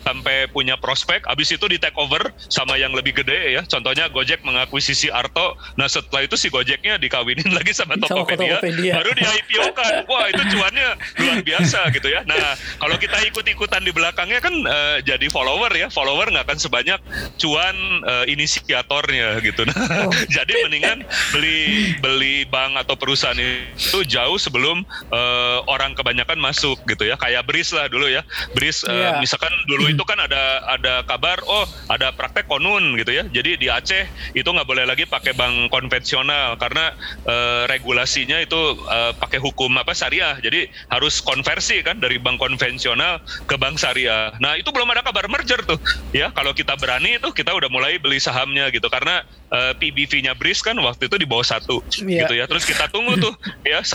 sampai 0.03 0.51
punya 0.51 0.75
prospek, 0.75 1.23
habis 1.25 1.49
itu 1.55 1.65
di 1.71 1.79
take 1.79 1.95
over 1.95 2.31
sama 2.51 2.75
yang 2.75 2.91
lebih 2.91 3.23
gede 3.23 3.55
ya. 3.55 3.61
Contohnya 3.63 4.11
Gojek 4.11 4.43
mengakuisisi 4.43 5.07
Arto, 5.09 5.55
nah 5.79 5.87
setelah 5.87 6.27
itu 6.27 6.35
si 6.35 6.51
Gojeknya 6.51 6.99
dikawinin 6.99 7.49
lagi 7.57 7.71
sama 7.71 7.95
Tokopedia, 7.95 8.59
Tokopedia. 8.59 8.93
baru 8.99 9.11
di 9.15 9.23
IPO 9.23 9.67
kan. 9.71 9.93
Wah 10.11 10.27
itu 10.29 10.43
cuannya 10.53 10.87
luar 11.19 11.39
biasa 11.41 11.79
gitu 11.95 12.07
ya. 12.11 12.21
Nah 12.27 12.59
kalau 12.77 12.99
kita 12.99 13.17
ikut-ikutan 13.31 13.81
di 13.87 13.91
belakangnya 13.95 14.39
kan 14.43 14.53
uh, 14.67 14.97
jadi 15.01 15.25
follower 15.31 15.71
ya, 15.71 15.87
follower 15.87 16.27
nggak 16.29 16.45
akan 16.51 16.59
sebanyak 16.59 16.99
cuan 17.39 17.75
uh, 18.03 18.25
inisiatornya 18.27 19.39
gitu. 19.41 19.65
Nah, 19.73 20.05
oh. 20.05 20.13
jadi 20.29 20.53
mendingan 20.67 21.01
beli 21.33 21.91
beli 21.97 22.45
bank 22.45 22.77
atau 22.77 22.93
perusahaan 22.93 23.35
itu 23.35 24.05
jauh 24.05 24.37
sebelum 24.37 24.85
uh, 25.09 25.59
orang 25.65 25.97
kebanyakan 25.97 26.37
masuk 26.37 26.77
gitu 26.85 27.09
ya. 27.09 27.17
Kayak 27.17 27.47
Bris 27.49 27.73
lah 27.73 27.89
dulu 27.89 28.05
ya. 28.05 28.21
Bris 28.53 28.85
uh, 28.85 28.91
yeah. 28.91 29.17
misalkan 29.17 29.49
dulu 29.65 29.92
itu 29.93 30.03
kan 30.03 30.17
ada 30.17 30.65
ada 30.67 30.93
kabar 31.05 31.39
oh 31.45 31.65
ada 31.87 32.09
praktek 32.11 32.49
konun 32.49 32.97
gitu 32.97 33.13
ya. 33.13 33.23
Jadi 33.29 33.61
di 33.61 33.67
Aceh 33.69 34.05
itu 34.33 34.45
nggak 34.45 34.67
boleh 34.67 34.85
lagi 34.89 35.05
pakai 35.05 35.37
bank 35.37 35.69
konvensional 35.69 36.57
karena 36.57 36.93
uh, 37.29 37.63
regulasinya 37.69 38.41
itu 38.41 38.57
uh, 38.89 39.13
pakai 39.15 39.37
hukum 39.37 39.69
apa 39.77 39.93
syariah. 39.93 40.37
Jadi 40.41 40.67
harus 40.89 41.21
konversi 41.21 41.79
kan 41.85 42.01
dari 42.01 42.17
bank 42.17 42.41
konvensional 42.41 43.21
ke 43.45 43.55
bank 43.55 43.77
syariah. 43.77 44.33
Nah, 44.41 44.57
itu 44.57 44.73
belum 44.73 44.89
ada 44.91 45.05
kabar 45.05 45.29
merger 45.29 45.61
tuh. 45.63 45.77
Ya, 46.11 46.33
kalau 46.33 46.51
kita 46.51 46.75
berani 46.75 47.21
itu 47.21 47.29
kita 47.31 47.53
udah 47.53 47.69
mulai 47.69 48.01
beli 48.01 48.17
sahamnya 48.17 48.67
gitu 48.73 48.89
karena 48.89 49.21
uh, 49.53 49.73
PBV-nya 49.77 50.33
Bris 50.33 50.59
kan 50.65 50.75
waktu 50.81 51.07
itu 51.07 51.15
di 51.21 51.27
bawah 51.29 51.45
satu 51.45 51.85
yeah. 52.03 52.25
gitu 52.25 52.33
ya. 52.37 52.45
Terus 52.49 52.65
kita 52.65 52.89
tunggu 52.89 53.15
tuh 53.21 53.33
ya 53.63 53.85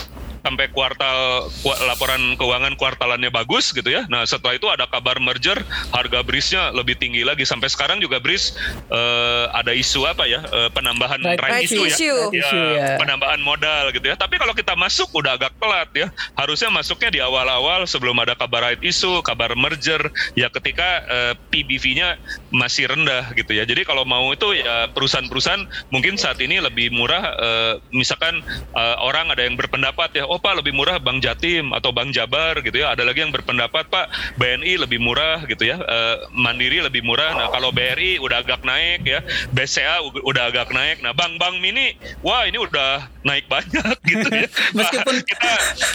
sampai 0.49 0.65
kuartal 0.73 1.45
laporan 1.85 2.33
keuangan 2.33 2.73
kuartalannya 2.73 3.29
bagus 3.29 3.69
gitu 3.69 3.85
ya. 3.85 4.09
Nah 4.09 4.25
setelah 4.25 4.57
itu 4.57 4.65
ada 4.65 4.89
kabar 4.89 5.21
merger, 5.21 5.61
harga 5.93 6.25
brisnya 6.25 6.73
lebih 6.73 6.97
tinggi 6.97 7.21
lagi. 7.21 7.45
Sampai 7.45 7.69
sekarang 7.69 8.01
juga 8.01 8.17
bris 8.17 8.57
uh, 8.89 9.53
ada 9.53 9.77
isu 9.77 10.09
apa 10.09 10.25
ya 10.25 10.41
uh, 10.49 10.73
penambahan 10.73 11.21
right, 11.21 11.37
right 11.37 11.69
issue, 11.69 11.85
issue 11.85 12.17
ya, 12.33 12.41
issue, 12.41 12.69
ya, 12.73 12.97
penambahan 12.97 13.37
modal 13.45 13.93
gitu 13.93 14.09
ya. 14.09 14.17
Tapi 14.17 14.41
kalau 14.41 14.57
kita 14.57 14.73
masuk 14.73 15.13
udah 15.13 15.37
agak 15.37 15.53
telat 15.61 15.89
ya. 15.93 16.07
Harusnya 16.33 16.73
masuknya 16.73 17.13
di 17.13 17.19
awal-awal 17.21 17.85
sebelum 17.85 18.17
ada 18.17 18.33
kabar 18.33 18.73
right 18.73 18.81
issue, 18.81 19.21
kabar 19.21 19.53
merger 19.53 20.01
ya 20.33 20.49
ketika 20.49 21.05
uh, 21.05 21.33
PBV-nya 21.53 22.17
masih 22.49 22.89
rendah 22.89 23.29
gitu 23.37 23.53
ya. 23.53 23.69
Jadi 23.69 23.85
kalau 23.85 24.01
mau 24.01 24.33
itu 24.33 24.57
ya 24.57 24.89
perusahaan-perusahaan 24.97 25.93
mungkin 25.93 26.17
saat 26.17 26.41
ini 26.41 26.57
lebih 26.57 26.89
murah. 26.89 27.37
Uh, 27.37 27.73
misalkan 27.93 28.41
uh, 28.73 28.97
orang 29.05 29.29
ada 29.29 29.45
yang 29.45 29.53
berpendapat 29.53 30.09
ya 30.17 30.25
oh 30.25 30.38
Pak 30.39 30.63
lebih 30.63 30.73
murah 30.73 30.97
Bank 30.97 31.21
Jatim 31.21 31.75
atau 31.75 31.91
Bank 31.91 32.15
Jabar 32.15 32.59
gitu 32.63 32.79
ya. 32.81 32.95
Ada 32.95 33.03
lagi 33.05 33.21
yang 33.21 33.31
berpendapat 33.35 33.87
Pak 33.91 34.35
BNI 34.39 34.87
lebih 34.87 34.99
murah 34.99 35.43
gitu 35.45 35.67
ya. 35.67 35.77
E, 35.79 35.97
Mandiri 36.33 36.81
lebih 36.81 37.03
murah. 37.03 37.35
Nah 37.35 37.47
kalau 37.51 37.69
BRI 37.69 38.17
udah 38.23 38.41
agak 38.41 38.63
naik 38.63 39.05
ya. 39.05 39.19
BCA 39.51 40.01
udah 40.03 40.49
agak 40.49 40.71
naik. 40.71 41.03
Nah 41.03 41.11
bank-bank 41.13 41.59
mini 41.59 41.95
wah 42.23 42.47
ini 42.47 42.57
udah 42.59 43.07
naik 43.23 43.45
banyak 43.51 43.95
gitu 44.11 44.27
ya. 44.31 44.47
Meskipun 44.77 45.15
kita 45.29 45.51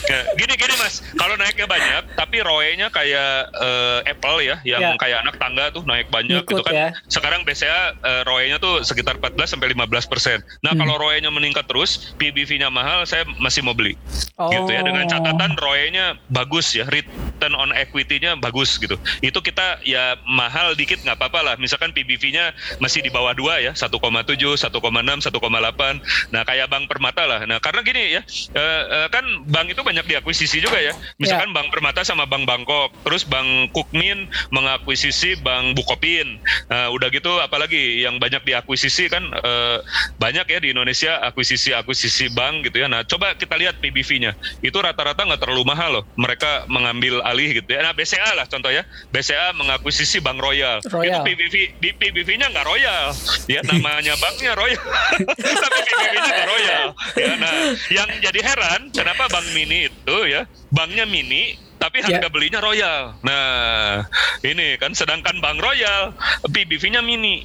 ya, 0.08 0.20
gini 0.36 0.54
gini 0.54 0.74
Mas, 0.78 1.00
kalau 1.16 1.34
naiknya 1.40 1.66
banyak 1.66 2.02
tapi 2.14 2.44
ROE-nya 2.44 2.88
kayak 2.92 3.50
e, 3.56 3.70
Apple 4.08 4.38
ya 4.44 4.56
yang 4.62 4.94
ya. 4.94 5.00
kayak 5.00 5.18
anak 5.24 5.36
tangga 5.40 5.72
tuh 5.72 5.82
naik 5.88 6.08
banyak 6.12 6.44
Ikut, 6.44 6.60
gitu 6.60 6.62
kan. 6.62 6.72
Ya. 6.72 6.88
Sekarang 7.08 7.42
BCA 7.42 7.96
e, 7.98 8.12
ROE-nya 8.28 8.60
tuh 8.60 8.84
sekitar 8.84 9.16
14 9.18 9.56
sampai 9.56 9.72
15 9.72 10.12
persen. 10.12 10.38
Nah 10.60 10.72
hmm. 10.76 10.80
kalau 10.84 10.94
ROE-nya 11.00 11.30
meningkat 11.32 11.64
terus, 11.66 12.14
PBV-nya 12.20 12.68
mahal, 12.68 13.08
saya 13.08 13.24
masih 13.40 13.64
mau 13.64 13.72
beli 13.72 13.96
oh. 14.38 14.50
gitu 14.50 14.70
ya. 14.72 14.80
Dengan 14.84 15.04
catatan 15.08 15.52
oh. 15.56 15.60
ROE-nya 15.60 16.18
bagus 16.30 16.72
ya 16.76 16.84
return 16.88 17.54
on 17.56 17.70
equity-nya 17.72 18.36
bagus 18.38 18.76
gitu. 18.78 18.96
Itu 19.20 19.40
kita 19.40 19.82
ya 19.84 20.18
mahal 20.24 20.76
dikit 20.76 21.02
nggak 21.02 21.16
apa-apa 21.18 21.40
lah. 21.40 21.54
Misalkan 21.56 21.92
PBV-nya 21.92 22.54
masih 22.78 23.04
di 23.04 23.10
bawah 23.10 23.32
dua 23.36 23.60
ya 23.60 23.72
1,7 23.72 23.90
1,6 23.90 24.68
1,8 24.70 26.32
nah 26.32 26.42
kayak 26.46 26.66
Bank 26.70 26.84
Permata 26.90 27.24
lah. 27.24 27.40
Nah 27.44 27.58
karena 27.58 27.80
gini 27.84 28.20
ya 28.20 28.22
eh, 28.54 28.82
eh, 28.84 29.08
kan 29.10 29.24
bank 29.48 29.72
itu 29.72 29.82
banyak 29.82 30.04
diakuisisi 30.06 30.60
juga 30.60 30.80
ya. 30.80 30.92
Misalkan 31.16 31.50
yeah. 31.52 31.56
Bank 31.56 31.68
Permata 31.72 32.06
sama 32.06 32.24
Bank 32.24 32.44
Bangkok. 32.48 32.92
Terus 33.04 33.24
Bank 33.26 33.72
Kukmin 33.72 34.28
mengakuisisi 34.52 35.40
Bank 35.40 35.76
Bukopin. 35.76 36.38
Nah, 36.68 36.88
udah 36.92 37.08
gitu 37.10 37.40
apalagi 37.40 38.04
yang 38.04 38.20
banyak 38.20 38.44
diakuisisi 38.44 39.08
kan 39.08 39.24
eh, 39.34 39.78
banyak 40.18 40.46
ya 40.48 40.58
di 40.60 40.68
Indonesia 40.74 41.20
akuisisi 41.24 41.74
akuisisi 41.74 42.30
bank 42.32 42.70
gitu 42.70 42.84
ya. 42.84 42.86
Nah 42.90 43.02
coba 43.06 43.34
kita 43.34 43.56
lihat 43.58 43.78
PBV 43.80 44.13
nya 44.20 44.32
itu 44.62 44.74
rata-rata 44.74 45.24
nggak 45.24 45.40
terlalu 45.40 45.62
mahal 45.66 46.00
loh. 46.00 46.04
Mereka 46.18 46.66
mengambil 46.70 47.20
alih 47.22 47.62
gitu 47.62 47.68
ya. 47.74 47.84
Nah 47.84 47.92
BCA 47.92 48.34
lah 48.36 48.46
contoh 48.48 48.70
ya. 48.70 48.82
BCA 49.10 49.54
mengakuisisi 49.56 50.20
Bank 50.20 50.38
Royal. 50.40 50.82
Royal. 50.88 51.22
Itu 51.22 51.32
PBV 51.32 51.54
di 51.78 51.90
PBV-nya 51.94 52.50
nggak 52.50 52.66
Royal. 52.66 53.14
Ya 53.50 53.60
namanya 53.66 54.14
banknya 54.18 54.52
Royal. 54.56 54.84
Tapi 55.64 55.78
PBV-nya 55.84 56.20
nggak 56.22 56.48
Royal. 56.48 56.86
Ya, 57.14 57.32
nah 57.38 57.54
yang 57.90 58.08
jadi 58.20 58.40
heran 58.42 58.80
kenapa 58.90 59.30
Bank 59.30 59.46
Mini 59.54 59.86
itu 59.90 60.18
ya 60.26 60.46
banknya 60.74 61.06
mini 61.06 61.54
tapi 61.84 62.00
harga 62.00 62.16
yeah. 62.16 62.32
belinya 62.32 62.64
royal. 62.64 63.12
Nah, 63.20 64.08
ini 64.40 64.80
kan 64.80 64.96
sedangkan 64.96 65.36
Bank 65.44 65.60
Royal 65.60 66.16
PBV-nya 66.48 67.04
mini. 67.04 67.44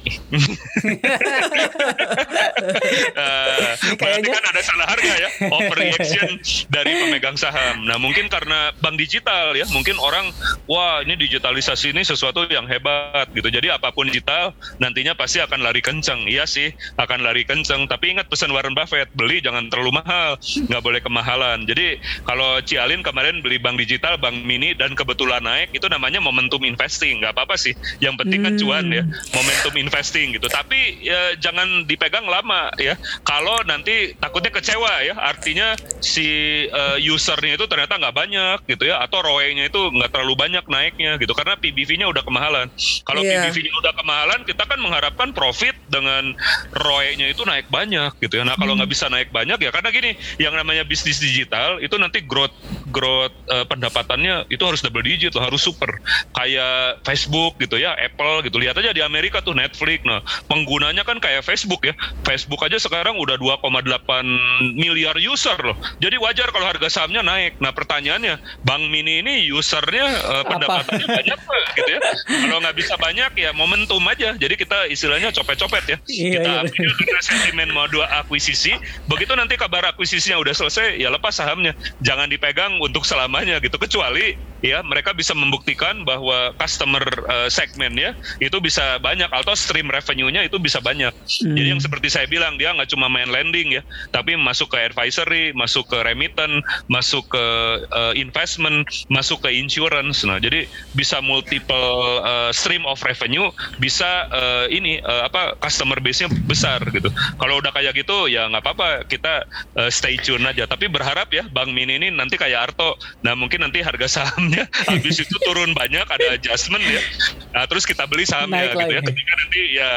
uh, 3.20 3.76
berarti 4.00 4.28
kan 4.32 4.44
ada 4.48 4.62
salah 4.64 4.88
harga 4.88 5.12
ya, 5.20 5.28
overreaction 5.52 6.40
dari 6.74 7.04
pemegang 7.04 7.36
saham. 7.36 7.84
Nah, 7.84 8.00
mungkin 8.00 8.32
karena 8.32 8.72
bank 8.80 8.96
digital 8.96 9.52
ya, 9.52 9.68
mungkin 9.76 10.00
orang 10.00 10.32
wah 10.64 11.04
ini 11.04 11.20
digitalisasi 11.20 11.92
ini 11.92 12.00
sesuatu 12.00 12.48
yang 12.48 12.64
hebat 12.64 13.28
gitu. 13.36 13.52
Jadi 13.52 13.68
apa 13.68 13.92
pun 13.92 14.08
digital 14.08 14.56
nantinya 14.80 15.12
pasti 15.12 15.44
akan 15.44 15.60
lari 15.60 15.84
kenceng. 15.84 16.24
Iya 16.24 16.48
sih, 16.48 16.72
akan 16.96 17.20
lari 17.28 17.44
kenceng. 17.44 17.84
Tapi 17.92 18.16
ingat 18.16 18.32
pesan 18.32 18.56
Warren 18.56 18.72
Buffett, 18.72 19.12
beli 19.12 19.44
jangan 19.44 19.68
terlalu 19.68 20.00
mahal, 20.00 20.40
nggak 20.40 20.80
boleh 20.80 21.04
kemahalan. 21.04 21.68
Jadi 21.68 22.00
kalau 22.24 22.56
Cialin 22.64 23.04
kemarin 23.04 23.44
beli 23.44 23.60
bank 23.60 23.76
digital, 23.76 24.16
bank 24.30 24.46
mini 24.46 24.70
dan 24.78 24.94
kebetulan 24.94 25.42
naik 25.42 25.74
itu 25.74 25.90
namanya 25.90 26.22
momentum 26.22 26.62
investing 26.62 27.18
nggak 27.18 27.34
apa-apa 27.34 27.58
sih 27.58 27.74
yang 27.98 28.14
penting 28.14 28.46
kan 28.46 28.54
cuan 28.54 28.86
ya 28.86 29.02
hmm. 29.02 29.34
momentum 29.34 29.74
investing 29.74 30.38
gitu 30.38 30.46
tapi 30.46 31.02
ya 31.02 31.34
jangan 31.42 31.82
dipegang 31.90 32.30
lama 32.30 32.70
ya 32.78 32.94
kalau 33.26 33.58
nanti 33.66 34.14
takutnya 34.22 34.54
kecewa 34.54 35.02
ya 35.02 35.18
artinya 35.18 35.74
si 35.98 36.62
uh, 36.70 36.96
usernya 37.02 37.58
itu 37.58 37.66
ternyata 37.66 37.98
nggak 37.98 38.14
banyak 38.14 38.58
gitu 38.70 38.86
ya 38.86 39.02
atau 39.02 39.18
ROE-nya 39.26 39.66
itu 39.66 39.80
nggak 39.90 40.14
terlalu 40.14 40.38
banyak 40.38 40.64
naiknya 40.70 41.18
gitu 41.18 41.34
karena 41.34 41.58
PBV-nya 41.58 42.06
udah 42.06 42.22
kemahalan 42.22 42.70
kalau 43.02 43.26
yeah. 43.26 43.50
PBV-nya 43.50 43.74
udah 43.82 43.92
kemahalan 43.98 44.40
kita 44.46 44.62
kan 44.62 44.78
mengharapkan 44.78 45.34
profit 45.34 45.74
dengan 45.90 46.38
ROE-nya 46.70 47.34
itu 47.34 47.42
naik 47.42 47.66
banyak 47.66 48.14
gitu 48.22 48.38
ya 48.38 48.46
nah 48.46 48.54
kalau 48.54 48.78
nggak 48.78 48.86
hmm. 48.86 48.94
bisa 48.94 49.10
naik 49.10 49.34
banyak 49.34 49.58
ya 49.58 49.74
karena 49.74 49.90
gini 49.90 50.10
yang 50.38 50.54
namanya 50.54 50.86
bisnis 50.86 51.18
digital 51.18 51.82
itu 51.82 51.98
nanti 51.98 52.22
growth 52.22 52.54
growth 52.94 53.34
uh, 53.50 53.66
pendapatan 53.66 54.19
pendapatannya 54.20 54.52
itu 54.52 54.62
harus 54.62 54.80
double 54.84 55.04
digit 55.04 55.32
loh, 55.32 55.44
harus 55.44 55.62
super. 55.64 55.90
Kayak 56.36 57.00
Facebook 57.02 57.56
gitu 57.58 57.80
ya, 57.80 57.96
Apple 57.96 58.44
gitu. 58.44 58.60
Lihat 58.60 58.76
aja 58.76 58.92
di 58.92 59.00
Amerika 59.00 59.40
tuh 59.40 59.56
Netflix. 59.56 60.04
Nah, 60.04 60.20
penggunanya 60.46 61.02
kan 61.02 61.16
kayak 61.18 61.42
Facebook 61.42 61.88
ya. 61.88 61.94
Facebook 62.24 62.60
aja 62.60 62.76
sekarang 62.76 63.16
udah 63.16 63.40
2,8 63.40 64.76
miliar 64.76 65.16
user 65.16 65.56
loh. 65.60 65.76
Jadi 65.98 66.20
wajar 66.20 66.52
kalau 66.52 66.68
harga 66.68 66.88
sahamnya 66.92 67.24
naik. 67.24 67.56
Nah, 67.58 67.72
pertanyaannya, 67.72 68.36
Bank 68.62 68.82
Mini 68.92 69.24
ini 69.24 69.48
usernya 69.52 70.06
uh, 70.06 70.44
pendapatannya 70.44 71.06
banyak 71.08 71.38
pak, 71.40 71.62
gitu 71.80 71.90
ya. 71.96 72.00
Kalau 72.28 72.58
nggak 72.60 72.76
bisa 72.76 72.94
banyak 73.00 73.32
ya 73.40 73.50
momentum 73.56 74.02
aja. 74.06 74.36
Jadi 74.36 74.54
kita 74.60 74.86
istilahnya 74.92 75.32
copet-copet 75.32 75.84
ya. 75.88 75.96
Iya, 76.06 76.40
kita 76.40 76.50
iya. 76.50 76.60
ambil 76.66 76.90
karena 77.00 77.22
sentimen 77.22 77.68
mau 77.72 77.86
dua 77.88 78.06
akuisisi. 78.22 78.76
Begitu 79.08 79.32
nanti 79.34 79.56
kabar 79.56 79.82
akuisisinya 79.94 80.38
udah 80.38 80.54
selesai, 80.54 81.00
ya 81.00 81.08
lepas 81.08 81.34
sahamnya. 81.36 81.72
Jangan 82.02 82.30
dipegang 82.30 82.78
untuk 82.82 83.06
selamanya 83.06 83.58
gitu. 83.62 83.76
Kecuali 83.78 84.09
kecuali 84.10 84.50
ya 84.60 84.84
mereka 84.84 85.16
bisa 85.16 85.32
membuktikan 85.32 86.04
bahwa 86.04 86.52
customer 86.60 87.00
uh, 87.28 87.48
segmennya 87.48 88.12
itu 88.44 88.60
bisa 88.60 89.00
banyak 89.00 89.28
atau 89.32 89.56
stream 89.56 89.88
revenue-nya 89.88 90.44
itu 90.44 90.60
bisa 90.60 90.78
banyak. 90.84 91.12
Hmm. 91.12 91.56
Jadi 91.56 91.68
yang 91.72 91.80
seperti 91.80 92.12
saya 92.12 92.28
bilang 92.28 92.60
dia 92.60 92.72
nggak 92.76 92.92
cuma 92.92 93.08
main 93.08 93.28
lending 93.28 93.80
ya, 93.80 93.82
tapi 94.12 94.36
masuk 94.36 94.76
ke 94.76 94.78
advisory, 94.80 95.56
masuk 95.56 95.88
ke 95.88 95.98
remittance, 96.04 96.60
masuk 96.92 97.24
ke 97.32 97.44
uh, 97.88 98.12
investment, 98.12 98.84
masuk 99.08 99.40
ke 99.40 99.50
insurance. 99.52 100.22
Nah, 100.28 100.36
jadi 100.36 100.68
bisa 100.92 101.24
multiple 101.24 102.20
uh, 102.20 102.52
stream 102.52 102.84
of 102.84 103.00
revenue, 103.00 103.48
bisa 103.80 104.28
uh, 104.28 104.68
ini 104.68 105.00
uh, 105.00 105.24
apa 105.24 105.56
customer 105.64 105.96
base-nya 106.04 106.28
besar 106.44 106.84
gitu. 106.92 107.08
Kalau 107.40 107.64
udah 107.64 107.72
kayak 107.72 107.96
gitu 107.96 108.28
ya 108.28 108.44
nggak 108.52 108.60
apa-apa 108.60 109.08
kita 109.08 109.48
uh, 109.80 109.88
stay 109.88 110.20
tune 110.20 110.44
aja. 110.44 110.68
Tapi 110.68 110.92
berharap 110.92 111.32
ya 111.32 111.48
Bank 111.48 111.72
Mini 111.72 111.96
ini 111.96 112.12
nanti 112.12 112.36
kayak 112.36 112.70
Arto. 112.76 113.00
Nah, 113.24 113.32
mungkin 113.32 113.64
nanti 113.64 113.80
harga 113.90 114.06
sahamnya. 114.06 114.64
Habis 114.90 115.26
itu 115.26 115.36
turun 115.42 115.74
banyak 115.74 116.06
ada 116.06 116.26
adjustment 116.38 116.82
ya. 116.86 117.02
Nah, 117.50 117.66
terus 117.66 117.82
kita 117.82 118.06
beli 118.06 118.22
sahamnya 118.22 118.70
Naik 118.70 118.78
gitu 118.78 118.86
ya. 118.86 119.00
ketika 119.02 119.32
nanti 119.34 119.62
ya 119.74 119.92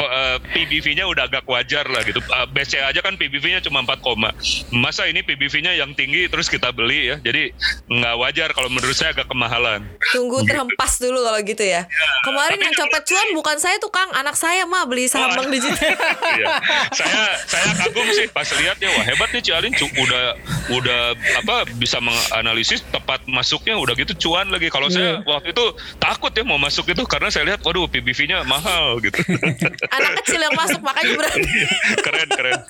uh, 0.00 0.04
eh, 0.04 0.36
PBV-nya 0.56 1.04
udah 1.04 1.28
agak 1.28 1.44
wajar 1.44 1.84
lah 1.86 2.00
gitu. 2.02 2.24
Uh, 2.24 2.44
eh, 2.44 2.46
BCA 2.50 2.88
aja 2.88 3.00
kan 3.04 3.14
PBV-nya 3.20 3.60
cuma 3.60 3.84
4 3.84 4.00
koma. 4.00 4.32
Masa 4.72 5.04
ini 5.04 5.20
PBV-nya 5.20 5.76
yang 5.76 5.92
tinggi 5.92 6.26
terus 6.32 6.48
kita 6.48 6.72
beli 6.72 7.12
ya. 7.12 7.16
Jadi 7.20 7.52
nggak 7.92 8.14
wajar 8.16 8.48
kalau 8.56 8.72
menurut 8.72 8.96
saya 8.96 9.12
agak 9.12 9.28
kemahalan. 9.28 9.84
Tunggu 10.16 10.42
gitu. 10.42 10.56
terhempas 10.56 10.92
dulu 10.96 11.20
kalau 11.20 11.40
gitu 11.44 11.64
ya, 11.64 11.84
ya 11.84 12.10
kemarin 12.24 12.58
yang 12.60 12.74
copet 12.74 13.02
cuan 13.04 13.28
bukan 13.36 13.56
saya 13.60 13.76
tuh 13.76 13.92
Kang. 13.92 14.08
Anak 14.16 14.38
saya 14.40 14.64
mah 14.64 14.88
beli 14.88 15.10
saham 15.10 15.34
oh, 15.34 15.36
bank 15.36 15.52
digital. 15.52 15.92
iya. 16.40 16.56
saya 16.94 17.22
saya 17.44 17.70
kagum 17.84 18.08
sih. 18.16 18.26
Pas 18.32 18.48
lihat 18.56 18.80
ya 18.80 18.88
wah 18.96 19.04
hebat 19.04 19.28
nih 19.36 19.42
Cialin. 19.44 19.72
Udah 19.76 20.24
udah 20.72 21.00
apa 21.44 21.68
bisa 21.76 22.00
menganalisis 22.00 22.80
tepat 22.88 23.20
masuknya 23.34 23.74
udah 23.74 23.94
gitu 23.98 24.14
cuan 24.28 24.46
lagi. 24.48 24.70
Kalau 24.70 24.86
yeah. 24.88 24.94
saya 24.94 25.10
iya. 25.18 25.26
waktu 25.26 25.48
itu 25.50 25.64
takut 25.98 26.30
ya 26.30 26.42
mau 26.46 26.58
masuk 26.62 26.86
itu 26.94 27.02
karena 27.04 27.28
saya 27.34 27.44
lihat 27.50 27.60
waduh 27.66 27.90
PBV-nya 27.90 28.46
mahal 28.46 29.02
gitu. 29.02 29.18
Anak 29.96 30.22
kecil 30.22 30.38
yang 30.38 30.54
masuk 30.54 30.80
makanya 30.80 31.12
berani. 31.18 31.50
keren 32.06 32.28
keren. 32.30 32.60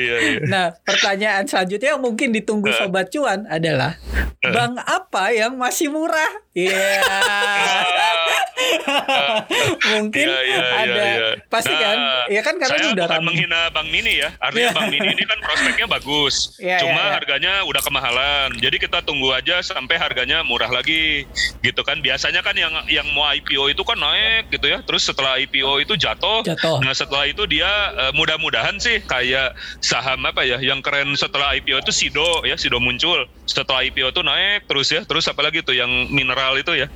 iya, 0.00 0.16
iya. 0.16 0.40
Nah 0.48 0.66
pertanyaan 0.82 1.44
selanjutnya 1.44 1.94
yang 1.94 2.02
mungkin 2.02 2.32
ditunggu 2.32 2.72
uh. 2.72 2.76
sobat 2.80 3.12
cuan 3.12 3.44
adalah 3.46 4.00
uh. 4.40 4.52
bank 4.52 4.80
apa 4.80 5.24
yang 5.36 5.52
masih 5.60 5.92
murah? 5.92 6.32
Iya. 6.56 6.72
Yeah. 6.72 8.46
Mungkin 9.96 10.26
ya, 10.26 10.40
ya, 10.42 10.62
ada 10.82 11.02
ya, 11.02 11.16
ya. 11.16 11.30
pasti 11.52 11.74
nah, 11.74 11.82
kan? 11.82 11.98
Ya 12.32 12.40
kan 12.42 12.54
karena 12.58 12.78
saya 12.78 12.90
udah 12.94 13.06
bukan 13.08 13.24
menghina 13.24 13.60
Bang 13.70 13.88
Mini 13.90 14.22
ya. 14.22 14.30
Artinya 14.40 14.70
Bang 14.74 14.88
Mini 14.90 15.08
ini 15.12 15.24
kan 15.26 15.38
prospeknya 15.42 15.86
bagus. 15.86 16.56
Ya, 16.58 16.80
Cuma 16.82 17.00
ya, 17.00 17.06
ya. 17.06 17.12
harganya 17.20 17.52
udah 17.68 17.82
kemahalan. 17.82 18.48
Jadi 18.58 18.76
kita 18.80 18.98
tunggu 19.04 19.30
aja 19.32 19.60
sampai 19.62 19.96
harganya 20.06 20.46
murah 20.46 20.70
lagi. 20.70 21.26
Gitu 21.60 21.80
kan. 21.82 22.00
Biasanya 22.00 22.40
kan 22.40 22.54
yang 22.54 22.72
yang 22.86 23.06
mau 23.12 23.26
IPO 23.26 23.74
itu 23.74 23.82
kan 23.82 23.98
naik 23.98 24.54
gitu 24.54 24.70
ya. 24.70 24.80
Terus 24.86 25.04
setelah 25.04 25.36
IPO 25.42 25.82
itu 25.82 25.94
jatuh. 25.98 26.46
jatuh. 26.46 26.80
Nah, 26.80 26.94
setelah 26.94 27.26
itu 27.28 27.44
dia 27.44 27.68
uh, 27.94 28.12
mudah-mudahan 28.14 28.78
sih 28.78 29.02
kayak 29.04 29.54
saham 29.82 30.22
apa 30.24 30.46
ya 30.46 30.62
yang 30.62 30.80
keren 30.80 31.12
setelah 31.18 31.52
IPO 31.58 31.82
itu 31.82 31.92
Sido 31.92 32.46
ya, 32.46 32.56
Sido 32.56 32.78
muncul. 32.78 33.26
Setelah 33.46 33.86
IPO 33.86 34.14
itu 34.14 34.22
naik 34.22 34.70
terus 34.70 34.88
ya. 34.90 35.02
Terus 35.04 35.26
apalagi 35.26 35.62
tuh 35.62 35.74
yang 35.74 35.90
mineral 36.10 36.56
itu 36.56 36.72
ya. 36.74 36.86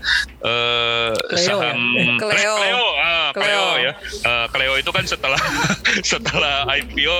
Uh, 0.41 1.13
saham 1.37 1.79
ya? 1.99 2.17
Cleo. 2.19 2.55
Cleo, 2.57 2.85
ah, 3.01 3.31
Cleo. 3.35 3.45
Cleo 3.45 3.69
ya. 3.83 3.93
Uh, 4.25 4.47
Cleo 4.51 4.75
itu 4.79 4.91
kan 4.91 5.05
setelah 5.05 5.41
setelah 6.11 6.69
IPO 6.71 7.19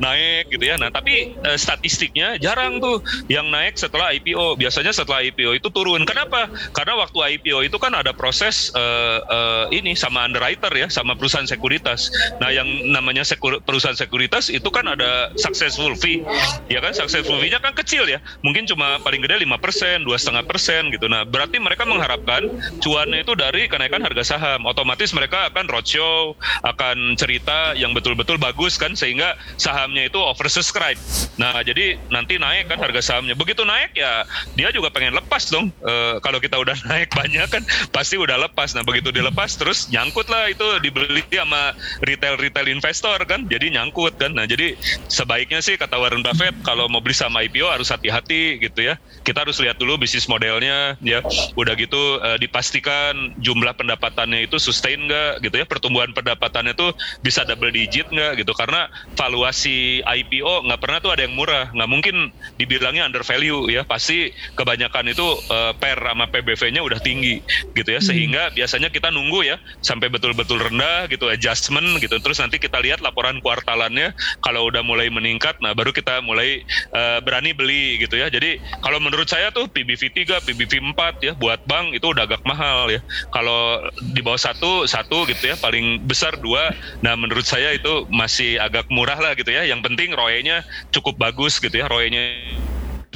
naik 0.00 0.52
gitu 0.52 0.64
ya. 0.64 0.76
Nah, 0.80 0.88
tapi 0.92 1.36
uh, 1.44 1.58
statistiknya 1.58 2.36
jarang 2.40 2.78
tuh 2.78 3.02
yang 3.26 3.48
naik 3.48 3.76
setelah 3.76 4.12
IPO. 4.14 4.56
Biasanya 4.56 4.92
setelah 4.94 5.25
IPO 5.32 5.58
itu 5.58 5.68
turun. 5.72 6.02
Kenapa? 6.06 6.48
Karena 6.72 6.98
waktu 7.00 7.38
IPO 7.38 7.66
itu 7.66 7.76
kan 7.80 7.92
ada 7.94 8.14
proses 8.14 8.70
uh, 8.74 9.20
uh, 9.26 9.64
ini 9.74 9.96
sama 9.98 10.24
underwriter 10.24 10.70
ya, 10.70 10.86
sama 10.86 11.18
perusahaan 11.18 11.46
sekuritas. 11.48 12.08
Nah, 12.38 12.52
yang 12.54 12.66
namanya 12.90 13.26
sekur, 13.26 13.58
perusahaan 13.64 13.96
sekuritas 13.96 14.52
itu 14.52 14.68
kan 14.70 14.86
ada 14.86 15.34
successful 15.34 15.92
fee. 15.98 16.22
Ya 16.70 16.78
kan 16.78 16.94
successful 16.94 17.38
fee-nya 17.42 17.58
kan 17.58 17.74
kecil 17.74 18.06
ya. 18.06 18.22
Mungkin 18.46 18.68
cuma 18.70 19.02
paling 19.02 19.24
gede 19.24 19.42
5%, 19.42 20.06
dua 20.06 20.16
setengah 20.20 20.44
persen 20.46 20.88
gitu. 20.94 21.10
Nah, 21.10 21.26
berarti 21.26 21.58
mereka 21.58 21.88
mengharapkan 21.88 22.46
cuannya 22.78 23.26
itu 23.26 23.32
dari 23.34 23.66
kenaikan 23.66 24.04
harga 24.04 24.22
saham. 24.22 24.68
Otomatis 24.68 25.10
mereka 25.16 25.50
akan 25.50 25.66
roadshow, 25.66 26.38
akan 26.62 27.18
cerita 27.18 27.74
yang 27.74 27.96
betul-betul 27.96 28.38
bagus 28.38 28.76
kan 28.76 28.94
sehingga 28.94 29.34
sahamnya 29.58 30.06
itu 30.06 30.20
oversubscribe. 30.20 30.98
Nah, 31.40 31.64
jadi 31.64 31.98
nanti 32.12 32.36
naik 32.36 32.70
kan 32.70 32.78
harga 32.78 33.00
sahamnya. 33.00 33.34
Begitu 33.34 33.64
naik 33.64 33.96
ya 33.96 34.28
dia 34.54 34.68
juga 34.70 34.92
pengen 34.92 35.15
lepas 35.16 35.48
dong. 35.48 35.72
E, 35.80 36.20
kalau 36.20 36.38
kita 36.38 36.60
udah 36.60 36.76
naik 36.90 37.10
banyak 37.12 37.48
kan 37.48 37.62
pasti 37.90 38.20
udah 38.20 38.36
lepas. 38.36 38.76
Nah, 38.76 38.84
begitu 38.84 39.08
dilepas 39.08 39.56
terus 39.56 39.88
nyangkut 39.88 40.28
lah 40.28 40.52
itu 40.52 40.64
dibeli 40.84 41.24
sama 41.32 41.72
retail-retail 42.04 42.68
investor 42.68 43.16
kan. 43.24 43.48
Jadi 43.48 43.72
nyangkut 43.72 44.20
kan. 44.20 44.36
Nah, 44.36 44.44
jadi 44.44 44.76
sebaiknya 45.08 45.64
sih 45.64 45.80
kata 45.80 45.96
Warren 45.96 46.20
Buffett 46.20 46.54
kalau 46.62 46.86
mau 46.92 47.00
beli 47.00 47.16
sama 47.16 47.40
IPO 47.48 47.66
harus 47.72 47.88
hati-hati 47.88 48.60
gitu 48.60 48.84
ya. 48.84 49.00
Kita 49.24 49.42
harus 49.42 49.56
lihat 49.58 49.80
dulu 49.80 49.96
bisnis 49.96 50.28
modelnya 50.28 51.00
ya. 51.00 51.24
Udah 51.56 51.72
gitu 51.74 52.20
e, 52.20 52.36
dipastikan 52.42 53.16
jumlah 53.40 53.72
pendapatannya 53.74 54.44
itu 54.44 54.60
sustain 54.60 55.00
nggak 55.08 55.40
gitu 55.42 55.56
ya. 55.62 55.64
Pertumbuhan 55.64 56.12
pendapatannya 56.12 56.76
itu 56.76 56.92
bisa 57.24 57.42
double 57.48 57.72
digit 57.72 58.06
nggak 58.12 58.44
gitu 58.44 58.52
karena 58.52 58.86
valuasi 59.16 60.02
IPO 60.04 60.66
nggak 60.68 60.80
pernah 60.80 60.98
tuh 61.00 61.10
ada 61.14 61.22
yang 61.24 61.34
murah 61.34 61.70
nggak 61.72 61.90
mungkin 61.90 62.16
dibilangnya 62.60 63.06
under 63.06 63.22
value 63.22 63.68
ya 63.70 63.86
pasti 63.86 64.32
kebanyakan 64.58 65.05
itu 65.08 65.24
uh, 65.50 65.72
per 65.76 65.98
sama 65.98 66.26
PBV-nya 66.30 66.82
udah 66.82 67.00
tinggi 67.00 67.40
gitu 67.74 67.90
ya. 67.90 68.00
Hmm. 68.00 68.08
sehingga 68.12 68.42
biasanya 68.52 68.88
kita 68.92 69.08
nunggu 69.10 69.46
ya 69.46 69.56
sampai 69.80 70.12
betul-betul 70.12 70.60
rendah 70.60 71.08
gitu 71.10 71.30
adjustment 71.32 71.98
gitu. 72.02 72.18
Terus 72.20 72.38
nanti 72.38 72.60
kita 72.60 72.78
lihat 72.82 73.00
laporan 73.00 73.40
kuartalannya 73.40 74.12
kalau 74.44 74.68
udah 74.68 74.82
mulai 74.84 75.08
meningkat 75.08 75.58
nah 75.64 75.72
baru 75.72 75.90
kita 75.90 76.20
mulai 76.22 76.62
uh, 76.92 77.18
berani 77.22 77.56
beli 77.56 78.02
gitu 78.02 78.18
ya. 78.20 78.28
Jadi 78.28 78.60
kalau 78.84 79.00
menurut 79.02 79.26
saya 79.26 79.50
tuh 79.50 79.66
PBV 79.70 80.12
3 80.26 80.46
PBV 80.46 80.72
4 80.94 81.26
ya 81.26 81.32
buat 81.34 81.62
bank 81.64 81.96
itu 81.96 82.12
udah 82.12 82.26
agak 82.28 82.42
mahal 82.44 82.88
ya. 82.90 83.00
Kalau 83.32 83.82
di 84.14 84.20
bawah 84.20 84.40
satu 84.40 84.84
satu 84.84 85.26
gitu 85.30 85.52
ya 85.52 85.56
paling 85.58 86.02
besar 86.04 86.36
dua. 86.38 86.70
Nah 87.00 87.14
menurut 87.18 87.44
saya 87.44 87.72
itu 87.74 88.06
masih 88.12 88.58
agak 88.60 88.86
murah 88.92 89.18
lah 89.18 89.32
gitu 89.34 89.50
ya. 89.50 89.64
Yang 89.66 89.92
penting 89.92 90.14
ROE-nya 90.14 90.62
cukup 90.94 91.18
bagus 91.18 91.58
gitu 91.58 91.74
ya 91.74 91.86
ROE-nya 91.90 92.36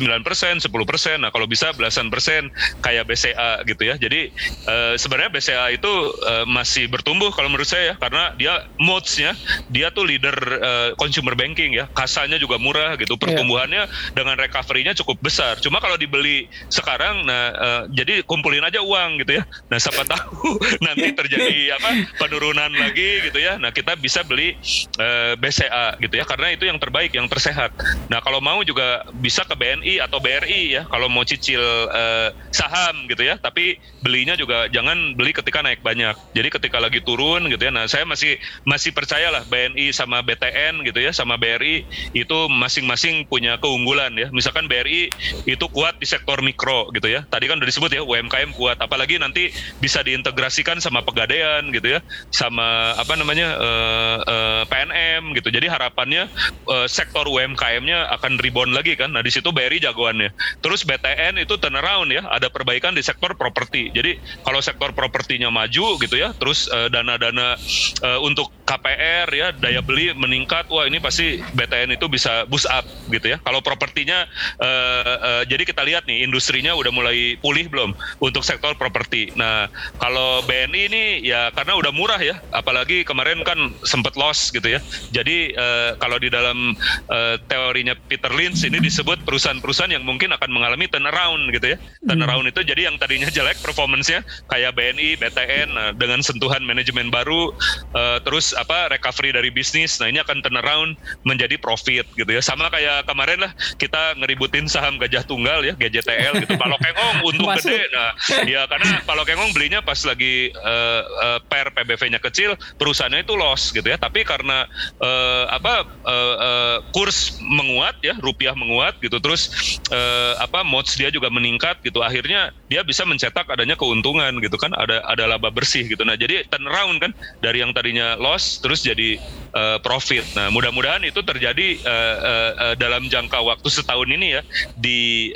9 0.00 0.24
persen, 0.24 0.56
10 0.56 0.72
persen. 0.88 1.20
Nah 1.20 1.28
kalau 1.28 1.44
bisa 1.44 1.76
belasan 1.76 2.08
persen 2.08 2.48
kayak 2.80 3.04
BCA 3.04 3.60
gitu 3.68 3.82
ya. 3.84 3.94
Jadi 4.00 4.32
uh, 4.64 4.96
sebenarnya 4.96 5.28
BCA 5.28 5.66
itu 5.76 5.92
uh, 6.24 6.48
masih 6.48 6.88
bertumbuh 6.88 7.28
kalau 7.36 7.52
menurut 7.52 7.68
saya 7.68 7.92
ya 7.92 7.94
karena 8.00 8.32
dia 8.40 8.64
modes-nya 8.80 9.36
dia 9.68 9.92
tuh 9.92 10.08
leader 10.08 10.36
uh, 10.60 10.88
consumer 10.96 11.36
banking 11.36 11.76
ya. 11.76 11.84
Kasanya 11.92 12.40
juga 12.40 12.56
murah 12.56 12.96
gitu. 12.96 13.20
Iya. 13.20 13.20
Pertumbuhannya 13.20 13.84
yeah. 13.84 14.14
dengan 14.16 14.40
recovery-nya 14.40 14.96
cukup 14.96 15.20
besar. 15.20 15.60
Cuma 15.60 15.76
kalau 15.84 16.00
dibeli 16.00 16.48
sekarang 16.72 17.28
nah 17.28 17.44
uh, 17.52 17.82
jadi 17.92 18.24
kumpulin 18.24 18.64
aja 18.64 18.80
uang 18.80 19.20
gitu 19.20 19.36
ya. 19.36 19.44
Nah 19.68 19.76
siapa 19.76 20.08
tahu 20.08 20.56
nanti 20.86 21.12
terjadi 21.12 21.76
apa 21.76 22.16
penurunan 22.16 22.72
lagi 22.72 23.28
gitu 23.28 23.36
ya. 23.36 23.60
Nah 23.60 23.68
kita 23.74 23.98
bisa 24.00 24.24
beli 24.24 24.56
uh, 24.96 25.36
BCA 25.36 26.00
gitu 26.00 26.16
ya 26.16 26.24
karena 26.24 26.56
itu 26.56 26.64
yang 26.64 26.80
terbaik, 26.80 27.12
yang 27.12 27.28
tersehat. 27.28 27.74
Nah 28.08 28.24
kalau 28.24 28.40
mau 28.40 28.64
juga 28.64 29.04
bisa 29.18 29.44
ke 29.44 29.52
BNI 29.58 29.89
BNI 29.90 30.06
atau 30.06 30.18
BRI 30.22 30.62
ya 30.78 30.82
kalau 30.86 31.10
mau 31.10 31.26
cicil 31.26 31.58
uh, 31.90 32.30
saham 32.54 33.10
gitu 33.10 33.26
ya. 33.26 33.34
Tapi 33.42 33.82
belinya 34.06 34.38
juga 34.38 34.70
jangan 34.70 35.18
beli 35.18 35.34
ketika 35.34 35.58
naik 35.66 35.82
banyak. 35.82 36.14
Jadi 36.30 36.48
ketika 36.54 36.78
lagi 36.78 37.02
turun 37.02 37.50
gitu 37.50 37.66
ya. 37.66 37.72
Nah 37.74 37.90
saya 37.90 38.06
masih 38.06 38.38
masih 38.62 38.94
percayalah 38.94 39.42
BNI 39.50 39.90
sama 39.90 40.22
BTN 40.22 40.86
gitu 40.86 41.02
ya 41.02 41.10
sama 41.10 41.34
BRI 41.34 41.82
itu 42.14 42.38
masing-masing 42.46 43.26
punya 43.26 43.58
keunggulan 43.58 44.14
ya. 44.14 44.30
Misalkan 44.30 44.70
BRI 44.70 45.10
itu 45.50 45.66
kuat 45.74 45.98
di 45.98 46.06
sektor 46.06 46.38
mikro 46.38 46.94
gitu 46.94 47.10
ya. 47.10 47.26
Tadi 47.26 47.50
kan 47.50 47.58
udah 47.58 47.66
disebut 47.68 47.90
ya 47.90 48.06
UMKM 48.06 48.54
kuat. 48.54 48.78
Apalagi 48.78 49.18
nanti 49.18 49.50
bisa 49.82 50.06
diintegrasikan 50.06 50.78
sama 50.78 51.02
pegadaian 51.02 51.66
gitu 51.74 51.98
ya 51.98 52.00
sama 52.30 52.94
apa 52.94 53.18
namanya 53.18 53.58
uh, 53.58 54.18
uh, 54.22 54.62
PNM 54.70 55.34
gitu. 55.34 55.50
Jadi 55.50 55.66
harapannya 55.66 56.30
uh, 56.70 56.86
sektor 56.86 57.26
UMKM-nya 57.26 58.12
akan 58.20 58.38
rebound 58.38 58.76
lagi 58.76 58.94
kan. 58.94 59.10
Nah 59.10 59.24
di 59.24 59.32
situ 59.32 59.50
BRI 59.50 59.79
jagoannya. 59.80 60.30
Terus 60.60 60.84
BTN 60.84 61.40
itu 61.40 61.56
turnaround 61.56 62.12
ya, 62.12 62.28
ada 62.28 62.52
perbaikan 62.52 62.92
di 62.92 63.00
sektor 63.00 63.32
properti. 63.34 63.88
Jadi 63.90 64.20
kalau 64.44 64.60
sektor 64.60 64.92
propertinya 64.92 65.48
maju 65.48 65.96
gitu 65.98 66.16
ya, 66.20 66.36
terus 66.36 66.68
uh, 66.68 66.92
dana-dana 66.92 67.56
uh, 68.04 68.20
untuk 68.20 68.52
KPR 68.70 69.26
ya, 69.34 69.50
daya 69.50 69.82
beli 69.82 70.14
meningkat, 70.14 70.70
wah 70.70 70.86
ini 70.86 71.02
pasti 71.02 71.42
BTN 71.58 71.98
itu 71.98 72.06
bisa 72.06 72.46
boost 72.46 72.70
up 72.70 72.86
gitu 73.10 73.34
ya. 73.34 73.42
Kalau 73.42 73.58
propertinya 73.58 74.30
uh, 74.62 75.02
uh, 75.18 75.42
jadi 75.50 75.66
kita 75.66 75.82
lihat 75.82 76.06
nih 76.06 76.22
industrinya 76.22 76.78
udah 76.78 76.94
mulai 76.94 77.34
pulih 77.42 77.66
belum 77.66 77.90
untuk 78.22 78.46
sektor 78.46 78.78
properti. 78.78 79.34
Nah, 79.34 79.66
kalau 79.98 80.46
BNI 80.46 80.82
ini 80.86 81.02
ya 81.26 81.50
karena 81.50 81.74
udah 81.74 81.90
murah 81.90 82.22
ya, 82.22 82.38
apalagi 82.54 83.02
kemarin 83.02 83.42
kan 83.42 83.74
sempat 83.82 84.14
loss 84.14 84.54
gitu 84.54 84.78
ya. 84.78 84.78
Jadi 85.10 85.58
uh, 85.58 85.98
kalau 85.98 86.22
di 86.22 86.30
dalam 86.30 86.78
uh, 87.10 87.34
teorinya 87.50 87.98
Peter 88.06 88.30
Lynch 88.30 88.62
ini 88.62 88.78
disebut 88.78 89.26
perusahaan-perusahaan 89.26 89.80
perusahaan 89.80 89.96
yang 89.96 90.04
mungkin 90.04 90.28
akan 90.36 90.50
mengalami 90.52 90.84
turnaround 90.92 91.48
gitu 91.56 91.72
ya. 91.72 91.76
Turnaround 92.04 92.44
hmm. 92.44 92.52
itu 92.52 92.60
jadi 92.68 92.92
yang 92.92 93.00
tadinya 93.00 93.32
jelek 93.32 93.56
performance-nya 93.64 94.20
kayak 94.52 94.76
BNI, 94.76 95.16
BTN 95.16 95.68
nah, 95.72 95.90
dengan 95.96 96.20
sentuhan 96.20 96.60
manajemen 96.60 97.08
baru 97.08 97.56
uh, 97.96 98.20
terus 98.20 98.52
apa 98.62 98.92
recovery 98.92 99.32
dari 99.34 99.50
bisnis. 99.52 99.96
Nah, 99.98 100.08
ini 100.08 100.20
akan 100.20 100.44
turnaround 100.44 100.96
menjadi 101.24 101.56
profit 101.60 102.06
gitu 102.14 102.28
ya. 102.28 102.42
Sama 102.44 102.68
kayak 102.68 103.08
kemarin 103.08 103.44
lah 103.44 103.52
kita 103.80 104.16
ngeributin 104.20 104.68
saham 104.68 105.00
Gajah 105.00 105.24
Tunggal 105.24 105.64
ya, 105.64 105.74
GJTL 105.76 106.46
gitu. 106.46 106.52
Palokengong 106.56 107.16
untung 107.28 107.50
Masuk. 107.50 107.70
gede. 107.70 107.80
Nah, 107.92 108.10
ya 108.46 108.64
karena 108.66 109.00
Palokengong 109.04 109.50
belinya 109.54 109.80
pas 109.80 109.98
lagi 110.04 110.52
uh, 110.56 111.02
uh, 111.04 111.38
per 111.46 111.72
PBV-nya 111.72 112.20
kecil, 112.20 112.56
perusahaannya 112.76 113.24
itu 113.24 113.34
loss 113.36 113.72
gitu 113.72 113.86
ya. 113.86 113.96
Tapi 113.96 114.24
karena 114.24 114.66
uh, 115.00 115.44
apa 115.50 115.86
uh, 116.04 116.34
uh, 116.36 116.76
kurs 116.92 117.38
menguat 117.40 117.98
ya, 118.02 118.16
rupiah 118.20 118.52
menguat 118.52 118.98
gitu. 119.00 119.16
Terus 119.22 119.78
uh, 119.92 120.34
apa 120.40 120.66
mods 120.66 120.98
dia 120.98 121.12
juga 121.12 121.30
meningkat 121.30 121.78
gitu 121.86 122.02
akhirnya 122.02 122.50
dia 122.66 122.82
bisa 122.82 123.06
mencetak 123.06 123.46
adanya 123.46 123.78
keuntungan 123.78 124.42
gitu 124.42 124.58
kan 124.58 124.74
ada 124.74 125.04
ada 125.06 125.30
laba 125.30 125.52
bersih 125.52 125.86
gitu 125.86 126.02
nah 126.02 126.18
jadi 126.18 126.42
turnaround 126.50 126.98
kan 126.98 127.12
dari 127.38 127.62
yang 127.62 127.70
tadinya 127.70 128.18
loss 128.18 128.49
terus 128.58 128.82
jadi 128.82 129.22
uh, 129.54 129.78
profit 129.78 130.26
nah 130.34 130.50
mudah-mudahan 130.50 131.06
itu 131.06 131.22
terjadi 131.22 131.78
uh, 131.86 132.16
uh, 132.18 132.52
uh, 132.58 132.74
dalam 132.74 133.06
jangka 133.06 133.38
waktu 133.38 133.68
setahun 133.70 134.08
ini 134.10 134.40
ya 134.40 134.42
di 134.74 135.30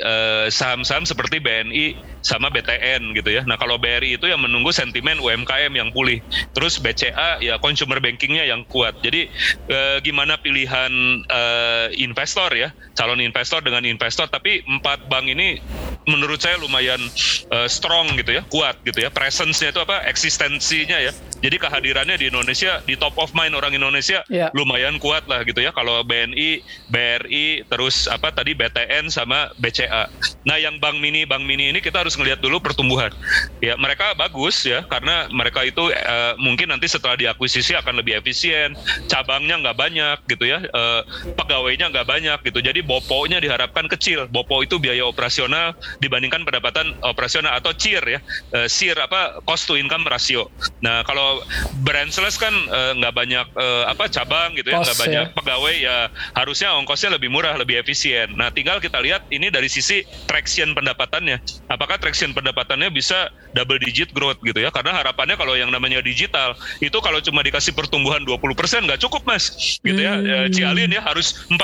saham-saham 0.51 1.05
uh, 1.05 1.09
seperti 1.09 1.39
BNI 1.39 2.15
sama 2.25 2.49
BTN 2.49 3.13
gitu 3.13 3.29
ya. 3.29 3.45
Nah 3.45 3.53
kalau 3.61 3.77
BRI 3.77 4.17
itu 4.17 4.25
yang 4.25 4.41
menunggu 4.41 4.73
sentimen 4.73 5.21
UMKM 5.21 5.69
yang 5.69 5.93
pulih. 5.93 6.25
Terus 6.57 6.81
BCA 6.81 7.37
ya 7.37 7.61
consumer 7.61 8.01
bankingnya 8.01 8.49
yang 8.49 8.65
kuat. 8.65 8.97
Jadi 9.05 9.29
eh, 9.69 9.97
gimana 10.01 10.41
pilihan 10.41 10.89
eh, 11.29 11.87
investor 12.01 12.49
ya, 12.57 12.73
calon 12.97 13.21
investor 13.21 13.61
dengan 13.61 13.85
investor. 13.85 14.25
Tapi 14.25 14.65
empat 14.65 15.05
bank 15.05 15.29
ini 15.29 15.61
menurut 16.05 16.37
saya 16.37 16.61
lumayan 16.61 17.01
uh, 17.49 17.65
strong 17.65 18.13
gitu 18.13 18.37
ya, 18.37 18.45
kuat 18.45 18.77
gitu 18.85 19.01
ya. 19.01 19.09
Presence-nya 19.09 19.73
itu 19.73 19.81
apa? 19.81 20.05
Eksistensinya 20.05 21.01
ya. 21.01 21.09
Jadi 21.45 21.61
kehadirannya 21.61 22.17
di 22.17 22.33
Indonesia 22.33 22.81
di 22.89 22.97
top 22.97 23.13
of 23.21 23.29
mind 23.37 23.53
orang 23.53 23.77
Indonesia 23.77 24.25
yeah. 24.33 24.49
lumayan 24.57 24.97
kuat 24.97 25.29
lah 25.29 25.45
gitu 25.45 25.61
ya. 25.61 25.69
Kalau 25.69 26.01
BNI, 26.01 26.65
BRI, 26.89 27.69
terus 27.69 28.09
apa 28.09 28.33
tadi 28.33 28.57
BTN 28.57 29.13
sama 29.13 29.53
BCA. 29.61 30.09
Nah, 30.41 30.57
yang 30.57 30.81
bank 30.81 30.97
mini, 30.97 31.21
bank 31.21 31.45
mini 31.45 31.69
ini 31.69 31.85
kita 31.85 32.01
harus 32.01 32.17
ngelihat 32.17 32.41
dulu 32.41 32.57
pertumbuhan. 32.57 33.13
Ya, 33.61 33.77
mereka 33.77 34.17
bagus 34.17 34.65
ya 34.65 34.81
karena 34.89 35.29
mereka 35.29 35.61
itu 35.61 35.93
uh, 35.93 36.33
mungkin 36.41 36.73
nanti 36.73 36.89
setelah 36.89 37.13
diakuisisi 37.13 37.77
akan 37.77 38.01
lebih 38.01 38.17
efisien, 38.17 38.73
cabangnya 39.05 39.61
nggak 39.61 39.77
banyak 39.77 40.17
gitu 40.25 40.49
ya, 40.49 40.65
uh, 40.73 41.05
pegawainya 41.37 41.93
nggak 41.93 42.07
banyak 42.09 42.39
gitu. 42.41 42.57
Jadi 42.57 42.81
boponya 42.81 43.37
diharapkan 43.37 43.85
kecil. 43.85 44.25
Bopo 44.33 44.65
itu 44.65 44.81
biaya 44.81 45.05
operasional 45.05 45.77
dibandingkan 46.01 46.41
pendapatan 46.41 46.97
operasional 47.05 47.53
atau 47.53 47.69
CIR 47.69 48.05
ya, 48.17 48.19
uh, 48.57 48.65
CIR 48.65 48.97
apa 49.05 49.45
cost 49.45 49.69
to 49.69 49.77
income 49.77 50.09
ratio. 50.09 50.49
Nah, 50.81 51.05
kalau 51.05 51.34
branchless 51.83 52.37
kan 52.37 52.53
nggak 52.99 53.13
uh, 53.13 53.17
banyak 53.17 53.47
uh, 53.55 53.83
apa 53.89 54.07
cabang 54.11 54.53
gitu 54.55 54.71
ya, 54.71 54.81
nggak 54.81 54.99
banyak 54.99 55.25
ya. 55.31 55.35
pegawai 55.35 55.75
ya 55.75 55.97
harusnya 56.35 56.75
ongkosnya 56.77 57.15
lebih 57.15 57.31
murah, 57.31 57.55
lebih 57.55 57.79
efisien. 57.81 58.35
Nah, 58.35 58.51
tinggal 58.51 58.77
kita 58.83 58.99
lihat 58.99 59.27
ini 59.31 59.49
dari 59.49 59.71
sisi 59.71 60.03
traction 60.27 60.75
pendapatannya. 60.75 61.39
Apakah 61.71 61.97
traction 61.97 62.35
pendapatannya 62.35 62.91
bisa 62.91 63.31
double 63.55 63.79
digit 63.81 64.11
growth 64.11 64.39
gitu 64.43 64.59
ya? 64.59 64.69
Karena 64.69 64.95
harapannya 64.95 65.39
kalau 65.39 65.55
yang 65.55 65.71
namanya 65.71 66.03
digital 66.03 66.53
itu 66.83 66.97
kalau 66.99 67.23
cuma 67.23 67.41
dikasih 67.41 67.71
pertumbuhan 67.73 68.21
20% 68.23 68.85
nggak 68.85 69.01
cukup 69.01 69.23
mas, 69.23 69.79
gitu 69.81 69.99
ya. 69.99 70.19
Hmm. 70.19 70.51
Cialin 70.51 70.91
ya 70.91 71.01
harus 71.01 71.47
40%, 71.49 71.57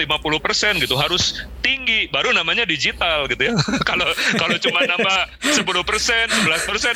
50% 0.00 0.84
gitu, 0.84 0.94
harus 0.96 1.44
tinggi 1.60 2.08
baru 2.08 2.32
namanya 2.32 2.64
digital 2.64 3.28
gitu 3.28 3.52
ya. 3.52 3.54
Kalau 3.88 4.08
kalau 4.36 4.56
cuma 4.60 4.84
nambah 4.84 5.18
10%, 5.42 5.64
11% 5.64 5.64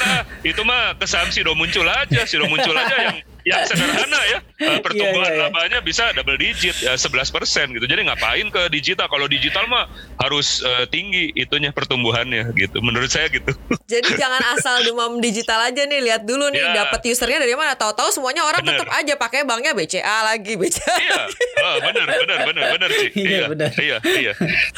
ah 0.02 0.22
itu 0.44 0.60
mah 0.62 0.94
kesam 1.00 1.26
sih 1.32 1.40
udah 1.40 1.56
muncul 1.56 1.86
aja, 1.88 2.01
sih 2.26 2.36
udah 2.38 2.48
muncul 2.50 2.74
aja 2.74 2.96
yang 3.10 3.16
yang 3.42 3.62
sederhana 3.66 4.20
ya. 4.30 4.38
Uh, 4.62 4.78
pertumbuhan 4.84 5.26
yeah, 5.26 5.26
yeah, 5.26 5.38
yeah. 5.38 5.50
labanya 5.50 5.78
bisa 5.82 6.14
double 6.14 6.38
digit 6.38 6.76
ya 6.78 6.94
11 6.94 7.34
persen 7.34 7.66
gitu. 7.74 7.84
Jadi 7.86 8.06
ngapain 8.06 8.46
ke 8.48 8.62
digital? 8.70 9.10
Kalau 9.10 9.26
digital 9.26 9.66
mah 9.66 9.90
harus 10.22 10.62
uh, 10.62 10.86
tinggi 10.86 11.34
itunya 11.34 11.74
pertumbuhannya 11.74 12.54
gitu 12.54 12.78
menurut 12.78 13.10
saya 13.10 13.26
gitu. 13.30 13.50
Jadi 13.92 14.14
jangan 14.14 14.42
asal 14.54 14.86
demam 14.86 15.18
digital 15.18 15.58
aja 15.66 15.82
nih 15.82 16.00
lihat 16.02 16.22
dulu 16.22 16.50
nih 16.54 16.62
yeah. 16.62 16.86
dapat 16.86 17.02
usernya 17.10 17.42
dari 17.42 17.54
mana. 17.58 17.74
Tahu-tahu 17.74 18.14
semuanya 18.14 18.46
orang 18.46 18.62
tetap 18.62 18.88
aja 18.94 19.14
pakai 19.18 19.42
banknya 19.42 19.74
BCA 19.74 20.18
lagi 20.22 20.54
BCA 20.54 20.94
iya. 21.02 21.20
oh, 21.64 21.76
benar 21.82 22.06
benar 22.06 22.38
benar 22.46 22.64
benar 22.76 22.90
sih 22.94 23.08
iya, 23.22 23.46
iya 23.50 23.68
iya 23.80 23.96
iya 24.04 24.32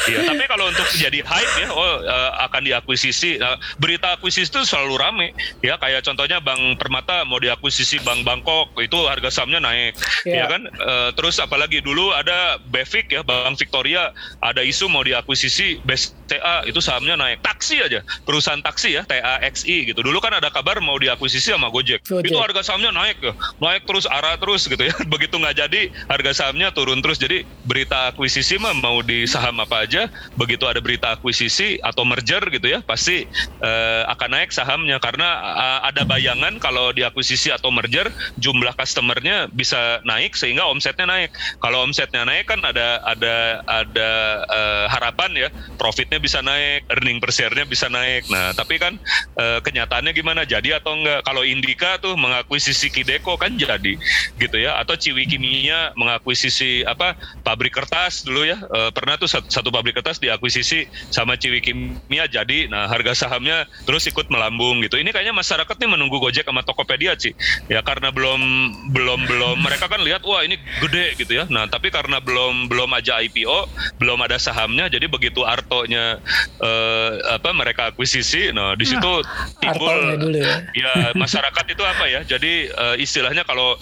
iya. 0.08 0.18
Tapi 0.24 0.44
kalau 0.48 0.70
untuk 0.70 0.86
jadi 0.96 1.20
hype 1.20 1.54
ya 1.60 1.68
oh 1.68 1.94
uh, 2.00 2.30
akan 2.48 2.62
diakuisisi 2.64 3.36
nah, 3.36 3.60
berita 3.76 4.16
akuisisi 4.16 4.48
itu 4.48 4.60
selalu 4.64 4.94
rame. 4.96 5.28
Ya 5.60 5.76
kayak 5.76 6.06
contohnya 6.06 6.38
Bank 6.40 6.78
Permata 6.80 7.26
mau 7.26 7.42
diakuisisi 7.42 8.00
Bank 8.06 8.22
Bangkok 8.22 8.53
Tiongkok 8.54 8.78
itu 8.86 8.98
harga 9.10 9.28
sahamnya 9.34 9.58
naik 9.58 9.98
yeah. 10.22 10.46
ya 10.46 10.50
kan? 10.50 10.62
Uh, 10.78 11.10
terus 11.18 11.42
apalagi 11.42 11.82
dulu 11.82 12.14
ada 12.14 12.62
Bevik 12.70 13.10
ya 13.10 13.26
Bank 13.26 13.58
Victoria 13.58 14.14
ada 14.38 14.62
isu 14.62 14.86
mau 14.86 15.02
diakuisisi 15.02 15.82
BCA 15.82 16.66
itu 16.70 16.78
sahamnya 16.78 17.18
naik. 17.18 17.42
Taksi 17.42 17.82
aja 17.82 18.00
perusahaan 18.22 18.62
taksi 18.62 18.94
ya 18.94 19.02
TAXI 19.06 19.90
gitu. 19.90 20.00
Dulu 20.06 20.22
kan 20.22 20.38
ada 20.38 20.54
kabar 20.54 20.78
mau 20.78 20.94
diakuisisi 20.98 21.50
sama 21.50 21.70
Gojek, 21.70 22.06
Gojek. 22.06 22.30
itu 22.30 22.36
harga 22.38 22.62
sahamnya 22.62 22.94
naik 22.94 23.18
ya 23.18 23.34
naik 23.58 23.82
terus 23.90 24.06
arah 24.06 24.38
terus 24.38 24.70
gitu 24.70 24.86
ya. 24.86 24.94
Begitu 25.12 25.34
nggak 25.34 25.56
jadi 25.66 25.90
harga 26.06 26.30
sahamnya 26.44 26.70
turun 26.70 27.02
terus. 27.02 27.18
Jadi 27.18 27.42
berita 27.66 28.14
akuisisi 28.14 28.60
mah 28.62 28.76
mau 28.78 29.02
di 29.02 29.26
saham 29.26 29.58
apa 29.58 29.86
aja 29.86 30.06
begitu 30.38 30.66
ada 30.68 30.78
berita 30.78 31.16
akuisisi 31.16 31.80
atau 31.80 32.04
merger 32.04 32.42
gitu 32.52 32.66
ya 32.68 32.84
pasti 32.84 33.26
uh, 33.64 34.06
akan 34.14 34.28
naik 34.38 34.50
sahamnya. 34.54 35.02
Karena 35.02 35.28
uh, 35.42 35.80
ada 35.90 36.06
bayangan 36.06 36.60
kalau 36.62 36.94
diakuisisi 36.94 37.50
atau 37.50 37.72
merger 37.72 38.12
jumlah 38.44 38.76
customernya 38.76 39.48
bisa 39.48 40.04
naik 40.04 40.36
sehingga 40.36 40.68
omsetnya 40.68 41.08
naik. 41.08 41.32
Kalau 41.64 41.80
omsetnya 41.80 42.28
naik 42.28 42.44
kan 42.44 42.60
ada 42.60 43.00
ada 43.08 43.64
ada 43.64 44.10
uh, 44.52 44.84
harapan 44.92 45.30
ya 45.32 45.48
profitnya 45.80 46.20
bisa 46.20 46.44
naik, 46.44 46.84
earning 46.92 47.24
per 47.24 47.32
share-nya 47.32 47.64
bisa 47.64 47.88
naik. 47.88 48.28
Nah 48.28 48.52
tapi 48.52 48.76
kan 48.76 49.00
uh, 49.40 49.64
kenyataannya 49.64 50.12
gimana? 50.12 50.44
Jadi 50.44 50.76
atau 50.76 50.92
enggak? 50.92 51.24
Kalau 51.24 51.40
Indika 51.40 51.96
tuh 51.96 52.12
mengakuisisi 52.20 52.92
Kideko 52.92 53.40
kan 53.40 53.56
jadi 53.56 53.96
gitu 54.36 54.56
ya, 54.60 54.76
atau 54.76 54.98
Ciwi 54.98 55.24
Kimia 55.24 55.96
mengakuisisi 55.96 56.84
apa 56.84 57.16
pabrik 57.40 57.72
kertas 57.72 58.28
dulu 58.28 58.44
ya 58.44 58.60
uh, 58.60 58.92
pernah 58.92 59.16
tuh 59.16 59.30
satu, 59.30 59.48
satu 59.48 59.72
pabrik 59.72 59.96
kertas 59.96 60.20
diakuisisi 60.20 60.84
sama 61.08 61.40
Ciwi 61.40 61.64
Kimia 61.64 62.28
jadi. 62.28 62.68
Nah 62.68 62.90
harga 62.90 63.16
sahamnya 63.16 63.64
terus 63.88 64.04
ikut 64.04 64.28
melambung 64.28 64.84
gitu. 64.84 65.00
Ini 65.00 65.14
kayaknya 65.14 65.32
masyarakat 65.32 65.76
nih 65.80 65.88
menunggu 65.88 66.20
Gojek 66.20 66.44
sama 66.44 66.60
Tokopedia 66.66 67.14
sih 67.14 67.32
ya 67.70 67.80
karena 67.80 68.10
belum 68.10 68.33
belum 68.34 68.90
belum 68.90 69.20
belum 69.30 69.56
mereka 69.62 69.86
kan 69.86 70.00
lihat 70.02 70.26
wah 70.26 70.42
ini 70.42 70.58
gede 70.82 71.14
gitu 71.20 71.32
ya. 71.38 71.44
Nah, 71.46 71.70
tapi 71.70 71.94
karena 71.94 72.18
belum 72.18 72.66
belum 72.66 72.90
aja 72.96 73.22
IPO, 73.22 73.70
belum 74.02 74.18
ada 74.26 74.40
sahamnya 74.40 74.90
jadi 74.90 75.06
begitu 75.06 75.46
Artonya 75.46 76.18
eh, 76.58 77.10
apa 77.30 77.54
mereka 77.54 77.94
akuisisi, 77.94 78.50
nah 78.50 78.74
di 78.74 78.86
situ 78.88 79.12
nah, 79.22 79.60
timbul 79.62 79.94
dulu 80.18 80.38
ya. 80.42 80.54
ya 80.74 80.92
masyarakat 81.14 81.64
itu 81.70 81.82
apa 81.86 82.04
ya? 82.10 82.20
Jadi 82.26 82.68
eh, 82.68 82.96
istilahnya 82.98 83.46
kalau 83.46 83.78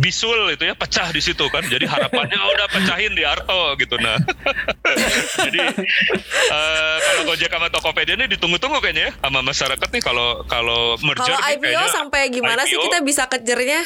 bisul 0.00 0.48
itu 0.48 0.64
ya 0.64 0.72
pecah 0.72 1.12
di 1.12 1.20
situ 1.20 1.44
kan. 1.52 1.66
Jadi 1.68 1.84
harapannya 1.84 2.38
oh, 2.40 2.50
udah 2.56 2.68
pecahin 2.72 3.12
di 3.12 3.22
Arto 3.26 3.76
gitu 3.76 4.00
nah. 4.00 4.16
jadi 5.46 5.60
uh, 6.50 6.96
kalau 6.98 7.22
Gojek 7.30 7.50
sama 7.52 7.68
Tokopedia 7.68 8.14
ini 8.16 8.26
ditunggu-tunggu 8.30 8.80
kayaknya 8.80 9.10
ya 9.10 9.12
sama 9.20 9.40
masyarakat 9.44 9.88
nih 9.92 10.02
kalau 10.02 10.42
kalau 10.48 10.96
merger. 11.04 11.30
Kalau 11.30 11.40
IPO 11.52 11.84
sampai 11.92 12.20
gimana 12.32 12.62
IPO, 12.64 12.70
sih 12.70 12.78
kita 12.80 12.98
bisa 13.04 13.22
kejarnya? 13.28 13.80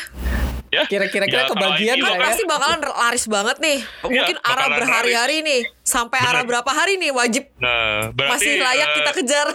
Ya. 0.75 0.83
Kira-kira 0.91 1.25
ya, 1.31 1.47
kebagian 1.47 1.97
kan 2.03 2.15
pasti 2.19 2.43
bakalan 2.45 2.81
laris 2.83 3.25
banget 3.31 3.57
nih. 3.63 3.79
Ya, 3.81 4.03
mungkin 4.11 4.37
ya, 4.37 4.51
arah 4.51 4.69
berhari-hari 4.75 5.37
nih. 5.47 5.61
Sampai 5.85 6.19
Bener. 6.19 6.31
arah 6.35 6.43
berapa 6.43 6.71
hari 6.75 6.99
nih? 6.99 7.11
Wajib 7.15 7.45
nah, 7.61 8.11
berarti, 8.11 8.33
masih 8.35 8.53
layak 8.59 8.89
uh, 8.89 8.95
kita 8.99 9.11
kejar 9.23 9.47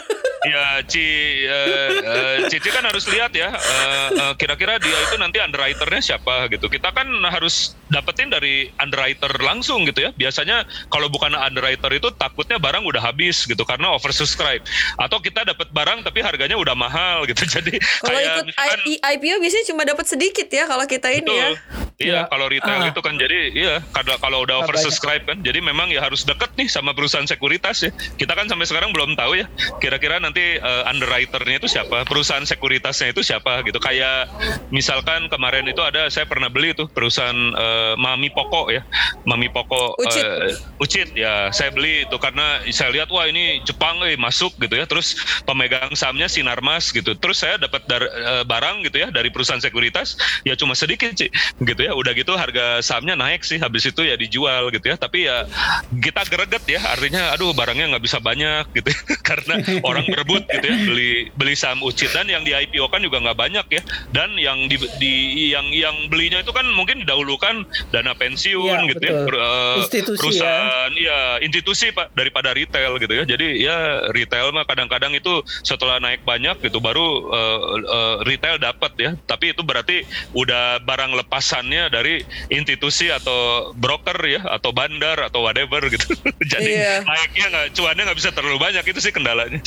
ya 0.47 0.79
Ci 0.87 1.05
uh, 1.47 1.91
uh, 1.99 2.37
Cici 2.47 2.69
kan 2.71 2.83
harus 2.87 3.03
lihat 3.11 3.35
ya 3.35 3.51
uh, 3.51 4.09
uh, 4.15 4.33
kira-kira 4.39 4.79
dia 4.79 4.95
itu 5.09 5.15
nanti 5.19 5.43
underwriternya 5.43 5.99
siapa 5.99 6.47
gitu 6.47 6.71
kita 6.71 6.95
kan 6.95 7.07
harus 7.27 7.75
dapetin 7.91 8.31
dari 8.31 8.71
underwriter 8.79 9.31
langsung 9.43 9.83
gitu 9.83 10.07
ya 10.07 10.11
biasanya 10.15 10.63
kalau 10.87 11.11
bukan 11.11 11.35
underwriter 11.35 11.91
itu 11.91 12.07
takutnya 12.15 12.61
barang 12.61 12.85
udah 12.87 13.01
habis 13.03 13.43
gitu 13.43 13.61
karena 13.67 13.91
oversubscribe 13.97 14.63
atau 14.95 15.17
kita 15.19 15.43
dapat 15.43 15.67
barang 15.75 16.07
tapi 16.07 16.23
harganya 16.23 16.55
udah 16.55 16.75
mahal 16.77 17.27
gitu 17.27 17.43
jadi 17.59 17.75
kalau 17.99 18.19
ikut 18.19 18.45
misalkan, 18.53 18.79
IPO 18.99 19.35
biasanya 19.43 19.65
cuma 19.67 19.83
dapat 19.83 20.05
sedikit 20.07 20.47
ya 20.47 20.63
kalau 20.69 20.85
kita 20.87 21.11
ini 21.11 21.27
betul. 21.27 21.35
ya 21.35 21.89
Iya, 21.99 22.23
ya. 22.23 22.31
kalau 22.31 22.47
retail 22.47 22.79
ah. 22.79 22.87
itu 22.87 23.01
kan 23.03 23.19
jadi 23.19 23.51
iya 23.51 23.75
kalau 23.91 24.15
kalau 24.23 24.37
udah 24.47 24.63
oversubscribe 24.63 25.27
kan, 25.27 25.43
jadi 25.43 25.59
memang 25.59 25.91
ya 25.91 25.99
harus 25.99 26.23
deket 26.23 26.47
nih 26.55 26.71
sama 26.71 26.95
perusahaan 26.95 27.27
sekuritas 27.27 27.83
ya. 27.83 27.91
Kita 28.15 28.39
kan 28.39 28.47
sampai 28.47 28.63
sekarang 28.71 28.95
belum 28.95 29.19
tahu 29.19 29.43
ya, 29.43 29.51
kira-kira 29.83 30.15
nanti 30.15 30.28
uh, 30.37 30.87
underwriternya 30.87 31.59
itu 31.59 31.67
siapa, 31.67 32.07
perusahaan 32.07 32.47
sekuritasnya 32.47 33.11
itu 33.11 33.21
siapa 33.21 33.61
gitu. 33.67 33.77
Kayak 33.83 34.31
misalkan 34.71 35.27
kemarin 35.27 35.67
itu 35.67 35.83
ada 35.83 36.07
saya 36.07 36.23
pernah 36.23 36.47
beli 36.47 36.71
tuh 36.71 36.87
perusahaan 36.87 37.35
uh, 37.35 37.93
Mami 37.99 38.31
Poko 38.31 38.71
ya, 38.71 38.87
Mami 39.27 39.51
Poko 39.51 39.99
Ucit. 39.99 40.23
Uh, 40.23 40.55
Ucit 40.79 41.09
ya, 41.19 41.51
saya 41.51 41.75
beli 41.75 42.07
itu 42.07 42.15
karena 42.15 42.63
saya 42.71 42.95
lihat 42.95 43.11
wah 43.11 43.27
ini 43.27 43.59
Jepang 43.67 43.99
eh 44.07 44.15
masuk 44.15 44.55
gitu 44.63 44.79
ya, 44.79 44.87
terus 44.87 45.19
pemegang 45.43 45.91
sahamnya 45.99 46.31
Sinarmas 46.31 46.95
gitu. 46.95 47.11
Terus 47.19 47.43
saya 47.43 47.59
dapat 47.59 47.83
uh, 47.91 48.47
barang 48.47 48.87
gitu 48.87 49.03
ya 49.03 49.11
dari 49.11 49.27
perusahaan 49.27 49.59
sekuritas 49.59 50.15
ya 50.47 50.55
cuma 50.55 50.71
sedikit 50.71 51.11
sih 51.11 51.27
gitu 51.59 51.81
ya 51.81 51.89
ya 51.89 51.97
udah 51.97 52.13
gitu 52.13 52.37
harga 52.37 52.85
sahamnya 52.85 53.17
naik 53.17 53.41
sih 53.41 53.57
habis 53.57 53.89
itu 53.89 54.05
ya 54.05 54.13
dijual 54.13 54.69
gitu 54.69 54.93
ya 54.93 54.95
tapi 54.95 55.25
ya 55.25 55.49
kita 55.89 56.21
greget 56.29 56.63
ya 56.69 56.81
artinya 56.85 57.33
aduh 57.33 57.49
barangnya 57.49 57.97
nggak 57.97 58.05
bisa 58.05 58.21
banyak 58.21 58.69
gitu 58.77 58.93
ya. 58.93 58.99
karena 59.29 59.57
orang 59.81 60.05
berebut 60.19 60.43
gitu 60.49 60.65
ya 60.65 60.75
beli 60.89 61.11
beli 61.37 61.53
saham 61.55 61.79
Ucit 61.85 62.11
dan 62.11 62.27
yang 62.27 62.43
di 62.43 62.51
IPO 62.51 62.89
kan 62.89 62.99
juga 62.99 63.21
nggak 63.21 63.37
banyak 63.37 63.65
ya 63.69 63.81
dan 64.11 64.33
yang 64.35 64.67
di, 64.67 64.81
di 64.97 65.13
yang 65.53 65.69
yang 65.71 65.95
belinya 66.09 66.41
itu 66.41 66.49
kan 66.51 66.65
mungkin 66.73 67.05
didahulukan 67.05 67.63
dana 67.93 68.11
pensiun 68.17 68.89
ya, 68.89 68.89
gitu 68.91 69.03
ya. 69.05 69.13
betul. 69.23 69.37
ya 69.37 69.53
institusi 69.79 70.19
perusahaan 70.19 70.91
ya. 70.97 71.05
ya 71.05 71.19
institusi 71.45 71.85
pak 71.93 72.11
daripada 72.17 72.51
retail 72.51 72.97
gitu 72.97 73.13
ya 73.13 73.23
jadi 73.23 73.47
ya 73.55 73.77
retail 74.11 74.51
mah 74.51 74.65
kadang-kadang 74.65 75.13
itu 75.13 75.45
setelah 75.63 76.01
naik 76.01 76.25
banyak 76.25 76.57
gitu 76.65 76.81
baru 76.81 77.07
uh, 77.29 77.59
uh, 77.85 78.15
retail 78.25 78.57
dapat 78.57 78.91
ya 78.97 79.11
tapi 79.29 79.53
itu 79.53 79.61
berarti 79.61 80.03
udah 80.33 80.81
barang 80.83 81.15
lepasannya 81.21 81.87
dari 81.93 82.25
institusi 82.49 83.13
atau 83.13 83.71
broker 83.77 84.17
ya 84.25 84.41
atau 84.49 84.73
bandar 84.73 85.29
atau 85.29 85.45
whatever 85.45 85.85
gitu 85.87 85.99
gitu. 85.99 86.15
Jadi 86.57 86.71
iya. 86.79 87.03
naiknya 87.03 87.45
nggak 87.51 87.67
cuannya 87.75 88.03
nggak 88.09 88.19
bisa 88.19 88.31
terlalu 88.31 88.57
banyak 88.57 88.83
itu 88.87 88.99
sih 89.03 89.11
kendalanya. 89.11 89.59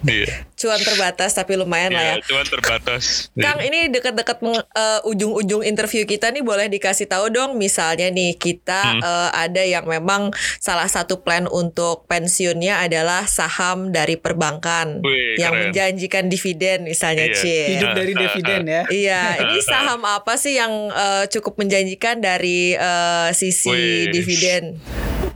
Iya. 0.00 0.48
Cuan 0.56 0.80
terbatas 0.80 1.36
tapi 1.36 1.56
lumayan 1.56 1.92
lah 1.92 2.04
iya, 2.04 2.14
ya. 2.16 2.24
Cuan 2.24 2.46
terbatas. 2.48 3.28
Kang 3.36 3.60
ini 3.60 3.92
dekat-dekat 3.92 4.40
uh, 4.44 5.00
ujung-ujung 5.04 5.60
interview 5.64 6.08
kita 6.08 6.32
nih 6.32 6.40
boleh 6.40 6.72
dikasih 6.72 7.04
tahu 7.04 7.28
dong 7.28 7.60
misalnya 7.60 8.08
nih 8.08 8.36
kita 8.36 8.96
hmm. 8.96 9.00
uh, 9.04 9.30
ada 9.36 9.60
yang 9.64 9.84
memang 9.84 10.32
salah 10.60 10.88
satu 10.88 11.20
plan 11.20 11.44
untuk 11.48 12.08
pensiunnya 12.08 12.80
adalah 12.80 13.28
saham 13.28 13.92
dari 13.92 14.16
perbankan 14.16 15.04
Wih, 15.04 15.36
yang 15.36 15.52
keren. 15.52 15.62
menjanjikan 15.72 16.24
dividen 16.32 16.88
misalnya 16.88 17.28
iya. 17.28 17.36
Cie. 17.36 17.64
Hidup 17.76 17.92
dari 17.92 18.12
dividen 18.16 18.62
ya. 18.64 18.82
Iya, 18.88 19.22
ini 19.48 19.60
saham 19.64 20.00
apa 20.08 20.36
sih 20.40 20.56
yang 20.56 20.72
uh, 20.92 21.24
cukup 21.28 21.60
menjanjikan 21.60 22.20
dari 22.24 22.72
uh, 22.76 23.32
sisi 23.36 23.68
Wih. 23.68 24.12
dividen? 24.12 24.80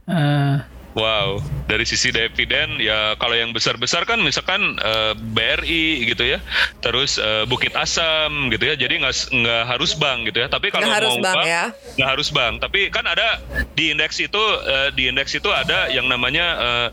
Uh. 0.04 0.73
Wow, 0.94 1.42
dari 1.66 1.82
sisi 1.82 2.14
dividen 2.14 2.78
ya 2.78 3.18
kalau 3.18 3.34
yang 3.34 3.50
besar-besar 3.50 4.06
kan 4.06 4.22
misalkan 4.22 4.78
uh, 4.78 5.10
eh, 5.10 5.12
BRI 5.18 6.06
gitu 6.06 6.22
ya, 6.22 6.38
terus 6.78 7.18
uh, 7.18 7.42
Bukit 7.50 7.74
Asam 7.74 8.46
gitu 8.54 8.62
ya, 8.62 8.78
jadi 8.78 9.02
nggak 9.02 9.34
nggak 9.34 9.62
harus 9.74 9.98
bank 9.98 10.30
gitu 10.30 10.46
ya. 10.46 10.46
Tapi 10.46 10.70
kalau 10.70 10.86
mau 10.86 10.94
harus 10.94 11.18
bank, 11.18 11.42
ya. 11.42 11.74
nggak 11.98 12.10
harus 12.14 12.28
bank. 12.30 12.62
Tapi 12.62 12.94
kan 12.94 13.10
ada 13.10 13.42
di 13.74 13.90
indeks 13.90 14.22
itu 14.22 14.38
uh, 14.38 14.94
di 14.94 15.10
indeks 15.10 15.34
itu 15.34 15.50
ada 15.50 15.90
yang 15.90 16.06
namanya 16.06 16.46
uh, 16.62 16.88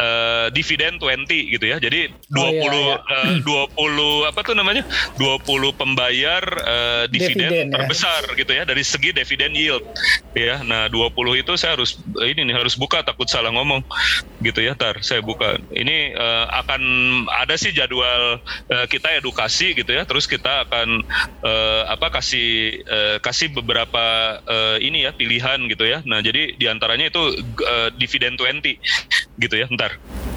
uh, 0.00 0.46
dividen 0.50 0.96
20 0.96 1.54
gitu 1.54 1.64
ya. 1.68 1.76
Jadi 1.76 2.08
20 2.32 2.40
oh, 2.40 2.48
iya, 2.50 2.72
iya. 2.72 2.96
Uh, 3.44 4.24
20 4.24 4.30
apa 4.32 4.40
tuh 4.42 4.56
namanya? 4.56 4.82
20 5.20 5.44
pembayar 5.76 6.42
uh, 6.64 7.04
dividen, 7.12 7.36
dividen 7.36 7.66
ya. 7.68 7.74
terbesar 7.76 8.22
ya. 8.32 8.38
gitu 8.40 8.52
ya 8.56 8.62
dari 8.64 8.82
segi 8.82 9.10
dividen 9.12 9.52
yield 9.52 9.84
ya. 10.32 10.64
Nah, 10.64 10.88
20 10.88 11.12
itu 11.36 11.52
saya 11.60 11.76
harus 11.76 12.00
ini 12.24 12.48
nih 12.48 12.56
harus 12.56 12.74
buka 12.74 13.04
takut 13.04 13.28
salah 13.28 13.52
ngomong 13.52 13.84
gitu 14.40 14.64
ya. 14.64 14.72
Tar 14.74 15.04
saya 15.04 15.20
buka. 15.20 15.60
Ini 15.70 16.16
uh, 16.16 16.46
akan 16.64 16.82
ada 17.28 17.54
sih 17.60 17.70
jadwal 17.76 18.40
uh, 18.72 18.86
kita 18.88 19.20
edukasi 19.20 19.76
gitu 19.76 19.92
ya. 19.92 20.08
Terus 20.08 20.24
kita 20.24 20.66
akan 20.66 21.04
uh, 21.44 21.82
apa 21.92 22.08
kasih 22.20 22.80
uh, 22.88 23.16
kasih 23.20 23.52
beberapa 23.52 24.38
uh, 24.46 24.76
ini 24.80 25.04
ya 25.04 25.12
pilihan 25.12 25.60
gitu 25.68 25.84
ya. 25.84 26.00
Nah, 26.08 26.24
jadi 26.24 26.56
di 26.56 26.66
antaranya 26.66 27.12
itu 27.12 27.22
uh, 27.66 27.88
dividen 27.98 28.38
20 28.38 28.78
gitu 29.40 29.54
ya. 29.56 29.66
Ntar 29.68 29.89
escuchar. 29.90 30.29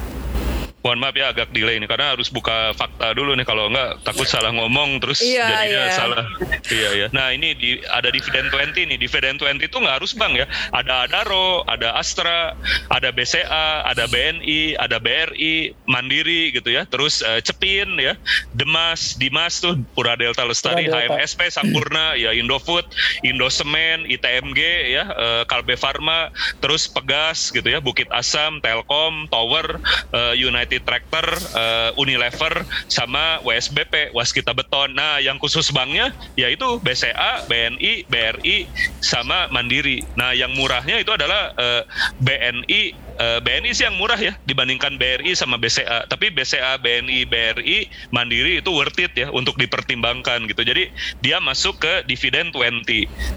Mohon 0.84 1.00
maaf 1.00 1.16
ya 1.16 1.32
agak 1.32 1.48
delay 1.56 1.80
ini 1.80 1.88
karena 1.88 2.12
harus 2.12 2.28
buka 2.28 2.76
fakta 2.76 3.16
dulu 3.16 3.32
nih 3.32 3.48
kalau 3.48 3.72
enggak 3.72 4.04
takut 4.04 4.28
salah 4.28 4.52
ngomong 4.52 5.00
terus 5.00 5.24
iya, 5.24 5.48
jadinya 5.48 5.80
iya. 5.88 5.96
salah. 5.96 6.24
Iya 6.68 6.90
ya. 6.92 7.06
Nah 7.08 7.32
ini 7.32 7.56
di, 7.56 7.80
ada 7.88 8.12
dividen 8.12 8.52
20 8.52 8.92
nih. 8.92 8.98
Dividen 9.00 9.40
20 9.40 9.64
itu 9.64 9.76
nggak 9.80 9.96
harus 9.96 10.12
bank 10.12 10.36
ya. 10.36 10.46
Ada 10.76 11.08
Adaro, 11.08 11.64
ada 11.64 11.96
Astra, 11.96 12.52
ada 12.92 13.08
BCA, 13.16 13.88
ada 13.88 14.04
BNI, 14.04 14.76
ada 14.76 15.00
BRI, 15.00 15.72
Mandiri 15.88 16.52
gitu 16.52 16.68
ya. 16.68 16.84
Terus 16.84 17.24
uh, 17.24 17.40
Cepin 17.40 17.96
ya, 17.96 18.20
Demas, 18.52 19.16
Dimas 19.16 19.64
tuh 19.64 19.80
Pura 19.96 20.20
Delta 20.20 20.44
Lestari, 20.44 20.84
Pura 20.84 21.00
Delta. 21.00 21.16
HMSP, 21.16 21.40
Sampurna, 21.48 22.12
ya 22.20 22.36
Indofood, 22.36 22.84
Indosemen, 23.24 24.04
ITMG 24.04 24.60
ya, 24.92 25.08
uh, 25.16 25.42
Kalbe 25.48 25.80
Farma, 25.80 26.28
terus 26.60 26.84
Pegas 26.92 27.48
gitu 27.48 27.72
ya, 27.72 27.80
Bukit 27.80 28.12
Asam, 28.12 28.60
Telkom, 28.60 29.32
Tower, 29.32 29.80
uh, 30.12 30.36
United 30.36 30.73
United 30.74 30.82
Tractor, 30.90 31.26
uh, 31.54 31.90
Unilever, 31.94 32.66
sama 32.90 33.38
WSBP, 33.46 34.10
Waskita 34.10 34.50
Beton. 34.50 34.98
Nah, 34.98 35.22
yang 35.22 35.38
khusus 35.38 35.70
banknya 35.70 36.10
yaitu 36.34 36.82
BCA, 36.82 37.46
BNI, 37.46 38.10
BRI, 38.10 38.66
sama 38.98 39.46
Mandiri. 39.54 40.02
Nah, 40.18 40.34
yang 40.34 40.50
murahnya 40.58 40.98
itu 40.98 41.14
adalah 41.14 41.54
uh, 41.54 41.62
eh, 41.64 41.82
BNI 42.18 43.03
uh, 43.18 43.38
eh, 43.38 43.40
BNI 43.42 43.70
sih 43.74 43.84
yang 43.86 43.96
murah 43.98 44.18
ya 44.18 44.34
dibandingkan 44.46 44.98
BRI 44.98 45.34
sama 45.34 45.56
BCA. 45.58 46.06
Tapi 46.10 46.30
BCA, 46.30 46.78
BNI, 46.78 47.26
BRI, 47.26 47.88
Mandiri 48.10 48.60
itu 48.60 48.70
worth 48.70 48.98
it 49.00 49.12
ya 49.14 49.30
untuk 49.30 49.58
dipertimbangkan 49.58 50.46
gitu. 50.50 50.62
Jadi 50.62 50.90
dia 51.22 51.38
masuk 51.38 51.82
ke 51.82 52.06
dividen 52.06 52.50
20. 52.50 52.86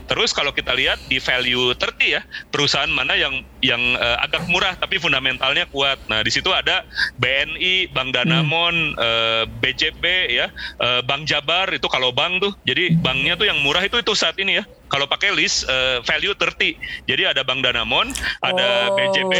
Terus 0.10 0.30
kalau 0.34 0.52
kita 0.54 0.74
lihat 0.74 1.02
di 1.08 1.22
value 1.22 1.74
30 1.78 2.16
ya, 2.20 2.22
perusahaan 2.50 2.90
mana 2.90 3.14
yang 3.18 3.42
yang 3.62 3.82
uh, 3.98 4.22
agak 4.22 4.46
murah 4.50 4.74
tapi 4.78 5.02
fundamentalnya 5.02 5.66
kuat. 5.70 5.98
Nah, 6.10 6.22
di 6.22 6.32
situ 6.34 6.50
ada 6.54 6.86
BNI, 7.18 7.92
Bank 7.94 8.14
Danamon, 8.14 8.94
hmm. 8.94 9.00
uh, 9.00 9.44
BJB 9.62 10.04
ya, 10.34 10.48
uh, 10.82 11.02
Bank 11.06 11.26
Jabar 11.30 11.70
itu 11.74 11.86
kalau 11.90 12.14
bank 12.14 12.42
tuh. 12.42 12.54
Jadi 12.66 12.98
banknya 12.98 13.38
tuh 13.38 13.48
yang 13.50 13.60
murah 13.62 13.82
itu 13.84 13.98
itu 14.00 14.14
saat 14.14 14.38
ini 14.38 14.62
ya 14.62 14.66
kalau 14.88 15.06
pakai 15.08 15.36
list 15.36 15.68
uh, 15.68 16.00
value 16.04 16.34
30. 16.36 17.08
Jadi 17.08 17.24
ada 17.28 17.44
Bank 17.44 17.64
Danamon, 17.64 18.12
ada 18.44 18.92
oh. 18.92 18.96
BJB, 18.96 19.34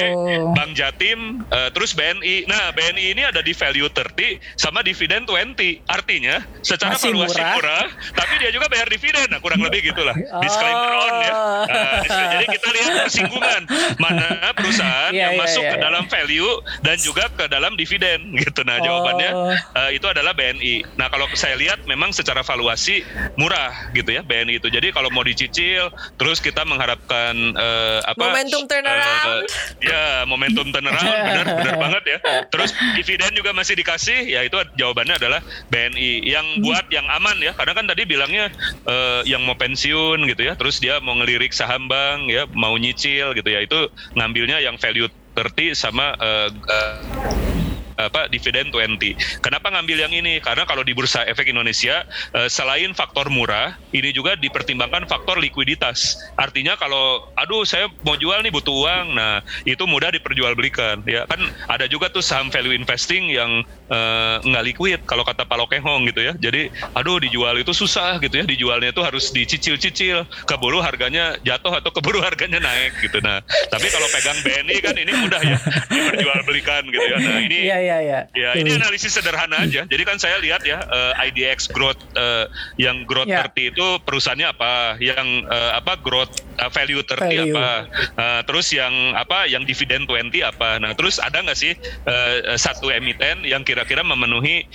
Bank 0.54 0.72
Jatim, 0.76 1.44
uh, 1.50 1.70
terus 1.72 1.96
BNI. 1.96 2.48
Nah, 2.48 2.72
BNI 2.76 3.16
ini 3.16 3.24
ada 3.24 3.40
di 3.40 3.56
value 3.56 3.88
30 3.92 4.60
sama 4.60 4.84
dividen 4.84 5.24
20. 5.24 5.88
Artinya 5.88 6.44
secara 6.62 6.96
Masih 6.96 7.12
valuasi 7.16 7.40
murah. 7.40 7.56
murah, 7.56 7.86
tapi 8.14 8.34
dia 8.44 8.52
juga 8.52 8.68
bayar 8.68 8.88
dividen. 8.92 9.28
Nah, 9.32 9.40
kurang 9.40 9.64
lebih 9.64 9.92
gitulah. 9.92 10.16
Oh. 10.16 10.42
Disclaimer 10.44 10.92
on 10.94 11.16
ya. 11.24 11.34
Nah, 11.68 12.26
jadi 12.36 12.46
kita 12.52 12.68
lihat 12.76 12.92
persinggungan 13.08 13.62
mana 14.04 14.52
perusahaan 14.54 15.12
yeah, 15.16 15.32
yang 15.32 15.34
yeah, 15.40 15.44
masuk 15.44 15.64
yeah, 15.64 15.74
ke 15.74 15.78
yeah. 15.80 15.86
dalam 15.88 16.04
value 16.12 16.52
dan 16.84 16.98
juga 17.00 17.24
ke 17.32 17.46
dalam 17.48 17.74
dividen 17.80 18.36
gitu. 18.44 18.62
Nah, 18.68 18.84
jawabannya 18.84 19.30
oh. 19.32 19.54
uh, 19.56 19.90
itu 19.96 20.06
adalah 20.06 20.36
BNI. 20.36 21.00
Nah, 21.00 21.08
kalau 21.08 21.26
saya 21.34 21.56
lihat 21.56 21.88
memang 21.88 22.12
secara 22.12 22.44
valuasi 22.44 23.06
murah 23.40 23.94
gitu 23.96 24.12
ya 24.12 24.22
BNI 24.26 24.60
itu. 24.60 24.68
Jadi 24.68 24.92
kalau 24.92 25.08
mau 25.14 25.24
di 25.24 25.37
dicicil 25.38 25.94
terus 26.18 26.42
kita 26.42 26.66
mengharapkan 26.66 27.54
uh, 27.54 28.02
apa 28.02 28.18
momentum 28.18 28.66
turnaround. 28.66 29.46
uh, 29.46 29.46
ya 29.86 30.26
momentum 30.26 30.74
turnaround 30.74 31.06
benar 31.30 31.46
benar 31.46 31.76
banget 31.78 32.04
ya. 32.10 32.18
Terus 32.50 32.74
dividen 32.98 33.32
juga 33.38 33.54
masih 33.54 33.78
dikasih 33.78 34.26
ya 34.26 34.42
itu 34.42 34.58
jawabannya 34.82 35.22
adalah 35.22 35.46
BNI 35.70 36.26
yang 36.26 36.48
hmm. 36.58 36.66
buat 36.66 36.90
yang 36.90 37.06
aman 37.06 37.38
ya. 37.38 37.54
Karena 37.54 37.78
kan 37.78 37.86
tadi 37.86 38.10
bilangnya 38.10 38.50
uh, 38.90 39.22
yang 39.30 39.46
mau 39.46 39.54
pensiun 39.54 40.26
gitu 40.26 40.42
ya 40.42 40.58
terus 40.58 40.82
dia 40.82 40.98
mau 40.98 41.14
ngelirik 41.14 41.54
saham 41.54 41.86
bank 41.86 42.34
ya 42.34 42.50
mau 42.58 42.74
nyicil 42.74 43.38
gitu 43.38 43.50
ya. 43.54 43.62
Itu 43.62 43.94
ngambilnya 44.18 44.58
yang 44.66 44.82
value 44.82 45.08
30 45.38 45.78
sama 45.78 46.18
uh, 46.18 46.50
uh, 46.50 47.57
apa 47.98 48.30
dividen 48.30 48.70
20. 48.70 49.42
Kenapa 49.42 49.74
ngambil 49.74 50.08
yang 50.08 50.14
ini? 50.14 50.38
Karena 50.40 50.64
kalau 50.70 50.86
di 50.86 50.94
Bursa 50.94 51.26
Efek 51.26 51.50
Indonesia 51.50 52.06
uh, 52.38 52.46
selain 52.48 52.94
faktor 52.94 53.28
murah, 53.34 53.74
ini 53.92 54.14
juga 54.14 54.38
dipertimbangkan 54.38 55.10
faktor 55.10 55.42
likuiditas. 55.42 56.22
Artinya 56.38 56.78
kalau 56.78 57.28
aduh 57.34 57.66
saya 57.66 57.90
mau 58.06 58.14
jual 58.16 58.40
nih 58.46 58.54
butuh 58.54 58.74
uang, 58.74 59.18
nah 59.18 59.42
itu 59.66 59.84
mudah 59.90 60.14
diperjualbelikan 60.14 61.02
ya. 61.10 61.26
Kan 61.26 61.42
ada 61.68 61.90
juga 61.90 62.14
tuh 62.14 62.22
saham 62.22 62.54
value 62.54 62.74
investing 62.78 63.34
yang 63.34 63.66
uh, 63.90 64.38
nggak 64.46 64.64
liquid 64.74 65.00
kalau 65.10 65.26
kata 65.26 65.44
Pak 65.50 65.58
Lokehong 65.58 66.06
gitu 66.10 66.22
ya. 66.22 66.34
Jadi 66.38 66.70
aduh 66.94 67.18
dijual 67.18 67.58
itu 67.58 67.74
susah 67.74 68.22
gitu 68.22 68.38
ya. 68.38 68.46
Dijualnya 68.46 68.94
itu 68.94 69.02
harus 69.02 69.34
dicicil-cicil, 69.34 70.28
keburu 70.46 70.80
harganya 70.84 71.36
jatuh 71.42 71.82
atau 71.82 71.90
keburu 71.90 72.22
harganya 72.22 72.62
naik 72.62 72.94
gitu. 73.02 73.18
Nah, 73.24 73.42
tapi 73.74 73.88
kalau 73.90 74.08
pegang 74.14 74.38
BNI 74.46 74.78
kan 74.84 74.96
ini 74.96 75.12
mudah 75.18 75.42
ya 75.42 75.58
diperjualbelikan 75.90 76.84
gitu 76.92 77.06
ya. 77.08 77.18
Nah, 77.18 77.40
ini 77.42 77.60
yeah, 77.66 77.80
yeah, 77.80 77.87
yeah. 77.88 78.24
ya 78.36 78.50
ini 78.60 78.76
analisis 78.76 79.16
sederhana 79.16 79.64
aja. 79.64 79.88
Jadi 79.88 80.04
kan 80.04 80.18
saya 80.20 80.38
lihat 80.44 80.64
ya 80.68 80.84
uh, 80.84 81.14
eh, 81.24 81.32
IDX 81.32 81.72
growth 81.72 82.00
uh, 82.20 82.46
yang 82.76 83.08
growth 83.08 83.32
yeah. 83.32 83.48
30 83.48 83.74
itu 83.76 83.88
perusahaannya 84.04 84.48
apa, 84.52 85.00
yang 85.00 85.48
uh, 85.48 85.80
apa 85.80 85.96
growth 86.00 86.44
uh, 86.62 86.70
value 86.70 87.02
30 87.02 87.18
value. 87.18 87.56
apa, 87.56 87.70
uh, 88.18 88.42
terus 88.46 88.68
yang 88.76 88.94
apa 89.18 89.50
yang 89.50 89.64
dividen 89.64 90.06
20 90.06 90.30
apa. 90.44 90.78
Nah, 90.78 90.94
terus 90.94 91.18
ada 91.18 91.42
nggak 91.42 91.58
sih 91.58 91.74
uh, 92.06 92.54
satu 92.60 92.94
emiten 92.94 93.42
yang 93.48 93.66
kira-kira 93.66 94.06
memenuhi 94.06 94.68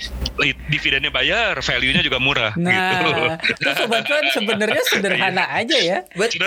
dividennya 0.67 1.13
bayar, 1.13 1.55
value-nya 1.61 2.01
juga 2.03 2.17
murah 2.19 2.51
nah, 2.57 2.97
gitu. 2.97 3.11
Itu 3.53 3.69
sobat 3.77 4.03
sebenarnya 4.33 4.83
sederhana 4.91 5.45
iya. 5.45 5.61
aja 5.63 5.77
ya. 5.79 5.99
Betul. 6.17 6.41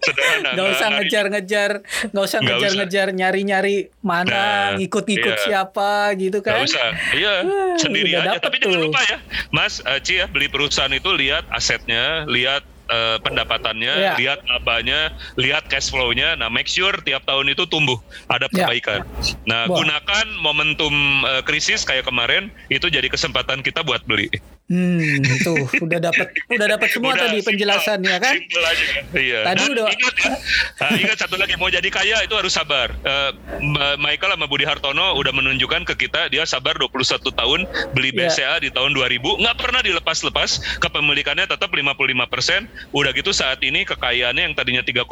Sederhana. 0.00 0.48
Gak 0.54 0.66
usah 0.78 0.88
ngejar-ngejar, 0.98 1.70
gak 2.10 2.24
usah 2.24 2.38
ngejar-ngejar 2.40 3.06
nyari-nyari 3.12 3.90
mana, 4.00 4.30
nah, 4.30 4.66
ngikut-ngikut 4.78 5.36
iya. 5.36 5.44
siapa 5.44 5.72
apa 5.72 6.12
gitu 6.20 6.38
kan. 6.44 6.62
Gak 6.62 6.68
usah. 6.68 6.88
Iya, 7.16 7.32
sendiri 7.80 8.10
aja. 8.14 8.38
Tapi 8.38 8.60
tuh. 8.60 8.70
jangan 8.70 8.80
lupa 8.86 9.00
ya, 9.08 9.18
Mas 9.48 9.80
uh, 9.82 9.98
Ci 9.98 10.20
ya, 10.20 10.26
beli 10.28 10.52
perusahaan 10.52 10.92
itu 10.92 11.10
lihat 11.16 11.48
asetnya, 11.48 12.28
lihat 12.28 12.62
uh, 12.88 13.18
pendapatannya, 13.22 13.92
yeah. 13.92 14.16
lihat 14.18 14.42
abanya, 14.50 15.14
lihat 15.38 15.68
cash 15.68 15.92
flow-nya. 15.92 16.34
Nah, 16.38 16.48
make 16.48 16.66
sure 16.66 16.94
tiap 17.04 17.22
tahun 17.28 17.52
itu 17.52 17.68
tumbuh, 17.68 17.98
ada 18.26 18.48
ya. 18.50 18.66
perbaikan. 18.66 19.04
Yeah. 19.04 19.36
Nah, 19.46 19.60
Wah. 19.68 19.78
gunakan 19.82 20.26
momentum 20.40 20.94
uh, 21.26 21.42
krisis 21.44 21.84
kayak 21.86 22.08
kemarin 22.08 22.48
itu 22.72 22.88
jadi 22.88 23.06
kesempatan 23.06 23.60
kita 23.60 23.84
buat 23.84 24.02
beli. 24.08 24.32
Hmm, 24.72 25.20
tuh 25.44 25.68
udah 25.84 26.00
dapat 26.00 26.32
udah 26.48 26.66
dapat 26.72 26.88
semua 26.88 27.12
udah, 27.12 27.28
tadi 27.28 27.44
penjelasannya 27.44 28.16
kan? 28.16 28.36
aja 28.40 28.84
Iya. 29.12 29.40
Tadi 29.44 29.64
Dan 29.68 29.72
udah 29.76 29.84
ingat 29.92 30.14
ya. 30.16 30.32
uh, 30.80 30.96
ingat 30.96 31.18
satu 31.20 31.36
lagi 31.36 31.60
mau 31.60 31.68
jadi 31.68 31.84
kaya 31.92 32.24
itu 32.24 32.32
harus 32.32 32.56
sabar. 32.56 32.88
Uh, 33.04 33.36
Michael 34.00 34.32
sama 34.32 34.48
Budi 34.48 34.64
Hartono 34.64 35.12
udah 35.20 35.28
menunjukkan 35.36 35.84
ke 35.92 36.08
kita 36.08 36.32
dia 36.32 36.48
sabar 36.48 36.72
21 36.80 37.20
tahun 37.20 37.68
beli 37.92 38.16
BCA 38.16 38.56
yeah. 38.56 38.64
di 38.64 38.72
tahun 38.72 38.96
2000 38.96 39.20
nggak 39.20 39.56
pernah 39.60 39.84
dilepas-lepas 39.84 40.80
kepemilikannya 40.80 41.44
tetap 41.44 41.68
55%. 41.68 42.96
Udah 42.96 43.12
gitu 43.12 43.36
saat 43.36 43.60
ini 43.60 43.84
kekayaannya 43.84 44.48
yang 44.48 44.54
tadinya 44.56 44.80
3,45 44.80 45.04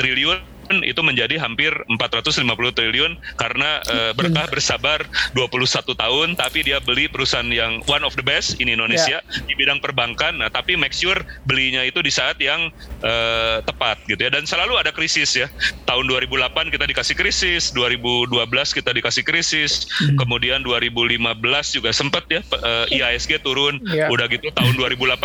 triliun 0.00 0.53
itu 0.84 1.00
menjadi 1.04 1.36
hampir 1.40 1.70
450 1.88 2.44
triliun 2.76 3.12
karena 3.36 3.80
uh, 3.88 4.12
berkah 4.16 4.46
bersabar 4.48 5.04
21 5.36 5.94
tahun 5.94 6.28
tapi 6.38 6.64
dia 6.64 6.78
beli 6.80 7.06
perusahaan 7.10 7.46
yang 7.46 7.84
one 7.90 8.02
of 8.02 8.16
the 8.16 8.24
best 8.24 8.58
in 8.58 8.70
Indonesia 8.70 9.20
yeah. 9.20 9.44
di 9.46 9.54
bidang 9.56 9.80
perbankan 9.80 10.40
nah 10.40 10.48
tapi 10.48 10.74
make 10.74 10.94
sure 10.94 11.16
belinya 11.44 11.84
itu 11.84 12.00
di 12.00 12.10
saat 12.10 12.38
yang 12.40 12.72
uh, 13.04 13.58
tepat 13.64 14.00
gitu 14.08 14.20
ya 14.20 14.30
dan 14.32 14.48
selalu 14.48 14.80
ada 14.80 14.90
krisis 14.90 15.34
ya 15.36 15.50
tahun 15.84 16.08
2008 16.08 16.74
kita 16.74 16.84
dikasih 16.88 17.16
krisis 17.16 17.74
2012 17.76 18.34
kita 18.72 18.90
dikasih 18.94 19.24
krisis 19.26 19.88
hmm. 20.00 20.16
kemudian 20.20 20.62
2015 20.62 21.76
juga 21.76 21.90
sempat 21.92 22.24
ya 22.30 22.40
uh, 22.54 22.86
IASG 22.88 23.42
turun 23.42 23.80
yeah. 23.90 24.08
udah 24.08 24.26
gitu 24.30 24.48
tahun 24.54 24.74
2018 24.78 25.20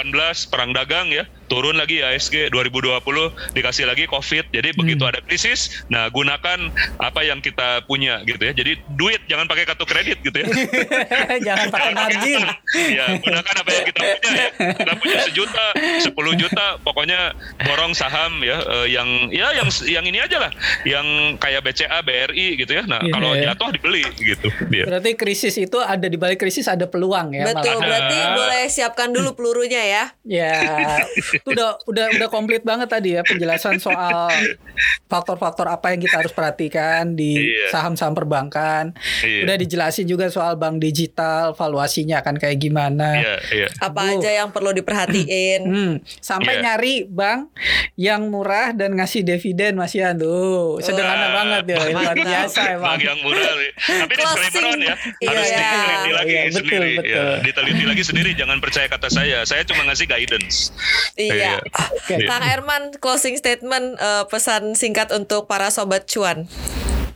perang 0.51 0.71
dagang 0.75 1.09
ya 1.13 1.25
turun 1.49 1.75
lagi 1.77 2.01
IASG 2.05 2.53
2020 2.53 3.57
dikasih 3.57 3.85
lagi 3.89 4.05
COVID 4.05 4.53
jadi 4.53 4.69
hmm. 4.71 4.77
begitu 4.77 5.03
ada 5.05 5.19
krisis 5.29 5.85
nah 5.93 6.09
gunakan 6.09 6.73
apa 6.97 7.21
yang 7.21 7.39
kita 7.39 7.85
punya 7.85 8.25
gitu 8.25 8.41
ya. 8.41 8.53
Jadi 8.57 8.81
duit 8.97 9.21
jangan 9.29 9.45
pakai 9.45 9.63
kartu 9.69 9.85
kredit 9.85 10.17
gitu 10.25 10.37
ya. 10.41 10.47
Jangan 11.47 11.67
pakai 11.69 11.91
margin. 11.93 12.41
Ya 12.73 13.05
gunakan 13.21 13.53
apa 13.61 13.69
yang 13.69 13.85
kita 13.85 13.99
punya 14.01 14.31
ya. 14.33 14.49
Kita 14.73 14.93
punya 14.97 15.17
sejuta 15.29 15.65
10 15.77 16.41
juta 16.41 16.65
pokoknya 16.81 17.19
borong 17.63 17.93
saham 17.93 18.41
ya 18.41 18.57
uh, 18.65 18.87
yang 18.89 19.29
ya 19.29 19.53
yang 19.53 19.69
yang 19.85 20.05
ini 20.05 20.19
aja 20.19 20.37
lah. 20.41 20.51
Yang 20.83 21.05
kayak 21.37 21.61
BCA 21.69 21.99
BRI 22.01 22.47
gitu 22.57 22.71
ya. 22.73 22.83
Nah 22.89 22.99
yeah, 23.03 23.13
kalau 23.13 23.31
yeah. 23.37 23.45
jatuh 23.53 23.69
dibeli 23.75 24.03
gitu 24.17 24.49
dia. 24.71 24.85
berarti 24.89 25.11
krisis 25.13 25.55
itu 25.59 25.77
ada 25.77 26.07
di 26.07 26.17
balik 26.17 26.41
krisis 26.41 26.65
ada 26.65 26.87
peluang 26.89 27.35
ya 27.35 27.45
betul 27.51 27.77
malah. 27.77 27.85
berarti 27.85 28.17
boleh 28.33 28.63
siapkan 28.71 29.09
dulu 29.13 29.29
pelurunya 29.37 29.81
ya. 29.85 30.03
Ya 30.25 30.55
udah 31.45 31.81
udah 31.85 32.05
udah 32.17 32.27
komplit 32.31 32.63
banget 32.65 32.89
tadi 32.89 33.17
ya 33.17 33.21
penjelasan 33.25 33.77
soal 33.81 34.29
faktor-faktor 35.19 35.67
apa 35.67 35.91
yang 35.91 35.99
kita 35.99 36.23
harus 36.23 36.31
perhatikan 36.31 37.13
di 37.13 37.51
iya. 37.51 37.67
saham-saham 37.75 38.15
perbankan. 38.15 38.95
Iya. 39.19 39.43
Udah 39.43 39.55
dijelasin 39.59 40.07
juga 40.07 40.31
soal 40.31 40.55
bank 40.55 40.79
digital, 40.79 41.51
valuasinya 41.51 42.23
akan 42.23 42.39
kayak 42.39 42.57
gimana. 42.63 43.19
Iya, 43.19 43.35
iya. 43.51 43.67
Apa 43.83 43.99
uh. 44.07 44.11
aja 44.15 44.29
yang 44.31 44.49
perlu 44.55 44.71
diperhatiin. 44.71 45.61
Hmm, 45.67 45.93
sampai 46.23 46.59
iya. 46.59 46.63
nyari 46.63 46.95
bank 47.03 47.51
yang 47.99 48.31
murah 48.31 48.71
dan 48.71 48.95
ngasih 48.95 49.27
dividen 49.27 49.75
Mas 49.75 49.91
Yan 49.91 50.15
tuh. 50.15 50.79
Sederhana 50.79 51.27
Wah, 51.27 51.31
banget 51.43 51.63
ya, 51.75 51.77
luar 51.91 52.15
biasa 52.15 52.59
emang. 52.79 52.95
Bank 52.95 53.01
yang 53.03 53.19
murah. 53.19 53.51
Tapi 53.75 54.13
disclaimer 54.15 54.63
on 54.71 54.79
ya. 54.79 54.95
Iya, 55.19 55.27
harus 55.27 55.49
iya. 55.49 55.59
diteliti 55.59 56.11
lagi 56.15 56.31
iya, 56.31 56.41
betul, 56.41 56.55
sendiri. 56.55 56.91
Betul. 56.95 57.11
Ya, 57.11 57.25
diteliti 57.43 57.83
lagi 57.83 58.03
sendiri 58.07 58.29
jangan 58.37 58.57
percaya 58.63 58.87
kata 58.87 59.07
saya. 59.11 59.37
Saya 59.43 59.61
cuma 59.67 59.83
ngasih 59.89 60.07
guidance. 60.07 60.71
Iya. 61.19 61.33
iya. 61.35 61.53
Okay. 62.07 62.23
Kang 62.29 62.45
Herman 62.45 62.83
closing 63.03 63.35
statement 63.35 63.97
uh, 63.99 64.23
pesan 64.29 64.77
singkat 64.77 65.08
untuk 65.11 65.45
para 65.49 65.69
sobat 65.73 66.05
cuan. 66.05 66.45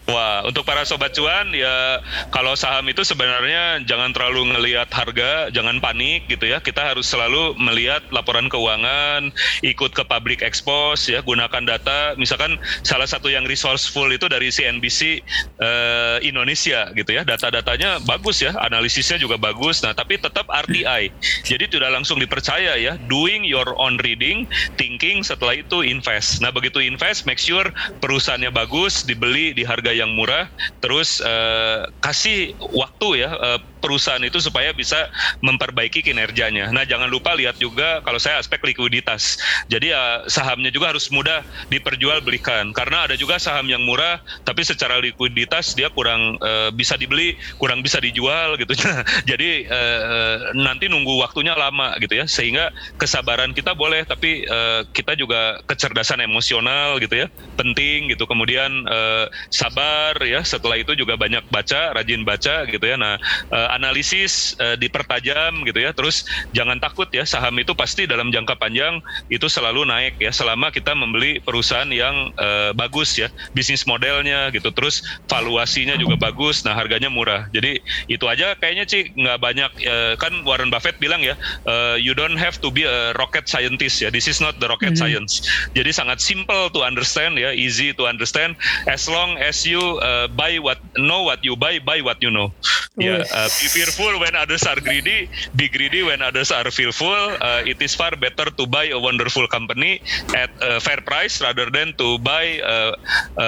Wah, 0.03 0.43
untuk 0.43 0.67
para 0.67 0.83
sobat 0.83 1.15
cuan 1.15 1.55
ya 1.55 2.03
kalau 2.27 2.59
saham 2.59 2.83
itu 2.91 3.07
sebenarnya 3.07 3.87
jangan 3.87 4.11
terlalu 4.11 4.51
ngelihat 4.51 4.91
harga, 4.91 5.47
jangan 5.55 5.79
panik 5.79 6.27
gitu 6.27 6.43
ya. 6.51 6.59
Kita 6.59 6.91
harus 6.91 7.07
selalu 7.07 7.55
melihat 7.55 8.03
laporan 8.11 8.51
keuangan, 8.51 9.31
ikut 9.63 9.95
ke 9.95 10.03
public 10.03 10.43
expose 10.43 11.07
ya, 11.07 11.23
gunakan 11.23 11.63
data. 11.63 12.19
Misalkan 12.19 12.59
salah 12.83 13.07
satu 13.07 13.31
yang 13.31 13.47
resourceful 13.47 14.11
itu 14.11 14.27
dari 14.27 14.51
CNBC 14.51 15.23
eh, 15.63 16.17
Indonesia 16.19 16.91
gitu 16.99 17.15
ya. 17.15 17.23
Data-datanya 17.23 18.03
bagus 18.03 18.43
ya, 18.43 18.51
analisisnya 18.59 19.15
juga 19.15 19.39
bagus. 19.39 19.79
Nah, 19.87 19.95
tapi 19.95 20.19
tetap 20.19 20.51
RTI. 20.51 21.15
Jadi 21.47 21.79
tidak 21.79 21.95
langsung 21.95 22.19
dipercaya 22.19 22.75
ya. 22.75 22.99
Doing 23.07 23.47
your 23.47 23.71
own 23.79 23.95
reading, 24.03 24.51
thinking 24.75 25.23
setelah 25.23 25.55
itu 25.55 25.79
invest. 25.79 26.43
Nah, 26.43 26.51
begitu 26.51 26.83
invest 26.83 27.23
make 27.23 27.39
sure 27.39 27.71
perusahaannya 28.03 28.51
bagus, 28.51 29.07
dibeli 29.07 29.55
di 29.55 29.63
harga 29.63 29.92
yang 29.93 30.11
murah 30.17 30.49
terus 30.81 31.21
uh, 31.21 31.87
kasih 32.01 32.57
waktu 32.73 33.25
ya 33.25 33.31
uh, 33.37 33.59
perusahaan 33.83 34.23
itu 34.23 34.39
supaya 34.39 34.71
bisa 34.71 35.11
memperbaiki 35.43 35.99
kinerjanya. 35.99 36.71
Nah, 36.71 36.87
jangan 36.87 37.11
lupa 37.11 37.35
lihat 37.35 37.59
juga 37.59 37.99
kalau 38.07 38.15
saya 38.15 38.39
aspek 38.39 38.63
likuiditas. 38.63 39.35
Jadi 39.67 39.91
ya 39.91 40.23
sahamnya 40.31 40.71
juga 40.71 40.95
harus 40.95 41.11
mudah 41.11 41.43
diperjualbelikan 41.67 42.71
karena 42.71 43.11
ada 43.11 43.19
juga 43.19 43.35
saham 43.35 43.67
yang 43.67 43.83
murah 43.83 44.23
tapi 44.47 44.63
secara 44.63 45.03
likuiditas 45.03 45.75
dia 45.75 45.91
kurang 45.91 46.39
uh, 46.39 46.71
bisa 46.71 46.95
dibeli, 46.95 47.35
kurang 47.59 47.83
bisa 47.83 47.99
dijual 47.99 48.55
gitu. 48.55 48.71
Jadi 49.29 49.67
uh, 49.67 50.55
nanti 50.55 50.87
nunggu 50.87 51.19
waktunya 51.19 51.51
lama 51.51 51.99
gitu 51.99 52.15
ya. 52.15 52.23
Sehingga 52.23 52.71
kesabaran 52.95 53.51
kita 53.51 53.75
boleh 53.75 54.07
tapi 54.07 54.47
uh, 54.47 54.87
kita 54.95 55.19
juga 55.19 55.59
kecerdasan 55.67 56.23
emosional 56.23 57.03
gitu 57.03 57.19
ya 57.19 57.27
penting 57.59 58.15
gitu. 58.15 58.23
Kemudian 58.23 58.87
uh, 58.87 59.27
sabar 59.51 59.82
ya. 60.21 60.41
Setelah 60.43 60.79
itu 60.79 60.93
juga 60.93 61.15
banyak 61.15 61.47
baca, 61.49 61.95
rajin 61.95 62.21
baca 62.25 62.65
gitu 62.67 62.83
ya. 62.83 62.95
Nah, 62.99 63.15
uh, 63.49 63.69
analisis 63.73 64.57
uh, 64.59 64.75
dipertajam 64.75 65.63
gitu 65.65 65.79
ya. 65.79 65.91
Terus 65.95 66.27
jangan 66.51 66.77
takut 66.77 67.07
ya 67.13 67.23
saham 67.23 67.55
itu 67.59 67.71
pasti 67.73 68.05
dalam 68.05 68.29
jangka 68.29 68.59
panjang 68.59 68.99
itu 69.31 69.47
selalu 69.47 69.87
naik 69.87 70.19
ya 70.19 70.29
selama 70.29 70.69
kita 70.69 70.93
membeli 70.93 71.39
perusahaan 71.41 71.89
yang 71.89 72.31
uh, 72.37 72.71
bagus 72.75 73.15
ya 73.17 73.31
bisnis 73.55 73.87
modelnya 73.87 74.51
gitu. 74.51 74.69
Terus 74.75 75.01
valuasinya 75.31 75.95
juga 75.95 76.19
bagus. 76.19 76.61
Nah 76.67 76.75
harganya 76.77 77.09
murah. 77.09 77.47
Jadi 77.55 77.79
itu 78.11 78.25
aja 78.27 78.53
kayaknya 78.59 78.85
sih 78.85 79.09
nggak 79.15 79.39
banyak 79.39 79.71
uh, 79.87 80.13
kan 80.19 80.33
Warren 80.43 80.69
Buffett 80.69 80.99
bilang 80.99 81.23
ya 81.23 81.35
uh, 81.65 81.95
you 81.97 82.13
don't 82.13 82.37
have 82.37 82.59
to 82.59 82.69
be 82.69 82.83
a 82.85 83.13
rocket 83.15 83.47
scientist 83.47 84.03
ya. 84.03 84.09
This 84.11 84.27
is 84.29 84.43
not 84.43 84.59
the 84.59 84.67
rocket 84.69 84.95
mm 84.95 84.99
-hmm. 84.99 85.23
science. 85.23 85.33
Jadi 85.73 85.91
sangat 85.95 86.19
simple 86.21 86.69
to 86.73 86.85
understand 86.85 87.39
ya, 87.39 87.55
easy 87.55 87.95
to 87.95 88.05
understand 88.05 88.57
as 88.85 89.07
long 89.09 89.39
as 89.39 89.63
you 89.63 89.72
uh, 89.79 90.27
buy 90.27 90.59
what 90.59 90.79
know 90.97 91.23
what 91.23 91.43
you 91.43 91.55
buy, 91.55 91.79
buy 91.79 92.01
what 92.01 92.21
you 92.21 92.29
know. 92.29 92.51
Ya, 92.93 93.25
yeah, 93.25 93.33
uh, 93.33 93.49
be 93.49 93.67
fearful 93.73 94.21
when 94.21 94.37
others 94.37 94.61
are 94.69 94.77
greedy, 94.77 95.25
be 95.57 95.65
greedy 95.65 96.05
when 96.05 96.21
others 96.21 96.53
are 96.53 96.69
fearful. 96.69 97.09
Uh, 97.41 97.65
it 97.65 97.81
is 97.81 97.97
far 97.97 98.13
better 98.13 98.53
to 98.53 98.69
buy 98.69 98.85
a 98.93 98.99
wonderful 98.99 99.49
company 99.49 99.97
at 100.37 100.53
a 100.61 100.77
fair 100.77 101.01
price 101.01 101.41
rather 101.41 101.73
than 101.73 101.97
to 101.97 102.21
buy 102.21 102.61
a, 102.61 102.93
a, 103.41 103.47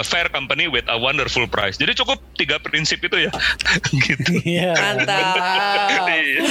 a 0.00 0.04
fair 0.04 0.28
company 0.28 0.68
with 0.68 0.84
a 0.92 0.98
wonderful 0.98 1.48
price. 1.48 1.80
Jadi 1.80 1.96
cukup 1.96 2.20
tiga 2.36 2.60
prinsip 2.60 3.00
itu 3.00 3.28
ya. 3.28 3.32
gitu. 4.12 4.44
Yeah. 4.44 4.76
Mantap. 4.76 6.12
Iya. 6.12 6.42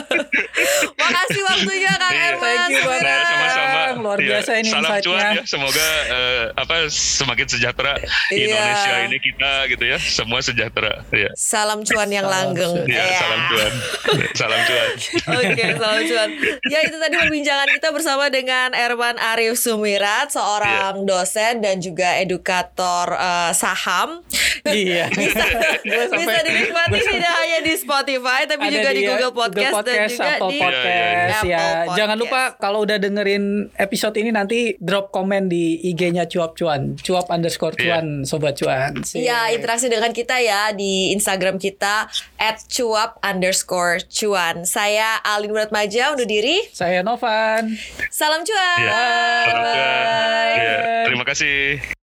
Makasih 1.00 1.42
waktunya 1.44 1.92
Kang 2.00 2.14
iya. 2.16 2.28
Erman. 2.32 2.40
Thank 2.40 2.72
you 2.72 2.82
banget. 2.88 3.24
Sama-sama. 3.26 3.82
Luar 4.00 4.18
iya. 4.20 4.28
biasa 4.32 4.50
ini 4.64 4.70
Salam 4.72 4.92
cuan 5.04 5.20
ya. 5.36 5.42
Semoga 5.44 5.88
uh, 6.08 6.44
apa 6.56 6.74
semakin 6.88 7.46
sejahtera 7.52 7.92
Indonesia 8.30 8.94
ini 9.06 9.18
kita 9.18 9.52
gitu 9.70 9.84
ya. 9.84 9.98
Semua 9.98 10.40
sejahtera. 10.42 11.02
Ya. 11.10 11.30
Salam 11.34 11.82
cuan 11.82 12.10
yang 12.10 12.26
langgeng. 12.26 12.86
Iya, 12.86 13.02
ya. 13.02 13.18
salam 13.18 13.40
cuan. 13.50 13.72
salam 14.34 14.60
cuan. 14.66 14.90
Oke, 15.40 15.46
okay, 15.54 15.68
salam 15.76 16.00
cuan. 16.06 16.30
Ya 16.70 16.78
itu 16.86 16.96
tadi 16.96 17.14
perbincangan 17.18 17.68
kita 17.74 17.88
bersama 17.90 18.24
dengan 18.30 18.72
Erwan 18.72 19.18
Arif 19.18 19.58
Sumirat, 19.58 20.30
seorang 20.30 21.02
yeah. 21.02 21.08
dosen 21.08 21.52
dan 21.60 21.82
juga 21.82 22.18
edukator 22.22 23.14
uh, 23.14 23.50
saham. 23.54 24.22
Iya. 24.66 25.08
bisa 25.16 25.44
bisa 26.12 26.38
dinikmati 26.44 27.00
tidak 27.00 27.32
hanya 27.32 27.58
di 27.64 27.72
Spotify 27.80 28.44
tapi 28.44 28.68
juga 28.68 28.90
di, 28.92 29.02
Google 29.08 29.32
Podcast, 29.32 29.72
Google 29.72 29.76
Podcast 29.80 29.96
dan 29.96 30.08
juga 30.08 30.28
Apple 30.28 30.50
di 30.50 30.58
Podcast. 30.60 31.40
ya. 31.44 31.58
Podcast. 31.58 31.96
Jangan 31.96 32.16
lupa 32.20 32.40
kalau 32.60 32.78
udah 32.84 32.96
dengerin 33.00 33.44
episode 33.76 34.14
ini 34.20 34.30
nanti 34.30 34.58
drop 34.78 35.08
komen 35.14 35.48
di 35.48 35.80
IG-nya 35.92 36.28
cuap 36.28 36.56
cuan, 36.56 36.96
cuap 37.00 37.26
underscore 37.32 37.74
iya. 37.78 37.82
cuan, 37.96 38.06
yeah. 38.19 38.19
Sobat 38.24 38.56
cuan. 38.56 39.02
Iya, 39.14 39.54
interaksi 39.54 39.86
dengan 39.86 40.10
kita 40.10 40.40
ya 40.40 40.72
di 40.74 41.12
Instagram 41.14 41.60
kita 41.60 42.08
at 42.40 42.56
cuap 42.66 43.20
underscore 43.22 44.02
cuan. 44.08 44.64
Saya 44.64 45.20
Alin 45.22 45.52
Murat 45.52 45.70
Maja 45.70 46.12
undur 46.12 46.26
diri. 46.26 46.64
Saya 46.72 47.04
Novan. 47.04 47.76
Salam 48.10 48.42
cuan. 48.42 48.78
Ya, 48.80 49.06
salam 49.46 49.62
cuan. 49.62 50.48
Ya, 50.56 50.76
terima 51.06 51.24
kasih. 51.28 51.99